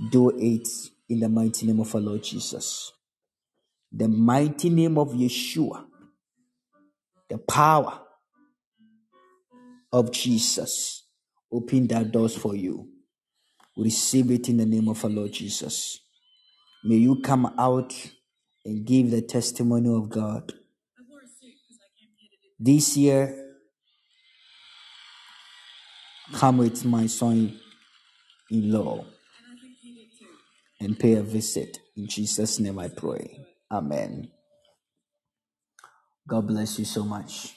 do 0.09 0.29
it 0.37 0.67
in 1.09 1.19
the 1.19 1.29
mighty 1.29 1.65
name 1.65 1.79
of 1.79 1.93
our 1.93 2.01
Lord 2.01 2.23
Jesus. 2.23 2.91
The 3.91 4.07
mighty 4.07 4.69
name 4.69 4.97
of 4.97 5.09
Yeshua. 5.09 5.85
The 7.29 7.37
power 7.37 7.99
of 9.91 10.11
Jesus. 10.11 11.03
Open 11.51 11.87
that 11.87 12.11
doors 12.11 12.35
for 12.35 12.55
you. 12.55 12.87
Receive 13.77 14.31
it 14.31 14.49
in 14.49 14.57
the 14.57 14.65
name 14.65 14.87
of 14.89 15.03
our 15.03 15.11
Lord 15.11 15.31
Jesus. 15.31 15.99
May 16.83 16.95
you 16.95 17.21
come 17.21 17.53
out 17.57 17.93
and 18.65 18.85
give 18.85 19.11
the 19.11 19.21
testimony 19.21 19.93
of 19.93 20.09
God. 20.09 20.53
This 22.59 22.95
year, 22.97 23.55
come 26.33 26.59
with 26.59 26.85
my 26.85 27.07
son 27.07 27.59
in 28.49 28.71
law 28.71 29.05
and 30.79 30.99
pay 30.99 31.13
a 31.13 31.23
visit. 31.23 31.79
In 31.95 32.07
Jesus' 32.07 32.59
name 32.59 32.79
I 32.79 32.89
pray. 32.89 33.45
Amen. 33.71 34.29
God 36.27 36.47
bless 36.47 36.77
you 36.79 36.85
so 36.85 37.03
much. 37.03 37.55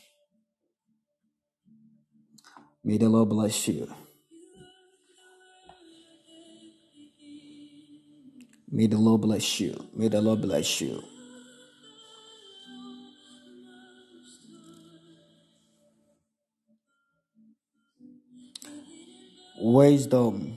May 2.83 2.99
the 2.99 3.09
Lord 3.09 3.31
bless 3.31 3.69
you. 3.69 3.89
May 8.75 8.89
the 8.89 8.99
Lord 8.99 9.21
bless 9.21 9.61
you. 9.61 9.87
May 9.95 10.09
the 10.09 10.21
Lord 10.21 10.43
bless 10.43 10.81
you. 10.81 11.01
Wisdom. 19.61 20.57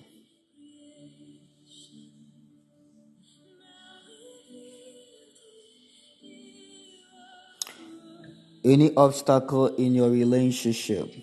Any 8.66 8.96
obstacle 8.96 9.68
in 9.76 9.94
your 9.94 10.10
relationship, 10.10 11.14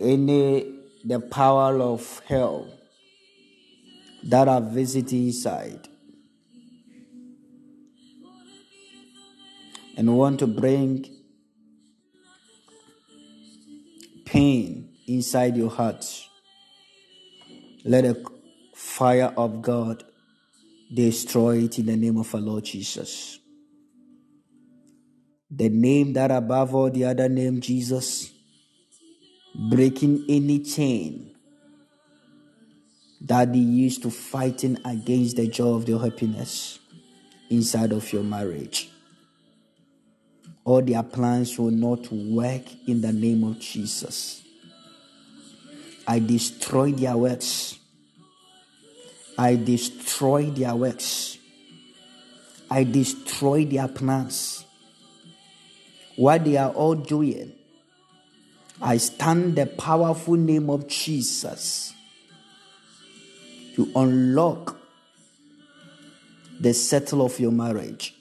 any 0.00 0.74
the 1.04 1.20
power 1.20 1.80
of 1.80 2.20
hell 2.26 2.77
that 4.24 4.48
are 4.48 4.60
visiting 4.60 5.26
inside 5.26 5.88
and 9.96 10.16
want 10.16 10.38
to 10.38 10.46
bring 10.46 11.04
pain 14.24 14.90
inside 15.06 15.56
your 15.56 15.70
heart. 15.70 16.04
Let 17.84 18.04
the 18.04 18.24
fire 18.74 19.32
of 19.36 19.62
God 19.62 20.04
destroy 20.92 21.58
it 21.64 21.78
in 21.78 21.86
the 21.86 21.96
name 21.96 22.16
of 22.16 22.34
our 22.34 22.40
Lord 22.40 22.64
Jesus. 22.64 23.38
The 25.50 25.68
name 25.68 26.12
that 26.12 26.30
above 26.30 26.74
all 26.74 26.90
the 26.90 27.06
other 27.06 27.28
name, 27.28 27.60
Jesus, 27.60 28.30
breaking 29.70 30.26
any 30.28 30.60
chain 30.60 31.34
that 33.20 33.52
they 33.52 33.58
used 33.58 34.02
to 34.02 34.10
fighting 34.10 34.78
against 34.84 35.36
the 35.36 35.48
joy 35.48 35.74
of 35.74 35.86
their 35.86 35.98
happiness 35.98 36.78
inside 37.50 37.92
of 37.92 38.12
your 38.12 38.22
marriage. 38.22 38.90
All 40.64 40.82
their 40.82 41.02
plans 41.02 41.58
will 41.58 41.70
not 41.70 42.12
work 42.12 42.62
in 42.86 43.00
the 43.00 43.12
name 43.12 43.42
of 43.44 43.58
Jesus. 43.58 44.42
I 46.06 46.18
destroy 46.20 46.92
their 46.92 47.16
works. 47.16 47.78
I 49.36 49.56
destroy 49.56 50.50
their 50.50 50.74
works. 50.74 51.38
I 52.70 52.84
destroy 52.84 53.64
their 53.64 53.88
plans. 53.88 54.64
What 56.16 56.44
they 56.44 56.56
are 56.56 56.70
all 56.70 56.94
doing, 56.94 57.52
I 58.80 58.96
stand 58.98 59.56
the 59.56 59.66
powerful 59.66 60.34
name 60.34 60.68
of 60.68 60.88
Jesus 60.88 61.94
to 63.78 63.88
unlock 63.94 64.76
the 66.58 66.74
settle 66.74 67.24
of 67.24 67.38
your 67.38 67.52
marriage 67.52 68.12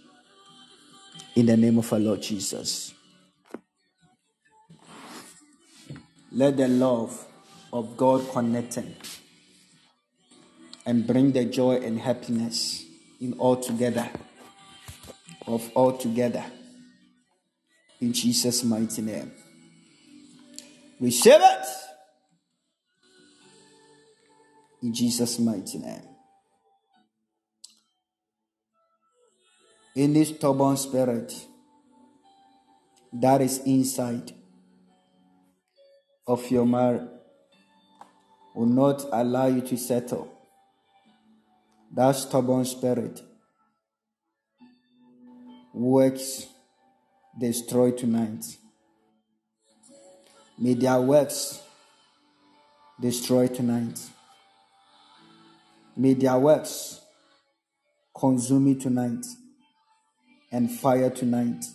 in 1.36 1.48
the 1.48 1.58
name 1.58 1.80
of 1.80 1.92
our 1.92 1.98
Lord 1.98 2.22
Jesus. 2.22 2.94
Let 6.32 6.58
the 6.58 6.68
love 6.68 7.26
of 7.74 7.98
God 7.98 8.30
connecting 8.32 8.96
and 10.86 11.08
bring 11.08 11.32
the 11.32 11.46
joy 11.46 11.78
and 11.78 12.00
happiness 12.02 12.86
in 13.20 13.34
all 13.40 13.56
together 13.56 14.08
of 15.48 15.72
all 15.74 15.98
together 15.98 16.46
in 18.00 18.14
Jesus' 18.14 18.64
mighty 18.64 19.02
name. 19.02 19.32
Receive 21.00 21.42
it 21.42 21.87
in 24.82 24.94
Jesus' 24.94 25.40
mighty 25.40 25.80
name. 25.80 26.02
Any 29.96 30.26
stubborn 30.26 30.78
spirit 30.78 31.34
that 33.12 33.42
is 33.42 33.60
inside 33.66 34.32
of 36.28 36.50
your 36.52 36.66
marriage 36.66 37.10
will 38.54 38.68
not 38.68 39.04
allow 39.12 39.48
you 39.48 39.62
to 39.62 39.78
settle. 39.78 40.32
That 41.94 42.12
stubborn 42.12 42.66
spirit 42.66 43.22
works 45.74 46.48
destroy 47.40 47.92
tonight. 47.92 48.46
May 50.60 50.74
their 50.74 51.00
works 51.00 51.62
destroy 53.00 53.48
tonight. 53.48 54.00
May 55.98 56.14
their 56.14 56.38
works 56.38 57.02
consume 58.16 58.66
me 58.66 58.76
tonight 58.76 59.26
and 60.52 60.70
fire 60.72 61.10
tonight. 61.10 61.66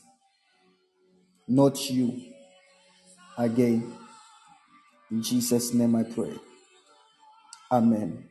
Not 1.49 1.91
you 1.91 2.23
again. 3.37 3.93
In 5.11 5.23
Jesus' 5.23 5.75
name 5.75 5.97
I 5.97 6.05
pray. 6.05 6.35
Amen. 7.71 8.29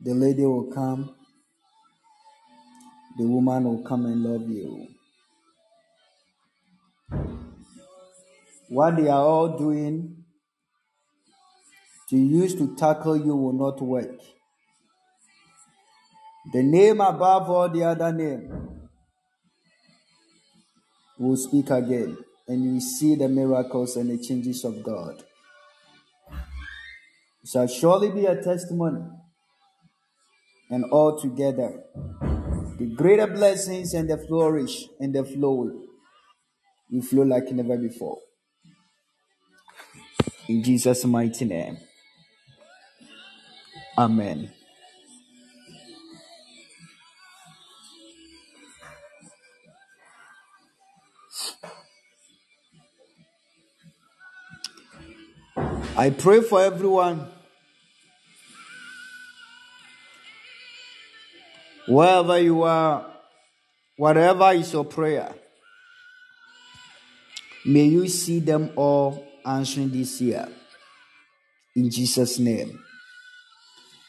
The 0.00 0.14
lady 0.14 0.44
will 0.46 0.70
come, 0.72 1.17
the 3.18 3.24
woman 3.26 3.64
will 3.64 3.82
come 3.82 4.06
and 4.06 4.22
love 4.22 4.48
you. 4.48 4.86
What 8.68 8.96
they 8.96 9.08
are 9.08 9.24
all 9.24 9.58
doing 9.58 10.24
to 12.10 12.16
use 12.16 12.54
to 12.54 12.76
tackle 12.76 13.16
you 13.16 13.34
will 13.34 13.52
not 13.52 13.82
work. 13.82 14.20
The 16.52 16.62
name 16.62 17.00
above 17.00 17.50
all 17.50 17.68
the 17.68 17.84
other 17.84 18.12
name 18.12 18.88
will 21.18 21.36
speak 21.36 21.70
again, 21.70 22.16
and 22.46 22.64
you 22.64 22.72
will 22.74 22.80
see 22.80 23.16
the 23.16 23.28
miracles 23.28 23.96
and 23.96 24.10
the 24.10 24.22
changes 24.22 24.64
of 24.64 24.82
God. 24.82 25.24
It 27.42 27.48
shall 27.48 27.66
surely 27.66 28.10
be 28.10 28.26
a 28.26 28.40
testimony 28.40 29.04
and 30.70 30.84
all 30.84 31.18
together. 31.20 31.82
The 32.78 32.86
greater 32.86 33.26
blessings 33.26 33.92
and 33.92 34.08
the 34.08 34.16
flourish 34.16 34.86
and 35.00 35.12
the 35.12 35.24
flow 35.24 35.68
will 36.90 37.02
flow 37.02 37.22
like 37.22 37.50
never 37.50 37.76
before. 37.76 38.18
In 40.48 40.62
Jesus' 40.62 41.04
mighty 41.04 41.44
name. 41.44 41.78
Amen. 43.98 44.52
I 55.96 56.10
pray 56.10 56.42
for 56.42 56.62
everyone 56.62 57.26
wherever 61.88 62.38
you 62.38 62.62
are, 62.62 63.06
whatever 63.96 64.52
is 64.52 64.72
your 64.72 64.84
prayer, 64.84 65.34
may 67.64 67.84
you 67.84 68.08
see 68.08 68.40
them 68.40 68.70
all 68.76 69.26
answering 69.44 69.90
this 69.90 70.20
year. 70.20 70.48
In 71.74 71.90
Jesus' 71.90 72.38
name. 72.38 72.78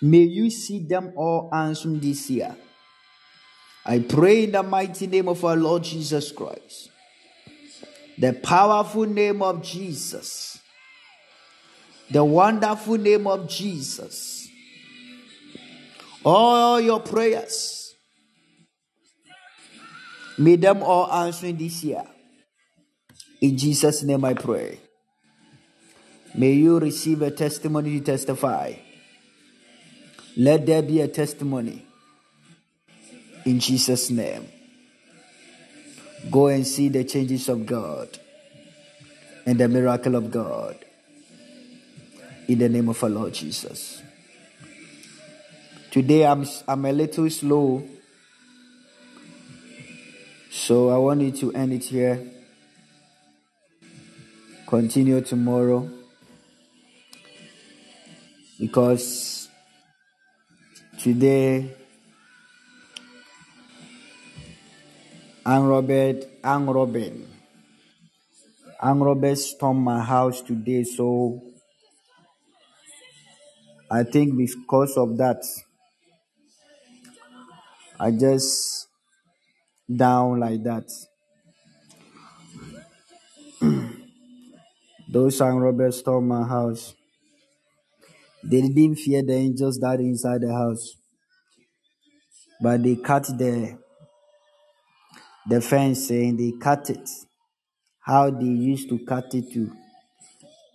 May 0.02 0.24
you 0.24 0.50
see 0.50 0.80
them 0.80 1.14
all 1.16 1.50
answering 1.54 2.00
this 2.00 2.30
year. 2.30 2.56
I 3.86 4.00
pray 4.00 4.46
in 4.46 4.52
the 4.52 4.64
mighty 4.64 5.08
name 5.08 5.28
of 5.28 5.44
our 5.44 5.56
Lord 5.56 5.84
Jesus 5.84 6.32
Christ, 6.32 6.90
the 8.18 8.34
powerful 8.34 9.06
name 9.06 9.42
of 9.42 9.62
Jesus 9.64 10.60
the 12.12 12.24
wonderful 12.24 12.98
name 12.98 13.28
of 13.28 13.48
Jesus. 13.48 14.39
All 16.24 16.82
your 16.82 17.00
prayers, 17.00 17.96
may 20.38 20.58
them 20.58 20.84
all 20.84 21.12
answering 21.12 21.58
this 21.58 21.84
year. 21.84 22.04
In 23.42 23.58
Jesus' 23.58 24.04
name 24.04 24.26
I 24.26 24.34
pray. 24.34 24.80
May 26.36 26.54
you 26.54 26.80
receive 26.80 27.22
a 27.22 27.32
testimony 27.32 28.00
to 28.00 28.06
testify. 28.06 28.74
Let 30.36 30.66
there 30.66 30.82
be 30.82 31.02
a 31.02 31.08
testimony. 31.08 31.86
In 33.46 33.60
Jesus' 33.60 34.10
name. 34.10 34.48
Go 36.30 36.48
and 36.48 36.68
see 36.68 36.90
the 36.90 37.04
changes 37.06 37.48
of 37.48 37.66
God 37.66 38.20
and 39.46 39.58
the 39.58 39.68
miracle 39.68 40.16
of 40.16 40.30
God 40.30 40.78
in 42.48 42.60
the 42.60 42.68
name 42.68 42.90
of 42.90 43.02
our 43.04 43.10
Lord 43.10 43.34
Jesus. 43.34 44.02
Today 45.92 46.24
I'm 46.24 46.46
I'm 46.68 46.86
a 46.86 46.92
little 46.92 47.28
slow, 47.32 47.82
so 50.52 50.90
I 50.90 50.98
want 50.98 51.22
you 51.22 51.32
to 51.32 51.52
end 51.54 51.74
it 51.74 51.86
here. 51.86 52.22
Continue 54.68 55.22
tomorrow 55.22 55.90
because 58.60 59.50
today 61.00 61.76
I'm 65.44 65.66
Robert, 65.66 66.24
I'm 66.44 66.70
Robin. 66.70 67.28
I'm 68.80 69.02
Robert 69.02 69.40
stormed 69.40 69.82
my 69.84 70.04
house 70.04 70.44
today, 70.44 70.84
so 70.84 71.42
I 73.90 74.04
think 74.04 74.38
because 74.38 74.96
of 74.96 75.18
that, 75.18 75.44
I 78.00 78.12
just 78.12 78.88
down 79.94 80.40
like 80.40 80.64
that. 80.64 80.90
Those 85.12 85.40
young 85.40 85.58
robbers 85.58 86.00
stormed 86.00 86.28
my 86.30 86.48
house. 86.48 86.96
They 88.44 88.62
didn't 88.62 88.96
fear 88.96 89.22
the 89.24 89.34
angels 89.34 89.80
that 89.80 90.00
inside 90.00 90.42
the 90.42 90.54
house, 90.54 90.96
but 92.62 92.84
they 92.84 92.96
cut 92.96 93.26
the 93.38 93.78
the 95.48 95.60
fence 95.62 96.10
and 96.10 96.40
they 96.40 96.54
cut 96.60 96.90
it. 96.90 97.10
How 98.02 98.30
they 98.30 98.46
used 98.46 98.90
to 98.90 99.00
cut 99.00 99.34
it 99.34 99.52
to 99.54 99.72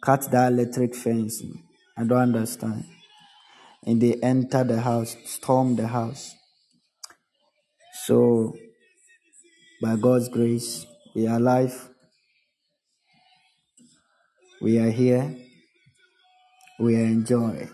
cut 0.03 0.31
that 0.31 0.53
electric 0.53 0.95
fence. 0.95 1.43
I 1.97 2.05
don't 2.05 2.35
understand 2.35 2.85
and 3.87 4.01
they 4.01 4.15
enter 4.23 4.65
the 4.65 4.81
house, 4.81 5.17
storm 5.25 5.77
the 5.77 5.87
house. 5.87 6.35
So, 8.07 8.55
by 9.81 9.97
God's 9.97 10.29
grace, 10.29 10.85
we 11.15 11.27
are 11.27 11.39
alive. 11.39 11.89
We 14.61 14.79
are 14.79 14.91
here. 14.91 15.35
We 16.79 16.97
are 16.97 17.05
enjoying. 17.07 17.71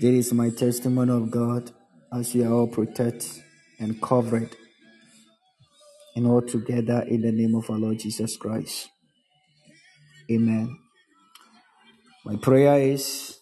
This 0.00 0.26
is 0.26 0.32
my 0.32 0.50
testimony 0.50 1.10
of 1.10 1.32
God 1.32 1.72
as 2.12 2.32
we 2.32 2.44
are 2.44 2.52
all 2.52 2.68
protected 2.68 3.42
and 3.80 4.00
covered 4.00 4.54
and 6.14 6.28
all 6.28 6.42
together 6.42 7.04
in 7.08 7.22
the 7.22 7.32
name 7.32 7.56
of 7.56 7.68
our 7.70 7.78
Lord 7.78 7.98
Jesus 7.98 8.36
Christ. 8.36 8.88
Amen. 10.30 10.78
My 12.24 12.36
prayer 12.36 12.78
is 12.80 13.36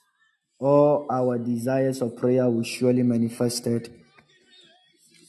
all 0.58 1.06
our 1.10 1.36
desires 1.36 2.00
of 2.00 2.16
prayer 2.16 2.48
will 2.48 2.64
surely 2.64 3.02
manifested. 3.02 3.97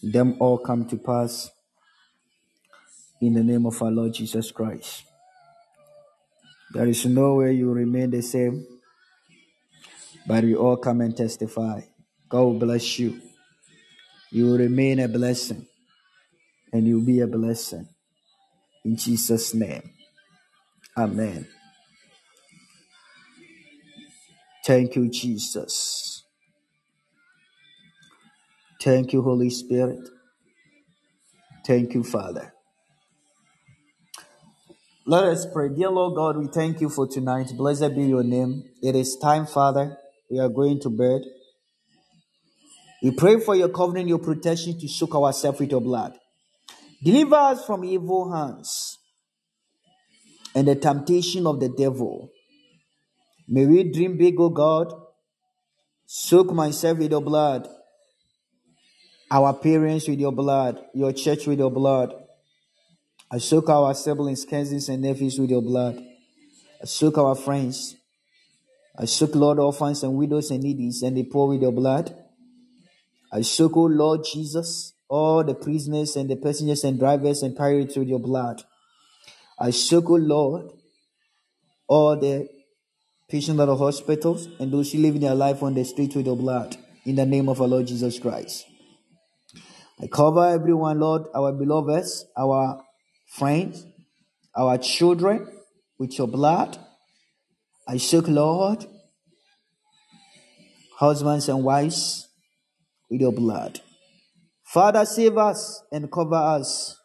Them 0.02 0.38
all 0.40 0.58
come 0.58 0.86
to 0.90 0.98
pass 0.98 1.50
in 3.22 3.34
the 3.34 3.44
name 3.44 3.66
of 3.66 3.82
our 3.82 3.92
Lord 3.92 4.14
Jesus 4.14 4.52
Christ. 4.52 5.04
There 6.74 6.88
is 6.88 7.06
no 7.06 7.36
way 7.36 7.54
you 7.54 7.72
remain 7.72 8.12
the 8.12 8.22
same, 8.22 8.66
but 10.28 10.44
we 10.44 10.56
all 10.56 10.78
come 10.78 11.02
and 11.02 11.16
testify. 11.16 11.82
God 12.30 12.60
bless 12.60 13.00
you. 13.00 13.20
You 14.32 14.56
remain 14.56 15.00
a 15.00 15.08
blessing, 15.08 15.66
and 16.72 16.88
you'll 16.88 17.06
be 17.06 17.20
a 17.20 17.28
blessing. 17.28 17.88
In 18.86 18.96
Jesus' 18.96 19.54
name. 19.54 19.90
Amen. 20.96 21.48
Thank 24.66 24.96
you, 24.96 25.10
Jesus. 25.10 26.19
Thank 28.82 29.14
you, 29.14 29.22
Holy 29.22 29.50
Spirit. 29.50 30.08
Thank 31.66 31.94
you, 31.94 32.04
Father. 32.04 32.54
Let 35.06 35.26
us 35.26 35.46
pray. 35.52 35.70
Dear 35.70 35.90
Lord 35.90 36.16
God, 36.16 36.38
we 36.38 36.48
thank 36.48 36.82
you 36.82 36.90
for 36.90 37.08
tonight. 37.08 37.52
Blessed 37.58 37.96
be 37.96 38.04
your 38.04 38.24
name. 38.24 38.64
It 38.82 38.96
is 38.96 39.18
time, 39.18 39.48
Father. 39.48 39.98
We 40.30 40.40
are 40.40 40.50
going 40.50 40.80
to 40.82 40.90
bed. 40.90 41.22
We 43.02 43.12
pray 43.12 43.40
for 43.40 43.56
your 43.56 43.70
covenant, 43.70 44.08
your 44.08 44.20
protection 44.20 44.80
to 44.80 44.88
soak 44.88 45.16
ourselves 45.16 45.60
with 45.60 45.72
your 45.72 45.82
blood. 45.82 46.18
Deliver 47.04 47.36
us 47.36 47.66
from 47.66 47.84
evil 47.86 48.32
hands 48.32 48.98
and 50.54 50.68
the 50.68 50.76
temptation 50.76 51.48
of 51.48 51.60
the 51.60 51.70
devil. 51.70 52.30
May 53.48 53.66
we 53.66 53.84
dream 53.92 54.18
big, 54.18 54.40
O 54.40 54.50
God. 54.50 54.94
Soak 56.06 56.54
myself 56.54 56.98
with 56.98 57.12
your 57.12 57.22
blood, 57.22 57.68
our 59.32 59.54
parents 59.54 60.08
with 60.08 60.20
your 60.20 60.32
blood, 60.32 60.80
your 60.94 61.14
church 61.14 61.46
with 61.46 61.60
your 61.60 61.72
blood. 61.72 62.14
I 63.32 63.38
soak 63.38 63.70
our 63.70 63.94
siblings, 63.94 64.44
cousins, 64.44 64.90
and 64.90 65.04
nephews 65.04 65.38
with 65.40 65.52
your 65.52 65.62
blood. 65.62 66.04
I 66.82 66.86
soak 66.86 67.18
our 67.18 67.36
friends. 67.36 67.96
I 68.98 69.06
soak, 69.06 69.36
Lord, 69.36 69.60
orphans 69.60 70.04
and 70.04 70.16
widows 70.16 70.50
and 70.50 70.64
needies 70.64 71.04
and 71.04 71.16
the 71.16 71.24
poor 71.24 71.50
with 71.50 71.62
your 71.62 71.72
blood. 71.72 72.16
I 73.32 73.42
soak, 73.42 73.78
O 73.78 73.84
Lord 73.84 74.26
Jesus, 74.26 74.94
all 75.08 75.44
the 75.44 75.54
prisoners 75.54 76.16
and 76.16 76.30
the 76.30 76.36
passengers 76.36 76.84
and 76.84 76.98
drivers 76.98 77.44
and 77.44 77.56
pirates 77.56 77.96
with 77.96 78.08
your 78.08 78.20
blood. 78.20 78.64
I 79.60 79.70
soak, 79.70 80.10
O 80.10 80.16
Lord, 80.16 80.72
all 81.88 82.18
the 82.20 82.50
patients 83.30 83.60
at 83.60 83.66
the 83.66 83.76
hospitals 83.76 84.48
and 84.60 84.72
those 84.72 84.92
who 84.92 85.00
live 85.00 85.22
their 85.22 85.36
life 85.36 85.62
on 85.62 85.76
the 85.76 85.86
street 85.86 86.16
with 86.16 86.26
your 86.26 86.38
blood. 86.38 86.76
In 87.06 87.16
the 87.16 87.26
name 87.26 87.48
of 87.48 87.62
our 87.62 87.68
Lord 87.68 87.88
Jesus 87.88 88.18
Christ. 88.20 88.66
I 90.02 90.08
cover 90.08 90.48
everyone, 90.48 91.00
Lord, 91.00 91.24
our 91.36 91.52
beloveds, 91.52 92.26
our 92.38 92.82
friends, 93.28 93.86
our 94.56 94.78
children 94.78 95.48
with 95.98 96.18
your 96.18 96.28
blood. 96.28 96.78
I 97.88 97.98
seek, 97.98 98.28
Lord, 98.28 98.86
husbands 100.98 101.50
and 101.50 101.64
wives 101.64 102.28
with 103.10 103.20
your 103.20 103.34
blood. 103.34 103.82
Father, 104.64 105.04
save 105.04 105.38
us 105.38 105.84
and 105.92 106.10
cover 106.12 106.36
us 106.36 106.96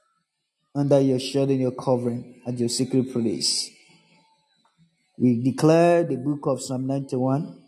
under 0.74 1.00
your 1.00 1.18
shield 1.18 1.50
and 1.50 1.60
your 1.60 1.72
covering 1.72 2.42
at 2.46 2.58
your 2.58 2.68
secret 2.68 3.12
place. 3.12 3.70
We 5.18 5.42
declare 5.42 6.04
the 6.04 6.16
book 6.16 6.40
of 6.44 6.62
Psalm 6.62 6.86
91 6.86 7.58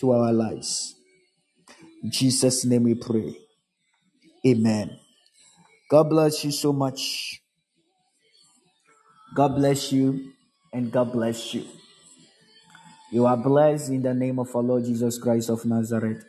to 0.00 0.10
our 0.12 0.32
lives. 0.32 0.94
In 2.02 2.10
Jesus' 2.10 2.64
name 2.64 2.84
we 2.84 2.94
pray. 2.94 3.45
Amen. 4.46 4.98
God 5.90 6.04
bless 6.04 6.44
you 6.44 6.52
so 6.52 6.72
much. 6.72 7.42
God 9.34 9.56
bless 9.56 9.92
you 9.92 10.32
and 10.72 10.92
God 10.92 11.12
bless 11.12 11.52
you. 11.52 11.64
You 13.10 13.26
are 13.26 13.36
blessed 13.36 13.90
in 13.90 14.02
the 14.02 14.14
name 14.14 14.38
of 14.38 14.54
our 14.54 14.62
Lord 14.62 14.84
Jesus 14.84 15.18
Christ 15.18 15.50
of 15.50 15.64
Nazareth. 15.64 16.24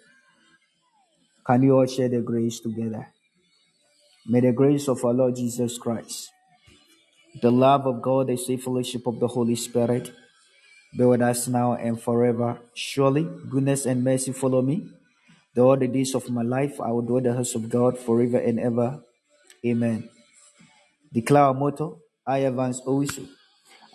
Can 1.45 1.63
you 1.63 1.77
all 1.77 1.85
share 1.85 2.09
the 2.09 2.21
grace 2.21 2.59
together? 2.59 3.07
May 4.27 4.41
the 4.41 4.51
grace 4.51 4.87
of 4.87 5.03
our 5.05 5.13
Lord 5.13 5.35
Jesus 5.35 5.77
Christ, 5.77 6.29
the 7.41 7.51
love 7.51 7.85
of 7.85 8.01
God, 8.01 8.27
the 8.27 8.37
safe 8.37 8.63
fellowship 8.63 9.07
of 9.07 9.19
the 9.19 9.27
Holy 9.27 9.55
Spirit 9.55 10.11
be 10.97 11.05
with 11.05 11.21
us 11.21 11.47
now 11.47 11.73
and 11.73 12.01
forever. 12.01 12.59
Surely, 12.73 13.27
goodness 13.49 13.85
and 13.85 14.03
mercy 14.03 14.31
follow 14.31 14.61
me. 14.61 14.89
All 15.57 15.75
the 15.77 15.87
days 15.87 16.13
of 16.13 16.29
my 16.29 16.43
life, 16.43 16.79
I 16.79 16.91
will 16.91 17.01
dwell 17.01 17.17
in 17.17 17.23
the 17.23 17.33
house 17.33 17.55
of 17.55 17.69
God 17.69 17.97
forever 17.97 18.37
and 18.37 18.59
ever. 18.59 19.01
Amen. 19.65 20.09
Declare 21.11 21.43
our 21.43 21.53
motto, 21.53 21.99
I 22.25 22.39
advance 22.39 22.79
always. 22.85 23.19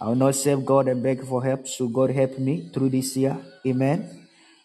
I 0.01 0.07
will 0.09 0.17
not 0.17 0.35
serve 0.35 0.67
God 0.67 0.89
and 0.89 1.03
beg 1.03 1.25
for 1.25 1.45
help, 1.45 1.69
so 1.69 1.87
God 1.87 2.11
help 2.11 2.39
me 2.39 2.69
through 2.75 2.91
this 2.91 3.17
year. 3.17 3.37
Amen. 3.65 4.23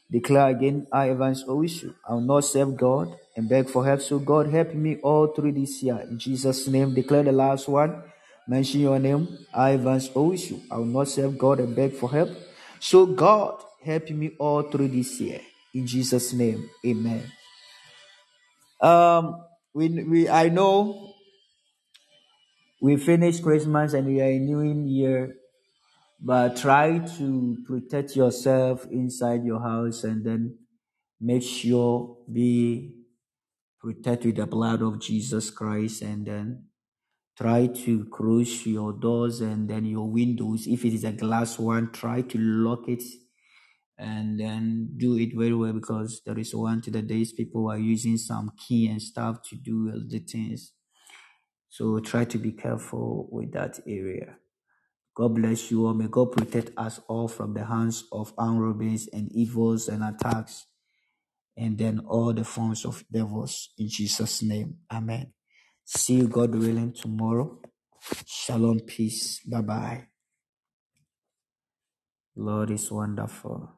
Declare 0.09 0.47
again, 0.47 0.87
I 0.91 1.09
Evans 1.09 1.43
Owishu. 1.43 1.93
I 2.07 2.13
will 2.13 2.21
not 2.21 2.45
serve 2.45 2.77
God 2.77 3.15
and 3.35 3.49
beg 3.49 3.69
for 3.69 3.85
help, 3.85 4.01
so 4.01 4.19
God 4.19 4.47
help 4.47 4.73
me 4.73 4.97
all 5.03 5.27
through 5.27 5.51
this 5.51 5.83
year. 5.83 5.99
In 6.09 6.17
Jesus' 6.17 6.65
name, 6.67 6.95
declare 6.95 7.23
the 7.23 7.33
last 7.33 7.67
one. 7.67 8.03
Mention 8.47 8.79
your 8.79 8.99
name, 8.99 9.27
I 9.53 9.73
Evans 9.73 10.09
Owishu. 10.09 10.61
I 10.71 10.77
will 10.77 10.85
not 10.85 11.09
serve 11.09 11.37
God 11.37 11.59
and 11.59 11.75
beg 11.75 11.93
for 11.93 12.09
help, 12.09 12.29
so 12.79 13.05
God 13.05 13.61
help 13.83 14.09
me 14.09 14.31
all 14.39 14.63
through 14.63 14.87
this 14.87 15.19
year. 15.19 15.41
In 15.77 15.85
Jesus' 15.85 16.33
name, 16.33 16.71
Amen. 16.83 17.31
Um, 18.81 19.45
we 19.75 19.89
we 20.03 20.27
I 20.27 20.49
know 20.49 21.13
we 22.81 22.97
finished 22.97 23.43
Christmas 23.43 23.93
and 23.93 24.07
we 24.07 24.19
are 24.19 24.31
in 24.31 24.45
New 24.45 24.61
Year 24.89 25.35
but 26.19 26.57
try 26.57 26.97
to 26.97 27.57
protect 27.67 28.15
yourself 28.15 28.87
inside 28.89 29.45
your 29.45 29.61
house 29.61 30.03
and 30.03 30.25
then 30.25 30.57
make 31.21 31.43
sure 31.43 32.17
be 32.31 32.95
protected 33.79 34.25
with 34.25 34.35
the 34.37 34.47
blood 34.47 34.81
of 34.81 34.99
Jesus 34.99 35.51
Christ 35.51 36.01
and 36.01 36.25
then 36.25 36.65
try 37.37 37.67
to 37.67 38.05
close 38.05 38.65
your 38.65 38.93
doors 38.93 39.41
and 39.41 39.69
then 39.69 39.85
your 39.85 40.09
windows 40.09 40.65
if 40.65 40.83
it 40.83 40.93
is 40.93 41.03
a 41.03 41.11
glass 41.11 41.59
one 41.59 41.91
try 41.91 42.21
to 42.23 42.39
lock 42.39 42.89
it 42.89 43.03
and 43.99 44.39
then 44.39 44.89
do 44.97 45.17
it 45.17 45.31
very 45.35 45.53
well 45.55 45.73
because 45.73 46.21
there 46.25 46.39
is 46.39 46.55
one 46.55 46.81
to 46.81 46.91
the 46.91 47.01
days 47.03 47.33
people 47.33 47.69
are 47.69 47.79
using 47.79 48.17
some 48.17 48.51
key 48.67 48.87
and 48.87 49.01
stuff 49.01 49.41
to 49.43 49.55
do 49.57 49.91
the 50.09 50.19
things 50.19 50.73
so 51.69 51.99
try 51.99 52.25
to 52.25 52.37
be 52.39 52.51
careful 52.53 53.29
with 53.31 53.51
that 53.53 53.79
area 53.87 54.27
God 55.15 55.35
bless 55.35 55.71
you 55.71 55.85
all. 55.87 55.93
May 55.93 56.07
God 56.07 56.31
protect 56.31 56.71
us 56.77 57.01
all 57.07 57.27
from 57.27 57.53
the 57.53 57.65
hands 57.65 58.05
of 58.11 58.33
robbers 58.59 59.09
and 59.11 59.31
evils 59.33 59.89
and 59.89 60.03
attacks, 60.03 60.67
and 61.57 61.77
then 61.77 61.99
all 62.07 62.33
the 62.33 62.43
forms 62.45 62.85
of 62.85 63.03
devils. 63.11 63.71
In 63.77 63.89
Jesus' 63.89 64.43
name, 64.43 64.77
Amen. 64.91 65.33
See 65.85 66.15
you, 66.15 66.27
God 66.29 66.55
willing, 66.55 66.93
tomorrow. 66.93 67.59
Shalom, 68.27 68.81
peace. 68.81 69.41
Bye 69.45 69.61
bye. 69.61 70.07
Lord 72.35 72.71
is 72.71 72.91
wonderful. 72.91 73.76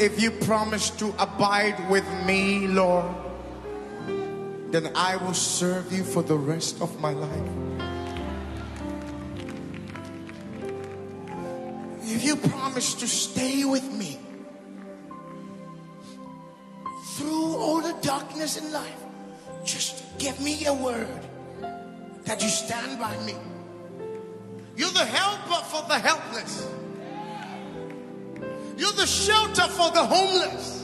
If 0.00 0.18
you 0.18 0.30
promise 0.30 0.88
to 0.96 1.14
abide 1.18 1.90
with 1.90 2.08
me, 2.24 2.66
Lord, 2.66 3.04
then 4.72 4.90
I 4.96 5.16
will 5.16 5.34
serve 5.34 5.92
you 5.92 6.04
for 6.04 6.22
the 6.22 6.38
rest 6.38 6.80
of 6.80 6.98
my 7.02 7.12
life. 7.12 7.50
If 12.00 12.24
you 12.24 12.34
promise 12.36 12.94
to 12.94 13.06
stay 13.06 13.66
with 13.66 13.92
me 13.92 14.18
through 17.16 17.56
all 17.60 17.82
the 17.82 17.94
darkness 18.00 18.56
in 18.56 18.72
life, 18.72 19.04
just 19.66 20.18
give 20.18 20.40
me 20.40 20.64
a 20.64 20.72
word 20.72 21.20
that 22.24 22.42
you 22.42 22.48
stand 22.48 22.98
by 22.98 23.14
me. 23.24 23.34
You're 24.76 24.92
the 24.92 25.04
helper 25.04 25.62
for 25.66 25.86
the 25.88 25.98
helpless. 25.98 26.79
You're 28.80 28.92
the 28.92 29.06
shelter 29.06 29.68
for 29.68 29.90
the 29.90 30.02
homeless. 30.02 30.79